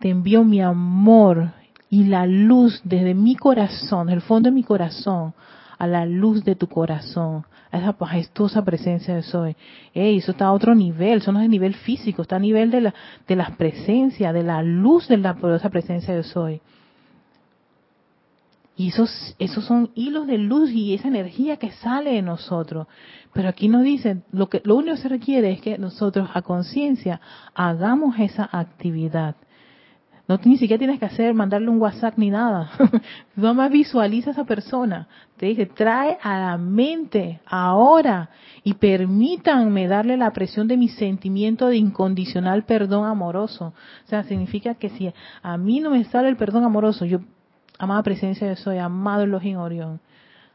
te 0.00 0.10
envío 0.10 0.42
mi 0.42 0.60
amor 0.60 1.52
y 1.88 2.04
la 2.04 2.26
luz 2.26 2.80
desde 2.82 3.14
mi 3.14 3.36
corazón, 3.36 4.08
el 4.08 4.22
fondo 4.22 4.48
de 4.48 4.54
mi 4.54 4.64
corazón, 4.64 5.34
a 5.78 5.86
la 5.86 6.04
luz 6.04 6.44
de 6.44 6.56
tu 6.56 6.66
corazón, 6.68 7.44
esa 7.78 7.96
majestuosa 7.98 8.64
presencia 8.64 9.14
de 9.14 9.22
Soy. 9.22 9.56
Eso 9.92 10.32
está 10.32 10.46
a 10.46 10.52
otro 10.52 10.74
nivel, 10.74 11.18
eso 11.18 11.32
no 11.32 11.40
es 11.40 11.46
a 11.46 11.48
nivel 11.48 11.74
físico, 11.74 12.22
está 12.22 12.36
a 12.36 12.40
nivel 12.40 12.70
de 12.70 12.80
la, 12.82 12.94
de 13.26 13.36
las 13.36 13.52
presencias, 13.52 14.32
de 14.32 14.42
la 14.42 14.62
luz 14.62 15.08
de 15.08 15.16
la 15.16 15.34
poderosa 15.34 15.70
presencia 15.70 16.14
de 16.14 16.22
Soy. 16.22 16.60
Y 18.76 18.88
esos, 18.88 19.36
esos 19.38 19.64
son 19.64 19.90
hilos 19.94 20.26
de 20.26 20.38
luz 20.38 20.70
y 20.70 20.94
esa 20.94 21.06
energía 21.08 21.58
que 21.58 21.70
sale 21.70 22.12
de 22.12 22.22
nosotros. 22.22 22.88
Pero 23.32 23.48
aquí 23.48 23.68
nos 23.68 23.84
dicen, 23.84 24.24
lo, 24.32 24.48
que, 24.48 24.62
lo 24.64 24.76
único 24.76 24.96
que 24.96 25.02
se 25.02 25.08
requiere 25.08 25.52
es 25.52 25.60
que 25.60 25.78
nosotros 25.78 26.28
a 26.34 26.42
conciencia 26.42 27.20
hagamos 27.54 28.18
esa 28.18 28.48
actividad. 28.50 29.36
No 30.26 30.40
ni 30.44 30.56
siquiera 30.56 30.78
tienes 30.78 30.98
que 30.98 31.04
hacer, 31.04 31.34
mandarle 31.34 31.68
un 31.68 31.80
WhatsApp 31.80 32.16
ni 32.16 32.30
nada. 32.30 32.70
Nada 33.36 33.52
más 33.52 33.70
visualiza 33.70 34.30
a 34.30 34.32
esa 34.32 34.44
persona. 34.44 35.06
Te 35.36 35.46
dice, 35.46 35.66
trae 35.66 36.16
a 36.22 36.38
la 36.38 36.56
mente 36.56 37.40
ahora 37.44 38.30
y 38.62 38.74
permítanme 38.74 39.86
darle 39.86 40.16
la 40.16 40.32
presión 40.32 40.66
de 40.66 40.78
mi 40.78 40.88
sentimiento 40.88 41.66
de 41.66 41.76
incondicional 41.76 42.64
perdón 42.64 43.04
amoroso. 43.04 43.74
O 44.04 44.08
sea, 44.08 44.24
significa 44.24 44.76
que 44.76 44.88
si 44.90 45.12
a 45.42 45.58
mí 45.58 45.80
no 45.80 45.90
me 45.90 46.04
sale 46.04 46.30
el 46.30 46.36
perdón 46.36 46.64
amoroso, 46.64 47.04
yo 47.04 47.20
Amada 47.78 48.02
presencia 48.04 48.46
de 48.46 48.56
soy, 48.56 48.78
amado 48.78 49.24
Elohim 49.24 49.58
Orión, 49.58 50.00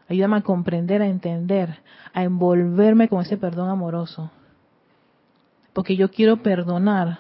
ayúdame 0.07 0.38
a 0.38 0.41
comprender, 0.41 1.01
a 1.01 1.07
entender, 1.07 1.80
a 2.13 2.24
envolverme 2.24 3.09
con 3.09 3.22
ese 3.22 3.36
perdón 3.38 3.70
amoroso. 3.70 4.32
Porque 5.74 5.97
yo 5.97 6.09
quiero 6.09 6.38
perdonar 6.41 7.20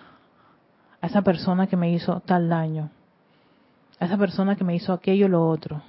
a 1.01 1.07
esa 1.07 1.21
persona 1.21 1.67
que 1.67 1.77
me 1.77 1.91
hizo 1.91 2.21
tal 2.21 2.49
daño, 2.49 2.89
a 3.99 4.05
esa 4.05 4.17
persona 4.17 4.55
que 4.55 4.63
me 4.63 4.75
hizo 4.75 4.93
aquello 4.93 5.25
o 5.25 5.29
lo 5.29 5.47
otro. 5.47 5.81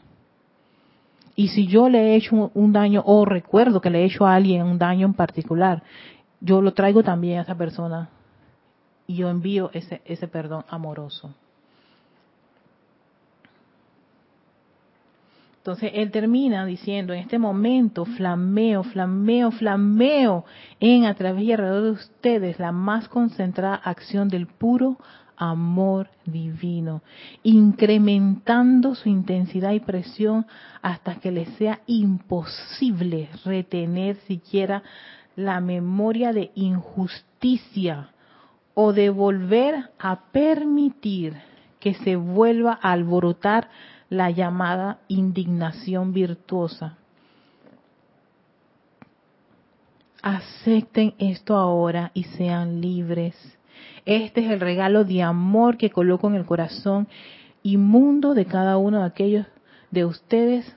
Y 1.37 1.49
si 1.49 1.67
yo 1.67 1.89
le 1.89 2.01
he 2.01 2.17
hecho 2.17 2.51
un 2.55 2.73
daño 2.73 3.03
o 3.07 3.25
recuerdo 3.25 3.81
que 3.81 3.91
le 3.91 4.03
he 4.03 4.05
hecho 4.05 4.27
a 4.27 4.35
alguien 4.35 4.63
un 4.63 4.79
daño 4.79 5.07
en 5.07 5.15
particular, 5.15 5.83
yo 6.41 6.61
lo 6.61 6.73
traigo 6.73 7.03
también 7.03 7.39
a 7.39 7.43
esa 7.43 7.55
persona 7.55 8.11
y 9.07 9.17
yo 9.17 9.29
envío 9.29 9.71
ese, 9.73 10.03
ese 10.05 10.29
perdón 10.29 10.65
amoroso. 10.69 11.35
Entonces 15.61 15.91
él 15.95 16.11
termina 16.11 16.65
diciendo, 16.65 17.13
en 17.13 17.21
este 17.21 17.39
momento 17.39 18.07
flameo, 18.07 18.83
flameo, 18.83 19.51
flameo 19.51 20.47
en 20.81 21.05
a 21.05 21.15
través 21.15 21.45
y 21.45 21.53
alrededor 21.53 21.83
de 21.83 21.91
ustedes 21.91 22.59
la 22.59 22.73
más 22.73 23.09
concentrada 23.09 23.75
acción 23.75 24.31
del 24.31 24.47
puro 24.47 24.97
amor 25.37 26.09
divino, 26.25 27.03
incrementando 27.43 28.95
su 28.95 29.11
intensidad 29.11 29.73
y 29.73 29.81
presión 29.81 30.47
hasta 30.81 31.17
que 31.17 31.31
les 31.31 31.51
sea 31.57 31.81
imposible 31.87 33.29
retener 33.45 34.17
siquiera 34.27 34.83
la 35.37 35.61
memoria 35.61 36.33
de 36.33 36.53
injusticia 36.55 38.13
o 38.73 38.95
de 38.95 39.11
volver 39.11 39.91
a 39.99 40.21
permitir 40.33 41.35
que 41.81 41.93
se 41.95 42.17
vuelva 42.17 42.79
a 42.81 42.93
alborotar 42.93 43.69
la 44.11 44.31
llamada 44.31 44.99
indignación 45.09 46.13
virtuosa. 46.13 46.99
Acepten 50.21 51.15
esto 51.19 51.57
ahora 51.57 52.11
y 52.13 52.25
sean 52.25 52.83
libres. 52.83 53.35
Este 54.05 54.45
es 54.45 54.51
el 54.51 54.61
regalo 54.61 55.05
de 55.05 55.23
amor 55.23 55.79
que 55.79 55.91
coloco 55.91 56.29
en 56.29 56.35
el 56.35 56.45
corazón 56.45 57.09
inmundo 57.63 58.35
de 58.35 58.45
cada 58.45 58.77
uno 58.77 58.99
de 58.99 59.07
aquellos 59.07 59.47
de 59.91 60.05
ustedes 60.05 60.77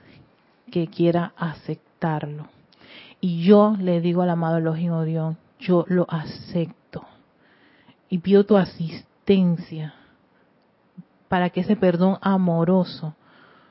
que 0.70 0.86
quiera 0.86 1.34
aceptarlo. 1.36 2.48
Y 3.20 3.42
yo 3.42 3.76
le 3.78 4.00
digo 4.00 4.22
al 4.22 4.30
amado 4.30 4.58
Elohim 4.58 4.92
Orión, 4.92 5.36
yo 5.58 5.84
lo 5.88 6.06
acepto. 6.08 7.04
Y 8.08 8.18
pido 8.18 8.44
tu 8.44 8.56
asistencia 8.56 9.94
para 11.28 11.50
que 11.50 11.60
ese 11.60 11.74
perdón 11.74 12.18
amoroso 12.20 13.14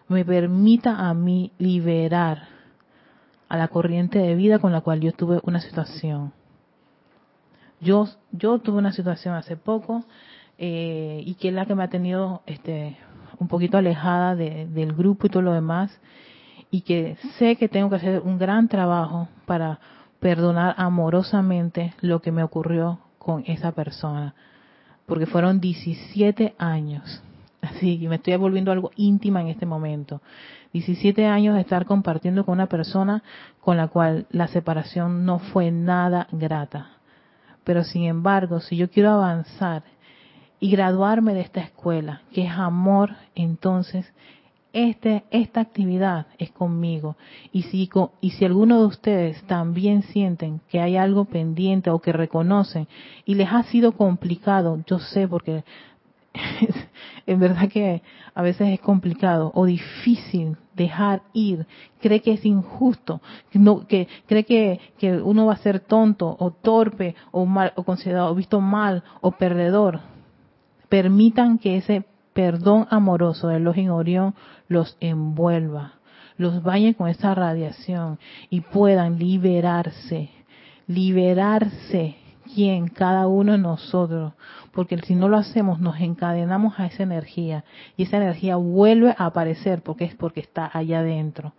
me 0.07 0.25
permita 0.25 1.09
a 1.09 1.13
mí 1.13 1.51
liberar 1.57 2.47
a 3.49 3.57
la 3.57 3.67
corriente 3.67 4.19
de 4.19 4.35
vida 4.35 4.59
con 4.59 4.71
la 4.71 4.81
cual 4.81 4.99
yo 4.99 5.11
tuve 5.11 5.39
una 5.43 5.61
situación. 5.61 6.33
Yo, 7.79 8.07
yo 8.31 8.59
tuve 8.59 8.77
una 8.77 8.93
situación 8.93 9.35
hace 9.35 9.57
poco 9.57 10.05
eh, 10.57 11.21
y 11.25 11.35
que 11.35 11.49
es 11.49 11.53
la 11.53 11.65
que 11.65 11.75
me 11.75 11.83
ha 11.83 11.89
tenido 11.89 12.41
este, 12.45 12.97
un 13.39 13.47
poquito 13.47 13.77
alejada 13.77 14.35
del 14.35 14.93
grupo 14.93 15.27
y 15.27 15.29
todo 15.29 15.43
lo 15.43 15.53
demás 15.53 15.99
y 16.71 16.81
que 16.81 17.17
sé 17.37 17.55
que 17.55 17.69
tengo 17.69 17.89
que 17.89 17.97
hacer 17.97 18.21
un 18.21 18.39
gran 18.39 18.67
trabajo 18.67 19.27
para 19.45 19.79
perdonar 20.19 20.73
amorosamente 20.77 21.93
lo 22.01 22.21
que 22.21 22.31
me 22.31 22.43
ocurrió 22.43 22.99
con 23.19 23.43
esa 23.45 23.73
persona, 23.73 24.33
porque 25.05 25.25
fueron 25.25 25.59
17 25.59 26.55
años 26.57 27.21
Así 27.63 28.05
me 28.09 28.15
estoy 28.15 28.35
volviendo 28.35 28.71
algo 28.71 28.91
íntima 28.97 29.41
en 29.41 29.47
este 29.47 29.65
momento. 29.65 30.21
17 30.73 31.25
años 31.25 31.55
de 31.55 31.61
estar 31.61 31.85
compartiendo 31.85 32.45
con 32.45 32.53
una 32.53 32.67
persona 32.67 33.23
con 33.61 33.77
la 33.77 33.87
cual 33.87 34.27
la 34.31 34.47
separación 34.47 35.25
no 35.25 35.39
fue 35.39 35.71
nada 35.71 36.27
grata. 36.31 36.97
Pero 37.63 37.85
sin 37.85 38.03
embargo, 38.03 38.59
si 38.59 38.75
yo 38.75 38.89
quiero 38.89 39.11
avanzar 39.11 39.83
y 40.59 40.71
graduarme 40.71 41.33
de 41.33 41.41
esta 41.41 41.61
escuela, 41.61 42.23
que 42.33 42.45
es 42.45 42.51
amor, 42.51 43.15
entonces 43.33 44.11
este, 44.73 45.23
esta 45.31 45.61
actividad 45.61 46.27
es 46.39 46.51
conmigo. 46.51 47.15
Y 47.53 47.61
si, 47.63 47.89
y 48.19 48.31
si 48.31 48.43
alguno 48.43 48.81
de 48.81 48.87
ustedes 48.87 49.41
también 49.43 50.01
sienten 50.03 50.59
que 50.67 50.81
hay 50.81 50.97
algo 50.97 51.25
pendiente 51.25 51.91
o 51.91 51.99
que 51.99 52.11
reconocen 52.11 52.89
y 53.23 53.35
les 53.35 53.49
ha 53.53 53.63
sido 53.63 53.93
complicado, 53.93 54.83
yo 54.85 54.99
sé 54.99 55.29
porque 55.29 55.63
en 57.25 57.39
verdad 57.39 57.69
que 57.69 58.01
a 58.33 58.41
veces 58.41 58.69
es 58.69 58.79
complicado 58.79 59.51
o 59.55 59.65
difícil 59.65 60.57
dejar 60.75 61.21
ir, 61.33 61.65
cree 62.01 62.21
que 62.21 62.33
es 62.33 62.45
injusto, 62.45 63.21
no, 63.53 63.87
que 63.87 64.07
cree 64.25 64.43
que, 64.43 64.79
que 64.97 65.17
uno 65.21 65.45
va 65.45 65.53
a 65.53 65.57
ser 65.57 65.79
tonto 65.79 66.35
o 66.39 66.51
torpe 66.51 67.15
o 67.31 67.45
mal 67.45 67.73
o 67.75 67.83
considerado 67.83 68.33
visto 68.35 68.59
mal 68.59 69.03
o 69.21 69.31
perdedor. 69.31 70.01
Permitan 70.89 71.57
que 71.57 71.77
ese 71.77 72.05
perdón 72.33 72.87
amoroso 72.89 73.47
del 73.47 73.63
Login 73.63 73.89
Orión 73.89 74.35
los 74.67 74.97
envuelva, 74.99 75.93
los 76.37 76.63
bañe 76.63 76.95
con 76.95 77.07
esa 77.07 77.35
radiación 77.35 78.19
y 78.49 78.61
puedan 78.61 79.19
liberarse, 79.19 80.29
liberarse 80.87 82.17
quien, 82.53 82.87
cada 82.87 83.27
uno 83.27 83.53
de 83.53 83.57
nosotros, 83.57 84.33
porque 84.73 84.97
si 84.99 85.15
no 85.15 85.29
lo 85.29 85.37
hacemos 85.37 85.79
nos 85.79 85.99
encadenamos 85.99 86.79
a 86.79 86.87
esa 86.87 87.03
energía 87.03 87.63
y 87.95 88.03
esa 88.03 88.17
energía 88.17 88.55
vuelve 88.55 89.15
a 89.17 89.27
aparecer 89.27 89.81
porque 89.81 90.05
es 90.05 90.15
porque 90.15 90.41
está 90.41 90.69
allá 90.73 90.99
adentro. 90.99 91.53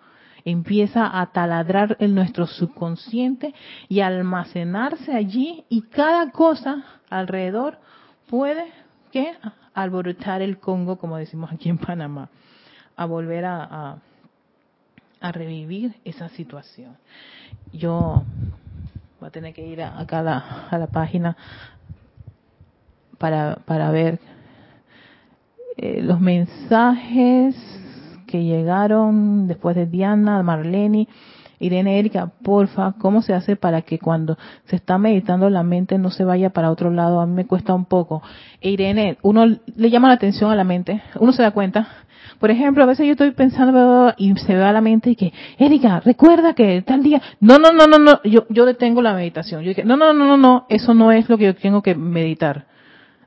Empieza 0.45 1.21
a 1.21 1.27
taladrar 1.33 1.97
en 2.01 2.15
nuestro 2.15 2.47
subconsciente 2.47 3.55
y 3.89 4.01
almacenarse 4.01 5.15
allí 5.15 5.65
y 5.71 5.83
cada 5.83 6.31
cosa 6.33 6.85
alrededor 7.09 7.79
puede 8.29 8.67
que 9.11 9.33
alborotar 9.73 10.43
el 10.43 10.59
Congo, 10.59 10.97
como 10.97 11.17
decimos 11.17 11.51
aquí 11.51 11.71
en 11.71 11.79
Panamá, 11.79 12.29
a 12.97 13.07
volver 13.07 13.47
a, 13.47 13.65
a, 13.65 13.99
a 15.21 15.33
revivir 15.33 15.95
esa 16.05 16.29
situación. 16.29 16.97
Yo 17.73 18.23
voy 19.25 19.29
a 19.29 19.31
tener 19.31 19.55
que 19.55 19.67
ir 19.67 19.81
a, 19.81 19.99
acá 19.99 20.19
a 20.19 20.79
la, 20.79 20.87
página 20.89 21.35
para, 23.25 23.57
para 23.65 23.91
ver 23.91 24.19
eh, 25.79 26.03
los 26.03 26.21
mensajes 26.21 27.57
que 28.27 28.45
llegaron 28.45 29.49
después 29.49 29.75
de 29.77 29.87
Diana, 29.87 30.43
Marlene, 30.43 31.09
Irene 31.59 31.99
Erika, 31.99 32.31
porfa, 32.43 32.93
¿cómo 32.99 33.23
se 33.23 33.33
hace 33.33 33.57
para 33.57 33.81
que 33.81 33.99
cuando 33.99 34.37
se 34.67 34.77
está 34.77 34.99
meditando 34.99 35.49
la 35.49 35.63
mente 35.63 35.97
no 35.97 36.11
se 36.11 36.25
vaya 36.25 36.51
para 36.51 36.71
otro 36.71 36.91
lado? 36.91 37.23
A 37.23 37.27
mí 37.27 37.33
me 37.33 37.47
cuesta 37.47 37.73
un 37.73 37.87
poco. 37.87 38.23
E 38.61 38.69
Irene, 38.69 39.17
uno 39.23 39.47
le 39.47 39.89
llama 39.91 40.09
la 40.09 40.15
atención 40.17 40.51
a 40.51 40.55
la 40.55 40.65
mente, 40.65 41.01
uno 41.19 41.33
se 41.33 41.41
da 41.41 41.53
cuenta 41.53 41.89
por 42.39 42.51
ejemplo, 42.51 42.83
a 42.83 42.87
veces 42.87 43.07
yo 43.07 43.13
estoy 43.13 43.31
pensando 43.31 44.13
y 44.17 44.35
se 44.37 44.55
ve 44.55 44.63
a 44.63 44.73
la 44.73 44.81
mente 44.81 45.11
y 45.11 45.17
que, 45.17 45.33
Erika, 45.59 46.01
recuerda 46.01 46.55
que 46.55 46.83
tal 46.83 47.03
día, 47.03 47.23
no, 47.41 47.59
no, 47.59 47.71
no, 47.73 47.87
no, 47.87 47.99
no, 47.99 48.23
yo, 48.25 48.47
yo 48.51 48.67
detengo 48.67 49.03
la 49.03 49.15
meditación. 49.15 49.63
Yo 49.63 49.69
dije, 49.69 49.85
no, 49.85 49.97
no, 49.97 50.13
no, 50.13 50.27
no, 50.27 50.37
no, 50.37 50.67
eso 50.69 50.95
no 50.95 51.13
es 51.13 51.29
lo 51.29 51.39
que 51.39 51.45
yo 51.45 51.55
tengo 51.55 51.83
que 51.83 51.95
meditar. 51.95 52.67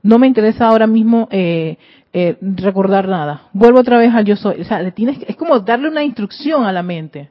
No 0.03 0.19
me 0.19 0.27
interesa 0.27 0.67
ahora 0.67 0.87
mismo 0.87 1.27
eh, 1.31 1.77
eh, 2.13 2.37
recordar 2.41 3.07
nada. 3.07 3.43
Vuelvo 3.53 3.79
otra 3.79 3.97
vez 3.97 4.13
al 4.13 4.25
yo 4.25 4.35
soy. 4.35 4.61
O 4.61 4.63
sea, 4.63 4.89
tienes, 4.91 5.19
es 5.27 5.35
como 5.35 5.59
darle 5.59 5.89
una 5.89 6.03
instrucción 6.03 6.65
a 6.65 6.71
la 6.71 6.83
mente. 6.83 7.29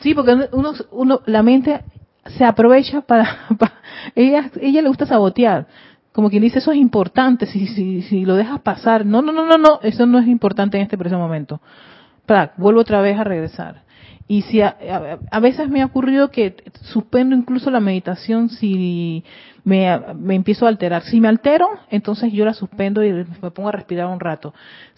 Sí, 0.00 0.14
porque 0.14 0.36
uno, 0.52 0.72
uno, 0.90 1.20
la 1.26 1.42
mente 1.42 1.82
se 2.36 2.44
aprovecha 2.44 3.00
para, 3.00 3.46
ella, 4.14 4.50
ella 4.60 4.82
le 4.82 4.88
gusta 4.88 5.06
sabotear 5.06 5.66
como 6.16 6.30
quien 6.30 6.42
dice, 6.42 6.60
eso 6.60 6.72
es 6.72 6.78
importante, 6.78 7.44
si, 7.44 7.66
si, 7.66 8.00
si 8.00 8.24
lo 8.24 8.36
dejas 8.36 8.62
pasar. 8.62 9.04
No, 9.04 9.20
no, 9.20 9.32
no, 9.32 9.44
no, 9.44 9.58
no, 9.58 9.80
eso 9.82 10.06
no 10.06 10.18
es 10.18 10.26
importante 10.26 10.78
en 10.78 10.84
este 10.84 10.96
preciso 10.96 11.18
momento. 11.18 11.60
Para, 12.24 12.54
vuelvo 12.56 12.80
otra 12.80 13.02
vez 13.02 13.18
a 13.18 13.22
regresar. 13.22 13.82
Y 14.28 14.42
si 14.42 14.60
a, 14.60 14.76
veces 15.40 15.68
me 15.68 15.82
ha 15.82 15.86
ocurrido 15.86 16.30
que 16.30 16.56
suspendo 16.82 17.36
incluso 17.36 17.70
la 17.70 17.78
meditación 17.78 18.48
si 18.48 19.24
me, 19.62 19.86
empiezo 20.30 20.66
a 20.66 20.68
alterar. 20.68 21.02
Si 21.02 21.20
me 21.20 21.28
altero, 21.28 21.68
entonces 21.90 22.32
yo 22.32 22.44
la 22.44 22.52
suspendo 22.52 23.04
y 23.04 23.12
me 23.12 23.50
pongo 23.52 23.68
a 23.68 23.72
respirar 23.72 24.08
un 24.08 24.18
rato. 24.18 24.52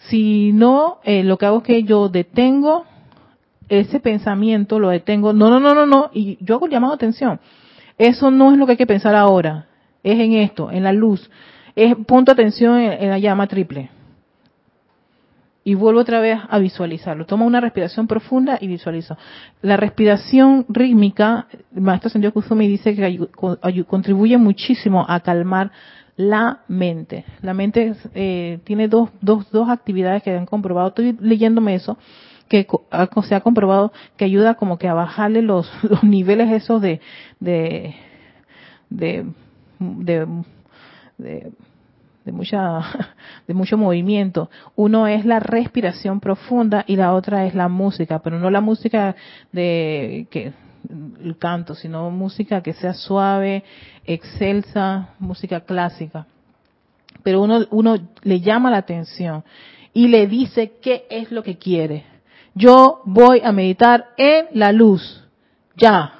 Si 0.09 0.51
no, 0.53 0.99
eh, 1.03 1.23
lo 1.23 1.37
que 1.37 1.45
hago 1.45 1.59
es 1.59 1.63
que 1.63 1.83
yo 1.83 2.09
detengo 2.09 2.85
ese 3.67 3.99
pensamiento, 3.99 4.79
lo 4.79 4.89
detengo. 4.89 5.31
No, 5.31 5.49
no, 5.49 5.59
no, 5.59 5.75
no, 5.75 5.85
no. 5.85 6.09
Y 6.11 6.37
yo 6.41 6.55
hago 6.55 6.67
llamado 6.67 6.93
a 6.93 6.95
atención. 6.95 7.39
Eso 7.99 8.31
no 8.31 8.51
es 8.51 8.57
lo 8.57 8.65
que 8.65 8.71
hay 8.71 8.77
que 8.77 8.87
pensar 8.87 9.13
ahora 9.13 9.67
es 10.03 10.19
en 10.19 10.33
esto, 10.33 10.71
en 10.71 10.83
la 10.83 10.93
luz. 10.93 11.29
Es 11.75 11.95
punto 12.07 12.31
atención 12.31 12.79
en, 12.79 13.09
la 13.09 13.19
llama 13.19 13.47
triple. 13.47 13.89
Y 15.69 15.75
vuelvo 15.75 15.99
otra 15.99 16.19
vez 16.19 16.39
a 16.49 16.57
visualizarlo. 16.57 17.27
Toma 17.27 17.45
una 17.45 17.61
respiración 17.61 18.07
profunda 18.07 18.57
y 18.59 18.65
visualizo. 18.65 19.15
La 19.61 19.77
respiración 19.77 20.65
rítmica, 20.67 21.45
el 21.75 21.81
maestro 21.83 22.09
Sendio 22.09 22.33
Kusumi 22.33 22.67
dice 22.67 22.95
que 22.95 23.27
contribuye 23.85 24.35
muchísimo 24.39 25.05
a 25.07 25.19
calmar 25.19 25.71
la 26.15 26.61
mente. 26.67 27.23
La 27.43 27.53
mente 27.53 27.93
eh, 28.15 28.57
tiene 28.63 28.87
dos, 28.87 29.11
dos, 29.21 29.51
dos 29.51 29.69
actividades 29.69 30.23
que 30.23 30.35
han 30.35 30.47
comprobado. 30.47 30.87
Estoy 30.87 31.15
leyéndome 31.19 31.75
eso 31.75 31.99
que 32.47 32.65
se 33.21 33.35
ha 33.35 33.41
comprobado 33.41 33.93
que 34.17 34.25
ayuda 34.25 34.55
como 34.55 34.79
que 34.79 34.87
a 34.87 34.95
bajarle 34.95 35.43
los, 35.43 35.71
los 35.83 36.03
niveles 36.03 36.51
esos 36.51 36.81
de, 36.81 36.99
de, 37.39 37.93
de, 38.89 39.23
de, 39.77 40.27
de 41.19 41.51
mucha 42.31 42.81
de 43.47 43.53
mucho 43.53 43.77
movimiento. 43.77 44.49
Uno 44.75 45.07
es 45.07 45.25
la 45.25 45.39
respiración 45.39 46.19
profunda 46.19 46.83
y 46.87 46.95
la 46.95 47.13
otra 47.13 47.45
es 47.45 47.55
la 47.55 47.67
música, 47.67 48.19
pero 48.19 48.39
no 48.39 48.49
la 48.49 48.61
música 48.61 49.15
de 49.51 50.27
que 50.29 50.53
el 51.23 51.37
canto, 51.37 51.75
sino 51.75 52.09
música 52.09 52.61
que 52.61 52.73
sea 52.73 52.93
suave, 52.93 53.63
excelsa, 54.05 55.09
música 55.19 55.61
clásica. 55.61 56.25
Pero 57.23 57.41
uno 57.41 57.65
uno 57.71 57.97
le 58.23 58.39
llama 58.39 58.71
la 58.71 58.77
atención 58.77 59.43
y 59.93 60.07
le 60.07 60.27
dice 60.27 60.73
qué 60.81 61.05
es 61.09 61.31
lo 61.31 61.43
que 61.43 61.57
quiere. 61.57 62.05
Yo 62.55 63.01
voy 63.05 63.41
a 63.43 63.51
meditar 63.51 64.09
en 64.17 64.47
la 64.53 64.71
luz. 64.71 65.23
Ya. 65.75 66.13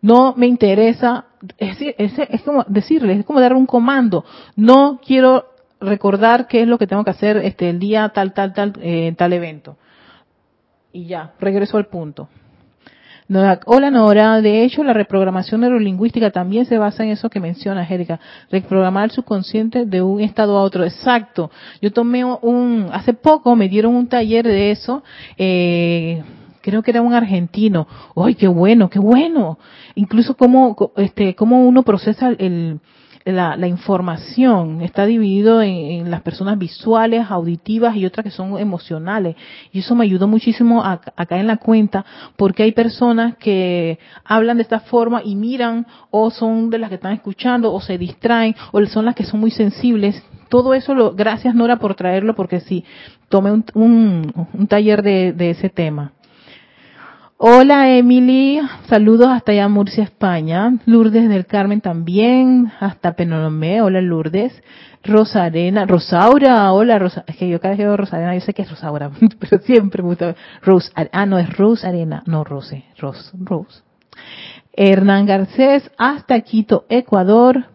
No 0.00 0.34
me 0.36 0.46
interesa. 0.46 1.26
Es, 1.58 1.78
es, 1.80 2.42
como 2.42 2.64
decirle, 2.68 3.14
es 3.14 3.24
como 3.24 3.40
dar 3.40 3.54
un 3.54 3.66
comando. 3.66 4.24
No 4.56 5.00
quiero 5.04 5.46
recordar 5.80 6.48
qué 6.48 6.62
es 6.62 6.68
lo 6.68 6.78
que 6.78 6.86
tengo 6.86 7.04
que 7.04 7.10
hacer 7.10 7.36
este 7.38 7.70
el 7.70 7.78
día 7.78 8.08
tal, 8.10 8.32
tal, 8.32 8.52
tal, 8.52 8.72
eh, 8.80 9.14
tal 9.16 9.32
evento. 9.32 9.76
Y 10.92 11.06
ya, 11.06 11.32
regreso 11.38 11.76
al 11.76 11.86
punto. 11.86 12.28
Hola 13.66 13.90
Nora, 13.90 14.40
de 14.40 14.64
hecho 14.64 14.82
la 14.82 14.94
reprogramación 14.94 15.60
neurolingüística 15.60 16.30
también 16.30 16.64
se 16.64 16.78
basa 16.78 17.04
en 17.04 17.10
eso 17.10 17.28
que 17.28 17.40
menciona 17.40 17.86
Erika, 17.86 18.18
reprogramar 18.50 19.04
el 19.04 19.10
subconsciente 19.10 19.84
de 19.84 20.00
un 20.00 20.22
estado 20.22 20.56
a 20.56 20.62
otro. 20.62 20.82
Exacto. 20.82 21.50
Yo 21.82 21.92
tomé 21.92 22.24
un, 22.24 22.88
hace 22.90 23.12
poco 23.12 23.54
me 23.54 23.68
dieron 23.68 23.94
un 23.94 24.08
taller 24.08 24.46
de 24.46 24.70
eso, 24.70 25.02
eh, 25.36 26.22
creo 26.60 26.82
que 26.82 26.90
era 26.90 27.02
un 27.02 27.14
argentino. 27.14 27.86
¡Ay, 28.16 28.34
qué 28.34 28.48
bueno, 28.48 28.90
qué 28.90 28.98
bueno! 28.98 29.58
Incluso 29.94 30.36
cómo, 30.36 30.92
este, 30.96 31.34
cómo 31.34 31.66
uno 31.66 31.82
procesa 31.82 32.28
el, 32.30 32.80
la, 33.32 33.68
información 33.68 34.80
está 34.82 35.06
dividido 35.06 35.60
en, 35.62 36.10
las 36.10 36.22
personas 36.22 36.58
visuales, 36.58 37.26
auditivas 37.30 37.96
y 37.96 38.06
otras 38.06 38.24
que 38.24 38.30
son 38.30 38.58
emocionales. 38.58 39.36
Y 39.72 39.80
eso 39.80 39.94
me 39.94 40.04
ayudó 40.04 40.28
muchísimo 40.28 40.82
a, 40.84 41.00
caer 41.00 41.42
en 41.42 41.46
la 41.46 41.58
cuenta 41.58 42.04
porque 42.36 42.62
hay 42.62 42.72
personas 42.72 43.36
que 43.36 43.98
hablan 44.24 44.56
de 44.56 44.62
esta 44.62 44.80
forma 44.80 45.22
y 45.24 45.36
miran 45.36 45.86
o 46.10 46.30
son 46.30 46.70
de 46.70 46.78
las 46.78 46.88
que 46.88 46.96
están 46.96 47.12
escuchando 47.12 47.72
o 47.72 47.80
se 47.80 47.98
distraen 47.98 48.54
o 48.72 48.84
son 48.86 49.04
las 49.04 49.14
que 49.14 49.24
son 49.24 49.40
muy 49.40 49.50
sensibles. 49.50 50.22
Todo 50.48 50.72
eso, 50.72 50.94
lo, 50.94 51.12
gracias 51.14 51.54
Nora 51.54 51.76
por 51.76 51.94
traerlo 51.94 52.34
porque 52.34 52.60
sí, 52.60 52.84
tomé 53.28 53.52
un, 53.52 53.64
un, 53.74 54.66
taller 54.66 55.02
de, 55.02 55.32
de 55.34 55.50
ese 55.50 55.68
tema. 55.68 56.12
Hola 57.40 57.88
Emily, 57.96 58.58
saludos 58.88 59.28
hasta 59.28 59.52
allá 59.52 59.68
Murcia, 59.68 60.02
España. 60.02 60.72
Lourdes 60.86 61.28
del 61.28 61.46
Carmen 61.46 61.80
también, 61.80 62.72
hasta 62.80 63.12
Penolomé, 63.12 63.80
hola 63.80 64.00
Lourdes. 64.00 64.60
Rosarena, 65.04 65.86
Rosaura, 65.86 66.72
hola 66.72 66.98
Rosa, 66.98 67.22
es 67.28 67.36
que 67.36 67.48
yo 67.48 67.60
cada 67.60 67.70
vez 67.70 67.78
que 67.78 67.84
veo 67.84 67.96
Rosarena 67.96 68.34
yo 68.34 68.40
sé 68.40 68.54
que 68.54 68.62
es 68.62 68.70
Rosaura, 68.70 69.12
pero 69.38 69.62
siempre 69.62 70.02
me 70.02 70.08
gusta. 70.08 70.34
Rose, 70.62 70.90
ah 70.96 71.26
no, 71.26 71.38
es 71.38 71.56
Rosarena, 71.56 72.24
no 72.26 72.42
Rose, 72.42 72.82
Rose, 72.98 73.30
Rose. 73.38 73.82
Hernán 74.72 75.26
Garcés, 75.26 75.88
hasta 75.96 76.40
Quito, 76.40 76.86
Ecuador. 76.88 77.66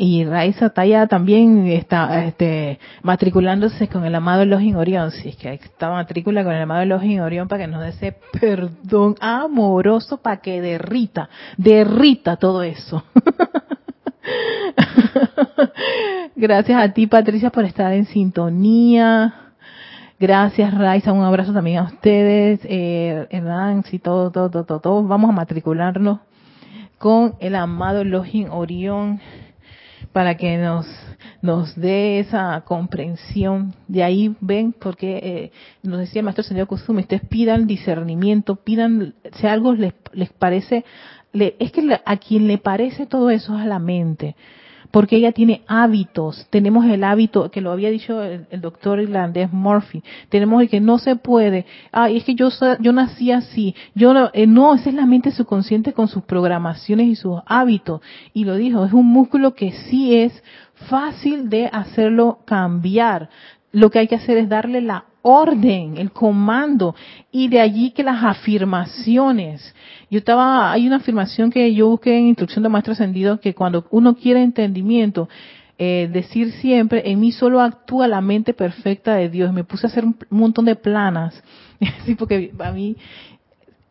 Y 0.00 0.24
Raiza 0.24 0.70
Taya 0.70 1.08
también 1.08 1.66
está 1.66 2.24
este, 2.24 2.78
matriculándose 3.02 3.88
con 3.88 4.04
el 4.04 4.14
amado 4.14 4.42
Elohim 4.42 4.76
Orión. 4.76 5.10
Si 5.10 5.30
es 5.30 5.36
que 5.36 5.54
está 5.54 5.90
matrícula 5.90 6.44
con 6.44 6.52
el 6.52 6.62
amado 6.62 6.82
Elohim 6.82 7.20
Orión 7.20 7.48
para 7.48 7.64
que 7.64 7.70
nos 7.70 7.82
dé 7.82 7.88
ese 7.88 8.16
perdón 8.40 9.16
amoroso 9.20 10.18
para 10.18 10.36
que 10.36 10.60
derrita, 10.60 11.28
derrita 11.56 12.36
todo 12.36 12.62
eso. 12.62 13.02
Gracias 16.36 16.80
a 16.80 16.92
ti, 16.92 17.08
Patricia, 17.08 17.50
por 17.50 17.64
estar 17.64 17.92
en 17.92 18.06
sintonía. 18.06 19.34
Gracias, 20.20 20.74
Raiza. 20.74 21.12
Un 21.12 21.24
abrazo 21.24 21.52
también 21.52 21.78
a 21.78 21.84
ustedes. 21.84 22.60
Eh, 22.62 23.26
Hernán, 23.30 23.82
sí, 23.82 23.98
todo, 23.98 24.30
todo, 24.30 24.48
todo, 24.48 24.78
todo. 24.78 25.02
Vamos 25.02 25.30
a 25.30 25.32
matricularnos 25.32 26.20
con 26.98 27.34
el 27.40 27.56
amado 27.56 28.02
Elohim 28.02 28.52
Orión 28.52 29.20
para 30.12 30.36
que 30.36 30.56
nos 30.56 30.86
nos 31.42 31.74
dé 31.76 32.20
esa 32.20 32.60
comprensión. 32.62 33.74
De 33.86 34.02
ahí 34.02 34.34
ven, 34.40 34.72
porque 34.72 35.18
eh, 35.22 35.52
nos 35.82 35.98
decía 35.98 36.20
el 36.20 36.24
maestro 36.24 36.44
señor 36.44 36.66
Kusumi, 36.66 37.02
ustedes 37.02 37.26
pidan 37.28 37.66
discernimiento, 37.66 38.56
pidan, 38.56 39.14
si 39.34 39.46
algo 39.46 39.72
les, 39.74 39.94
les 40.12 40.32
parece, 40.32 40.84
es 41.32 41.72
que 41.72 42.00
a 42.04 42.16
quien 42.16 42.48
le 42.48 42.58
parece 42.58 43.06
todo 43.06 43.30
eso 43.30 43.56
es 43.56 43.62
a 43.62 43.66
la 43.66 43.78
mente 43.78 44.34
porque 44.98 45.14
ella 45.14 45.30
tiene 45.30 45.62
hábitos. 45.68 46.48
Tenemos 46.50 46.84
el 46.84 47.04
hábito, 47.04 47.52
que 47.52 47.60
lo 47.60 47.70
había 47.70 47.88
dicho 47.88 48.20
el, 48.20 48.48
doctor 48.60 48.98
irlandés 48.98 49.52
Murphy, 49.52 50.02
tenemos 50.28 50.60
el 50.60 50.68
que 50.68 50.80
no 50.80 50.98
se 50.98 51.14
puede, 51.14 51.66
ah, 51.92 52.10
es 52.10 52.24
que 52.24 52.34
yo, 52.34 52.48
yo 52.80 52.92
nací 52.92 53.30
así, 53.30 53.76
yo 53.94 54.12
no, 54.12 54.30
eh, 54.32 54.48
no, 54.48 54.74
esa 54.74 54.88
es 54.88 54.96
la 54.96 55.06
mente 55.06 55.30
subconsciente 55.30 55.92
con 55.92 56.08
sus 56.08 56.24
programaciones 56.24 57.06
y 57.06 57.14
sus 57.14 57.38
hábitos. 57.46 58.00
Y 58.34 58.42
lo 58.42 58.56
dijo, 58.56 58.84
es 58.84 58.92
un 58.92 59.06
músculo 59.06 59.54
que 59.54 59.70
sí 59.70 60.16
es 60.16 60.42
fácil 60.90 61.48
de 61.48 61.66
hacerlo 61.72 62.40
cambiar. 62.44 63.30
Lo 63.70 63.92
que 63.92 64.00
hay 64.00 64.08
que 64.08 64.16
hacer 64.16 64.36
es 64.36 64.48
darle 64.48 64.80
la 64.80 65.04
orden, 65.22 65.96
el 65.96 66.10
comando, 66.12 66.94
y 67.30 67.48
de 67.48 67.60
allí 67.60 67.90
que 67.90 68.02
las 68.02 68.22
afirmaciones. 68.22 69.74
Yo 70.10 70.18
estaba, 70.18 70.72
hay 70.72 70.86
una 70.86 70.96
afirmación 70.96 71.50
que 71.50 71.74
yo 71.74 71.88
busqué 71.88 72.16
en 72.16 72.28
Instrucción 72.28 72.62
de 72.62 72.68
Maestro 72.68 72.92
Ascendido, 72.92 73.40
que 73.40 73.54
cuando 73.54 73.86
uno 73.90 74.14
quiere 74.14 74.42
entendimiento, 74.42 75.28
eh, 75.78 76.08
decir 76.12 76.50
siempre, 76.52 77.08
en 77.08 77.20
mí 77.20 77.30
solo 77.30 77.60
actúa 77.60 78.08
la 78.08 78.20
mente 78.20 78.52
perfecta 78.52 79.14
de 79.14 79.28
Dios. 79.28 79.52
Me 79.52 79.64
puse 79.64 79.86
a 79.86 79.90
hacer 79.90 80.04
un 80.04 80.16
montón 80.30 80.64
de 80.64 80.74
planas, 80.74 81.42
sí, 82.04 82.14
porque 82.14 82.52
a 82.58 82.72
mí, 82.72 82.96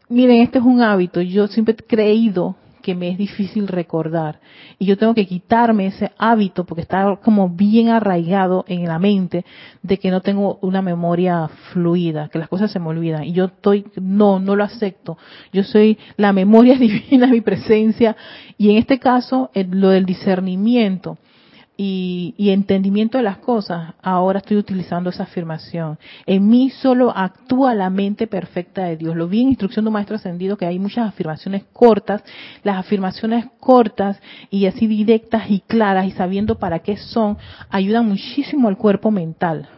miren, 0.10 0.42
este 0.42 0.60
es 0.60 0.66
un 0.66 0.82
hábito. 0.82 1.22
Yo 1.22 1.48
siempre 1.48 1.76
he 1.78 1.84
creído 1.84 2.56
que 2.88 2.96
me 2.96 3.10
es 3.10 3.18
difícil 3.18 3.68
recordar. 3.68 4.40
Y 4.80 4.86
yo 4.86 4.98
tengo 4.98 5.14
que 5.14 5.28
quitarme 5.28 5.88
ese 5.88 6.14
hábito 6.18 6.64
porque 6.64 6.84
está 6.84 7.18
como 7.22 7.50
bien 7.50 7.90
arraigado 7.90 8.64
en 8.70 8.86
la 8.86 8.98
mente 8.98 9.44
de 9.84 10.00
que 10.00 10.10
no 10.10 10.22
tengo 10.22 10.58
una 10.62 10.82
memoria 10.82 11.50
fluida, 11.74 12.30
que 12.30 12.40
las 12.40 12.48
cosas 12.48 12.72
se 12.72 12.80
me 12.80 12.88
olvidan. 12.88 13.26
Y 13.26 13.34
yo 13.34 13.46
estoy, 13.48 13.88
no, 13.98 14.40
no 14.40 14.56
lo 14.56 14.64
acepto. 14.64 15.18
Yo 15.52 15.66
soy 15.66 15.98
la 16.16 16.32
memoria 16.32 16.76
divina, 16.80 17.28
mi 17.28 17.42
presencia. 17.42 18.16
Y 18.58 18.72
en 18.72 18.78
este 18.78 19.00
caso, 19.00 19.52
lo 19.54 19.90
del 19.90 20.06
discernimiento 20.06 21.18
y, 21.78 22.50
entendimiento 22.50 23.20
de 23.20 23.24
las 23.24 23.38
cosas, 23.38 23.94
ahora 24.02 24.40
estoy 24.40 24.58
utilizando 24.58 25.12
esa 25.12 25.24
afirmación. 25.24 26.00
En 26.26 26.50
mí 26.50 26.72
solo 26.72 27.16
actúa 27.16 27.76
la 27.76 27.92
mente 27.92 28.26
perfecta 28.26 28.86
de 28.86 28.98
Dios. 28.98 29.16
Lo 29.16 29.28
vi 29.28 29.42
en 29.42 29.50
Instrucción 29.50 29.86
de 29.86 29.90
un 29.90 29.94
Maestro 29.94 30.16
Ascendido 30.16 30.58
que 30.58 30.66
hay 30.66 30.80
muchas 30.80 31.08
afirmaciones 31.08 31.64
cortas. 31.72 32.24
Las 32.64 32.78
afirmaciones 32.78 33.46
cortas 33.60 34.20
y 34.50 34.66
así 34.66 34.88
directas 34.88 35.50
y 35.50 35.60
claras 35.60 36.08
y 36.08 36.12
sabiendo 36.12 36.58
para 36.58 36.80
qué 36.80 36.98
son, 36.98 37.38
ayudan 37.70 38.08
muchísimo 38.08 38.68
al 38.68 38.78
cuerpo 38.78 39.12
mental 39.12 39.70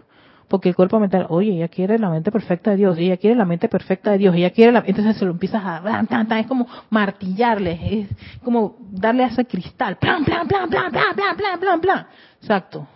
porque 0.50 0.70
el 0.70 0.76
cuerpo 0.76 1.00
mental, 1.00 1.28
oye, 1.30 1.52
ella 1.52 1.68
quiere 1.68 2.00
la 2.00 2.10
mente 2.10 2.32
perfecta 2.32 2.72
de 2.72 2.78
Dios, 2.78 2.98
ella 2.98 3.18
quiere 3.18 3.36
la 3.36 3.46
mente 3.46 3.70
perfecta 3.70 4.12
de 4.12 4.18
Dios, 4.18 4.36
ella 4.36 4.50
quiere 4.50 4.72
la, 4.72 4.84
entonces 4.86 5.16
se 5.16 5.24
lo 5.24 5.32
empiezas 5.32 5.64
a, 5.64 6.40
es 6.40 6.48
como 6.48 6.68
martillarle, 6.90 7.80
es 8.02 8.08
como 8.44 8.76
darle 8.92 9.24
a 9.24 9.28
ese 9.28 9.46
cristal, 9.46 9.98
plan, 9.98 10.26
plan, 10.26 10.48
plan, 10.48 10.68
plan, 10.68 10.92
plan, 10.92 11.16
plan, 11.16 11.38
plan, 11.38 11.60
plan, 11.60 11.82
plan, 11.82 12.08
exacto. 12.42 12.88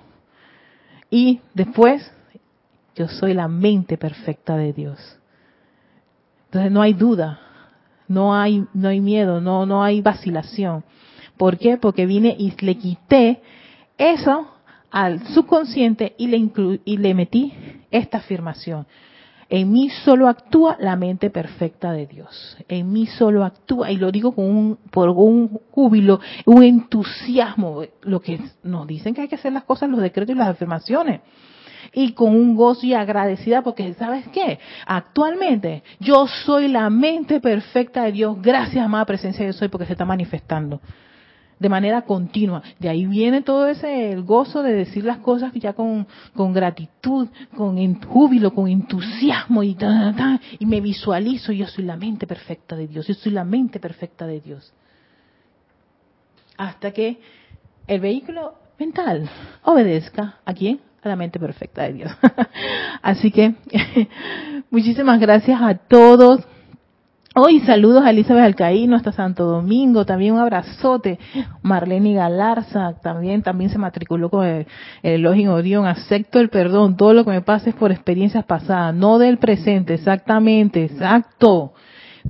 Y 1.11 1.41
después, 1.53 2.11
yo 2.95 3.07
soy 3.07 3.35
la 3.35 3.47
mente 3.47 3.97
perfecta 3.97 4.57
de 4.57 4.73
Dios. 4.73 5.19
Entonces 6.45 6.71
no 6.71 6.81
hay 6.81 6.93
duda, 6.93 7.39
no 8.07 8.35
hay, 8.35 8.65
no 8.73 8.89
hay 8.89 8.99
miedo, 8.99 9.41
no, 9.41 9.67
no 9.67 9.83
hay 9.83 10.01
vacilación. 10.01 10.83
¿Por 11.37 11.59
qué? 11.59 11.77
Porque 11.77 12.07
vine 12.07 12.35
y 12.37 12.51
le 12.65 12.77
quité 12.77 13.41
eso 13.97 14.47
al 14.93 15.27
subconsciente 15.29 16.13
y 16.19 16.27
le, 16.27 16.51
y 16.85 16.97
le 16.97 17.13
metí 17.15 17.51
esta 17.89 18.19
afirmación. 18.19 18.85
En 19.49 19.71
mí 19.71 19.89
solo 19.89 20.27
actúa 20.27 20.77
la 20.79 20.95
mente 20.95 21.31
perfecta 21.31 21.91
de 21.91 22.05
Dios. 22.05 22.57
En 22.67 22.93
mí 22.93 23.07
solo 23.07 23.43
actúa, 23.43 23.91
y 23.91 23.97
lo 23.97 24.11
digo 24.11 24.33
con 24.33 24.45
un, 24.45 24.77
por 24.91 25.09
un 25.09 25.59
júbilo, 25.71 26.19
un 26.45 26.63
entusiasmo, 26.63 27.81
lo 28.03 28.21
que 28.21 28.39
nos 28.61 28.87
dicen 28.87 29.15
que 29.15 29.21
hay 29.21 29.27
que 29.27 29.35
hacer 29.35 29.51
las 29.51 29.63
cosas, 29.63 29.89
los 29.89 29.99
decretos 29.99 30.35
y 30.35 30.37
las 30.37 30.49
afirmaciones. 30.49 31.21
Y 31.91 32.13
con 32.13 32.29
un 32.35 32.55
gozo 32.55 32.85
y 32.85 32.93
agradecida 32.93 33.63
porque, 33.63 33.93
¿sabes 33.95 34.27
qué? 34.29 34.59
Actualmente 34.85 35.83
yo 35.99 36.27
soy 36.27 36.67
la 36.67 36.89
mente 36.91 37.39
perfecta 37.39 38.03
de 38.03 38.11
Dios. 38.11 38.37
Gracias, 38.41 38.85
amada 38.85 39.05
presencia 39.05 39.43
de 39.45 39.51
Dios, 39.51 39.69
porque 39.71 39.87
se 39.87 39.93
está 39.93 40.05
manifestando. 40.05 40.81
De 41.63 41.69
manera 41.69 42.01
continua. 42.01 42.61
De 42.77 42.89
ahí 42.89 43.05
viene 43.05 43.41
todo 43.41 43.67
ese 43.67 44.11
el 44.11 44.23
gozo 44.23 44.61
de 44.63 44.73
decir 44.73 45.05
las 45.05 45.19
cosas 45.19 45.53
ya 45.53 45.71
con, 45.71 46.05
con 46.35 46.51
gratitud, 46.51 47.29
con 47.55 48.01
júbilo, 48.01 48.53
con 48.53 48.67
entusiasmo 48.67 49.63
y, 49.63 49.77
y 50.59 50.65
me 50.65 50.81
visualizo, 50.81 51.53
yo 51.53 51.65
soy 51.67 51.85
la 51.85 51.95
mente 51.95 52.27
perfecta 52.27 52.75
de 52.75 52.87
Dios, 52.87 53.07
yo 53.07 53.13
soy 53.13 53.31
la 53.31 53.45
mente 53.45 53.79
perfecta 53.79 54.27
de 54.27 54.41
Dios. 54.41 54.73
Hasta 56.57 56.91
que 56.91 57.21
el 57.87 58.01
vehículo 58.01 58.55
mental 58.77 59.29
obedezca 59.63 60.39
a 60.43 60.53
quién? 60.53 60.81
A 61.01 61.07
la 61.07 61.15
mente 61.15 61.39
perfecta 61.39 61.83
de 61.83 61.93
Dios. 61.93 62.11
Así 63.01 63.31
que 63.31 63.55
muchísimas 64.69 65.17
gracias 65.17 65.61
a 65.61 65.75
todos 65.75 66.45
Hoy 67.35 67.61
saludos 67.61 68.05
a 68.05 68.11
Elizabeth 68.11 68.43
Alcaíno 68.43 68.95
hasta 68.95 69.11
Santo 69.11 69.45
Domingo, 69.45 70.05
también 70.05 70.35
un 70.35 70.39
abrazote. 70.39 71.17
Marlene 71.63 72.13
Galarza 72.13 72.93
también, 73.01 73.41
también 73.41 73.71
se 73.71 73.79
matriculó 73.79 74.29
con 74.29 74.45
el, 74.45 74.67
el 75.01 75.25
Orión. 75.25 75.87
Acepto 75.87 76.39
el 76.39 76.49
perdón, 76.49 76.95
todo 76.95 77.15
lo 77.15 77.25
que 77.25 77.31
me 77.31 77.41
pase 77.41 77.71
es 77.71 77.75
por 77.75 77.91
experiencias 77.91 78.45
pasadas, 78.45 78.93
no 78.93 79.17
del 79.17 79.39
presente, 79.39 79.95
exactamente, 79.95 80.83
exacto. 80.83 81.73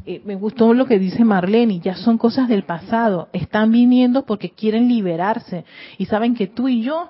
Eh, 0.06 0.22
me 0.24 0.36
gustó 0.36 0.74
lo 0.74 0.86
que 0.86 1.00
dice 1.00 1.26
Marlene, 1.26 1.82
ya 1.82 1.96
son 1.96 2.18
cosas 2.18 2.48
del 2.48 2.64
pasado, 2.64 3.28
están 3.34 3.74
viniendo 3.74 4.26
porque 4.26 4.52
quieren 4.52 4.88
liberarse 4.88 5.66
y 5.98 6.06
saben 6.06 6.34
que 6.34 6.48
tú 6.48 6.70
y 6.70 6.82
yo 6.82 7.10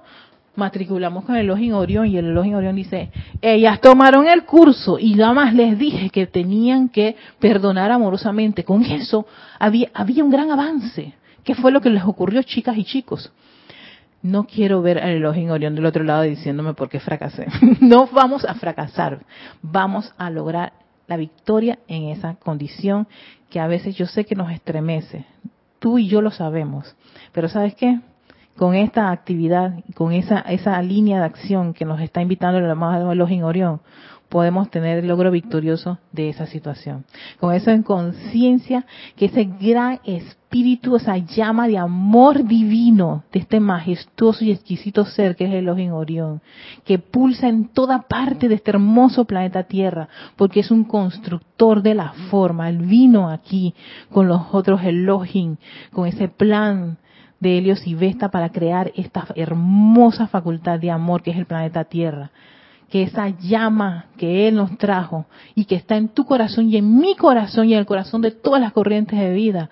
matriculamos 0.55 1.25
con 1.25 1.35
el 1.35 1.45
Elohim 1.45 1.73
Orión 1.73 2.07
y 2.07 2.17
el 2.17 2.25
Elohim 2.25 2.55
Orión 2.55 2.75
dice, 2.75 3.09
ellas 3.41 3.81
tomaron 3.81 4.27
el 4.27 4.43
curso 4.45 4.99
y 4.99 5.15
nada 5.15 5.33
más 5.33 5.53
les 5.53 5.77
dije 5.77 6.09
que 6.09 6.27
tenían 6.27 6.89
que 6.89 7.15
perdonar 7.39 7.91
amorosamente. 7.91 8.63
Con 8.63 8.83
eso 8.83 9.25
había, 9.59 9.89
había 9.93 10.23
un 10.23 10.29
gran 10.29 10.51
avance. 10.51 11.13
¿Qué 11.43 11.55
fue 11.55 11.71
lo 11.71 11.81
que 11.81 11.89
les 11.89 12.03
ocurrió, 12.03 12.43
chicas 12.43 12.77
y 12.77 12.85
chicos? 12.85 13.31
No 14.21 14.45
quiero 14.45 14.81
ver 14.81 14.99
al 14.99 15.09
Elohim 15.09 15.49
Orión 15.51 15.75
del 15.75 15.85
otro 15.85 16.03
lado 16.03 16.21
diciéndome 16.21 16.73
por 16.73 16.89
qué 16.89 16.99
fracasé. 16.99 17.47
no 17.81 18.07
vamos 18.07 18.45
a 18.45 18.53
fracasar, 18.53 19.19
vamos 19.61 20.13
a 20.17 20.29
lograr 20.29 20.73
la 21.07 21.17
victoria 21.17 21.79
en 21.87 22.05
esa 22.05 22.35
condición 22.35 23.07
que 23.49 23.59
a 23.59 23.67
veces 23.67 23.95
yo 23.95 24.05
sé 24.05 24.25
que 24.25 24.35
nos 24.35 24.51
estremece. 24.51 25.25
Tú 25.79 25.97
y 25.97 26.07
yo 26.07 26.21
lo 26.21 26.31
sabemos. 26.31 26.95
Pero 27.33 27.49
¿sabes 27.49 27.75
qué? 27.75 27.99
Con 28.57 28.75
esta 28.75 29.11
actividad, 29.11 29.83
con 29.95 30.13
esa, 30.13 30.39
esa 30.41 30.81
línea 30.81 31.19
de 31.19 31.25
acción 31.25 31.73
que 31.73 31.85
nos 31.85 31.99
está 32.01 32.21
invitando 32.21 32.59
el 32.59 32.69
amado 32.69 33.11
Elohim 33.11 33.43
Orión, 33.43 33.81
podemos 34.33 34.71
tener 34.71 34.97
el 34.97 35.07
logro 35.07 35.29
victorioso 35.29 35.99
de 36.11 36.29
esa 36.29 36.47
situación. 36.47 37.05
Con 37.39 37.53
eso 37.53 37.69
en 37.69 37.83
conciencia 37.83 38.83
que 39.15 39.25
ese 39.25 39.43
gran 39.43 39.99
espíritu, 40.05 40.95
esa 40.95 41.17
llama 41.17 41.67
de 41.67 41.77
amor 41.77 42.43
divino 42.43 43.25
de 43.31 43.41
este 43.41 43.59
majestuoso 43.59 44.43
y 44.43 44.49
exquisito 44.49 45.05
ser 45.05 45.35
que 45.35 45.45
es 45.45 45.53
el 45.53 45.69
Orión, 45.69 46.41
que 46.83 46.97
pulsa 46.97 47.47
en 47.47 47.67
toda 47.67 48.07
parte 48.07 48.47
de 48.47 48.55
este 48.55 48.71
hermoso 48.71 49.25
planeta 49.25 49.65
Tierra, 49.65 50.09
porque 50.35 50.61
es 50.61 50.71
un 50.71 50.83
constructor 50.83 51.83
de 51.83 51.93
la 51.93 52.13
forma. 52.31 52.69
Él 52.69 52.79
vino 52.79 53.29
aquí 53.29 53.75
con 54.11 54.27
los 54.27 54.41
otros 54.51 54.81
Elohim, 54.81 55.57
con 55.91 56.07
ese 56.07 56.27
plan 56.27 56.97
de 57.43 57.57
Helios 57.57 57.85
y 57.85 57.93
Vesta 57.93 58.29
para 58.29 58.49
crear 58.49 58.91
esta 58.95 59.27
hermosa 59.35 60.27
facultad 60.27 60.79
de 60.79 60.89
amor 60.89 61.21
que 61.21 61.31
es 61.31 61.37
el 61.37 61.45
planeta 61.45 61.83
Tierra. 61.83 62.31
Que 62.89 63.03
esa 63.03 63.29
llama 63.29 64.05
que 64.17 64.47
Él 64.47 64.55
nos 64.55 64.77
trajo 64.77 65.25
y 65.53 65.65
que 65.65 65.75
está 65.75 65.97
en 65.97 66.09
tu 66.09 66.25
corazón 66.25 66.69
y 66.69 66.77
en 66.77 66.97
mi 66.97 67.15
corazón 67.15 67.67
y 67.67 67.73
en 67.73 67.79
el 67.79 67.85
corazón 67.85 68.21
de 68.21 68.31
todas 68.31 68.61
las 68.61 68.71
corrientes 68.71 69.19
de 69.19 69.33
vida, 69.33 69.69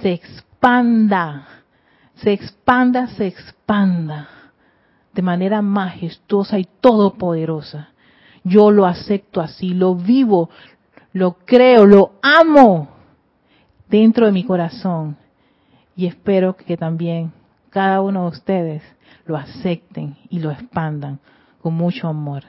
se 0.00 0.12
expanda, 0.12 1.46
se 2.16 2.32
expanda, 2.32 3.08
se 3.08 3.26
expanda 3.26 4.28
de 5.12 5.22
manera 5.22 5.60
majestuosa 5.60 6.58
y 6.58 6.66
todopoderosa. 6.80 7.90
Yo 8.42 8.70
lo 8.70 8.86
acepto 8.86 9.40
así, 9.40 9.74
lo 9.74 9.94
vivo, 9.94 10.48
lo 11.12 11.36
creo, 11.44 11.84
lo 11.84 12.12
amo 12.22 12.88
dentro 13.88 14.26
de 14.26 14.32
mi 14.32 14.44
corazón 14.44 15.21
y 15.96 16.06
espero 16.06 16.56
que 16.56 16.76
también 16.76 17.32
cada 17.70 18.00
uno 18.00 18.22
de 18.22 18.28
ustedes 18.28 18.82
lo 19.26 19.36
acepten 19.36 20.16
y 20.28 20.40
lo 20.40 20.50
expandan 20.50 21.20
con 21.60 21.74
mucho 21.74 22.08
amor. 22.08 22.44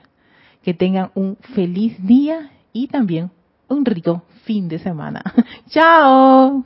Que 0.61 0.73
tengan 0.73 1.11
un 1.15 1.37
feliz 1.53 1.95
día 2.05 2.51
y 2.71 2.87
también 2.87 3.31
un 3.67 3.85
rico 3.85 4.23
fin 4.43 4.67
de 4.67 4.79
semana. 4.79 5.21
¡Chao! 5.69 6.63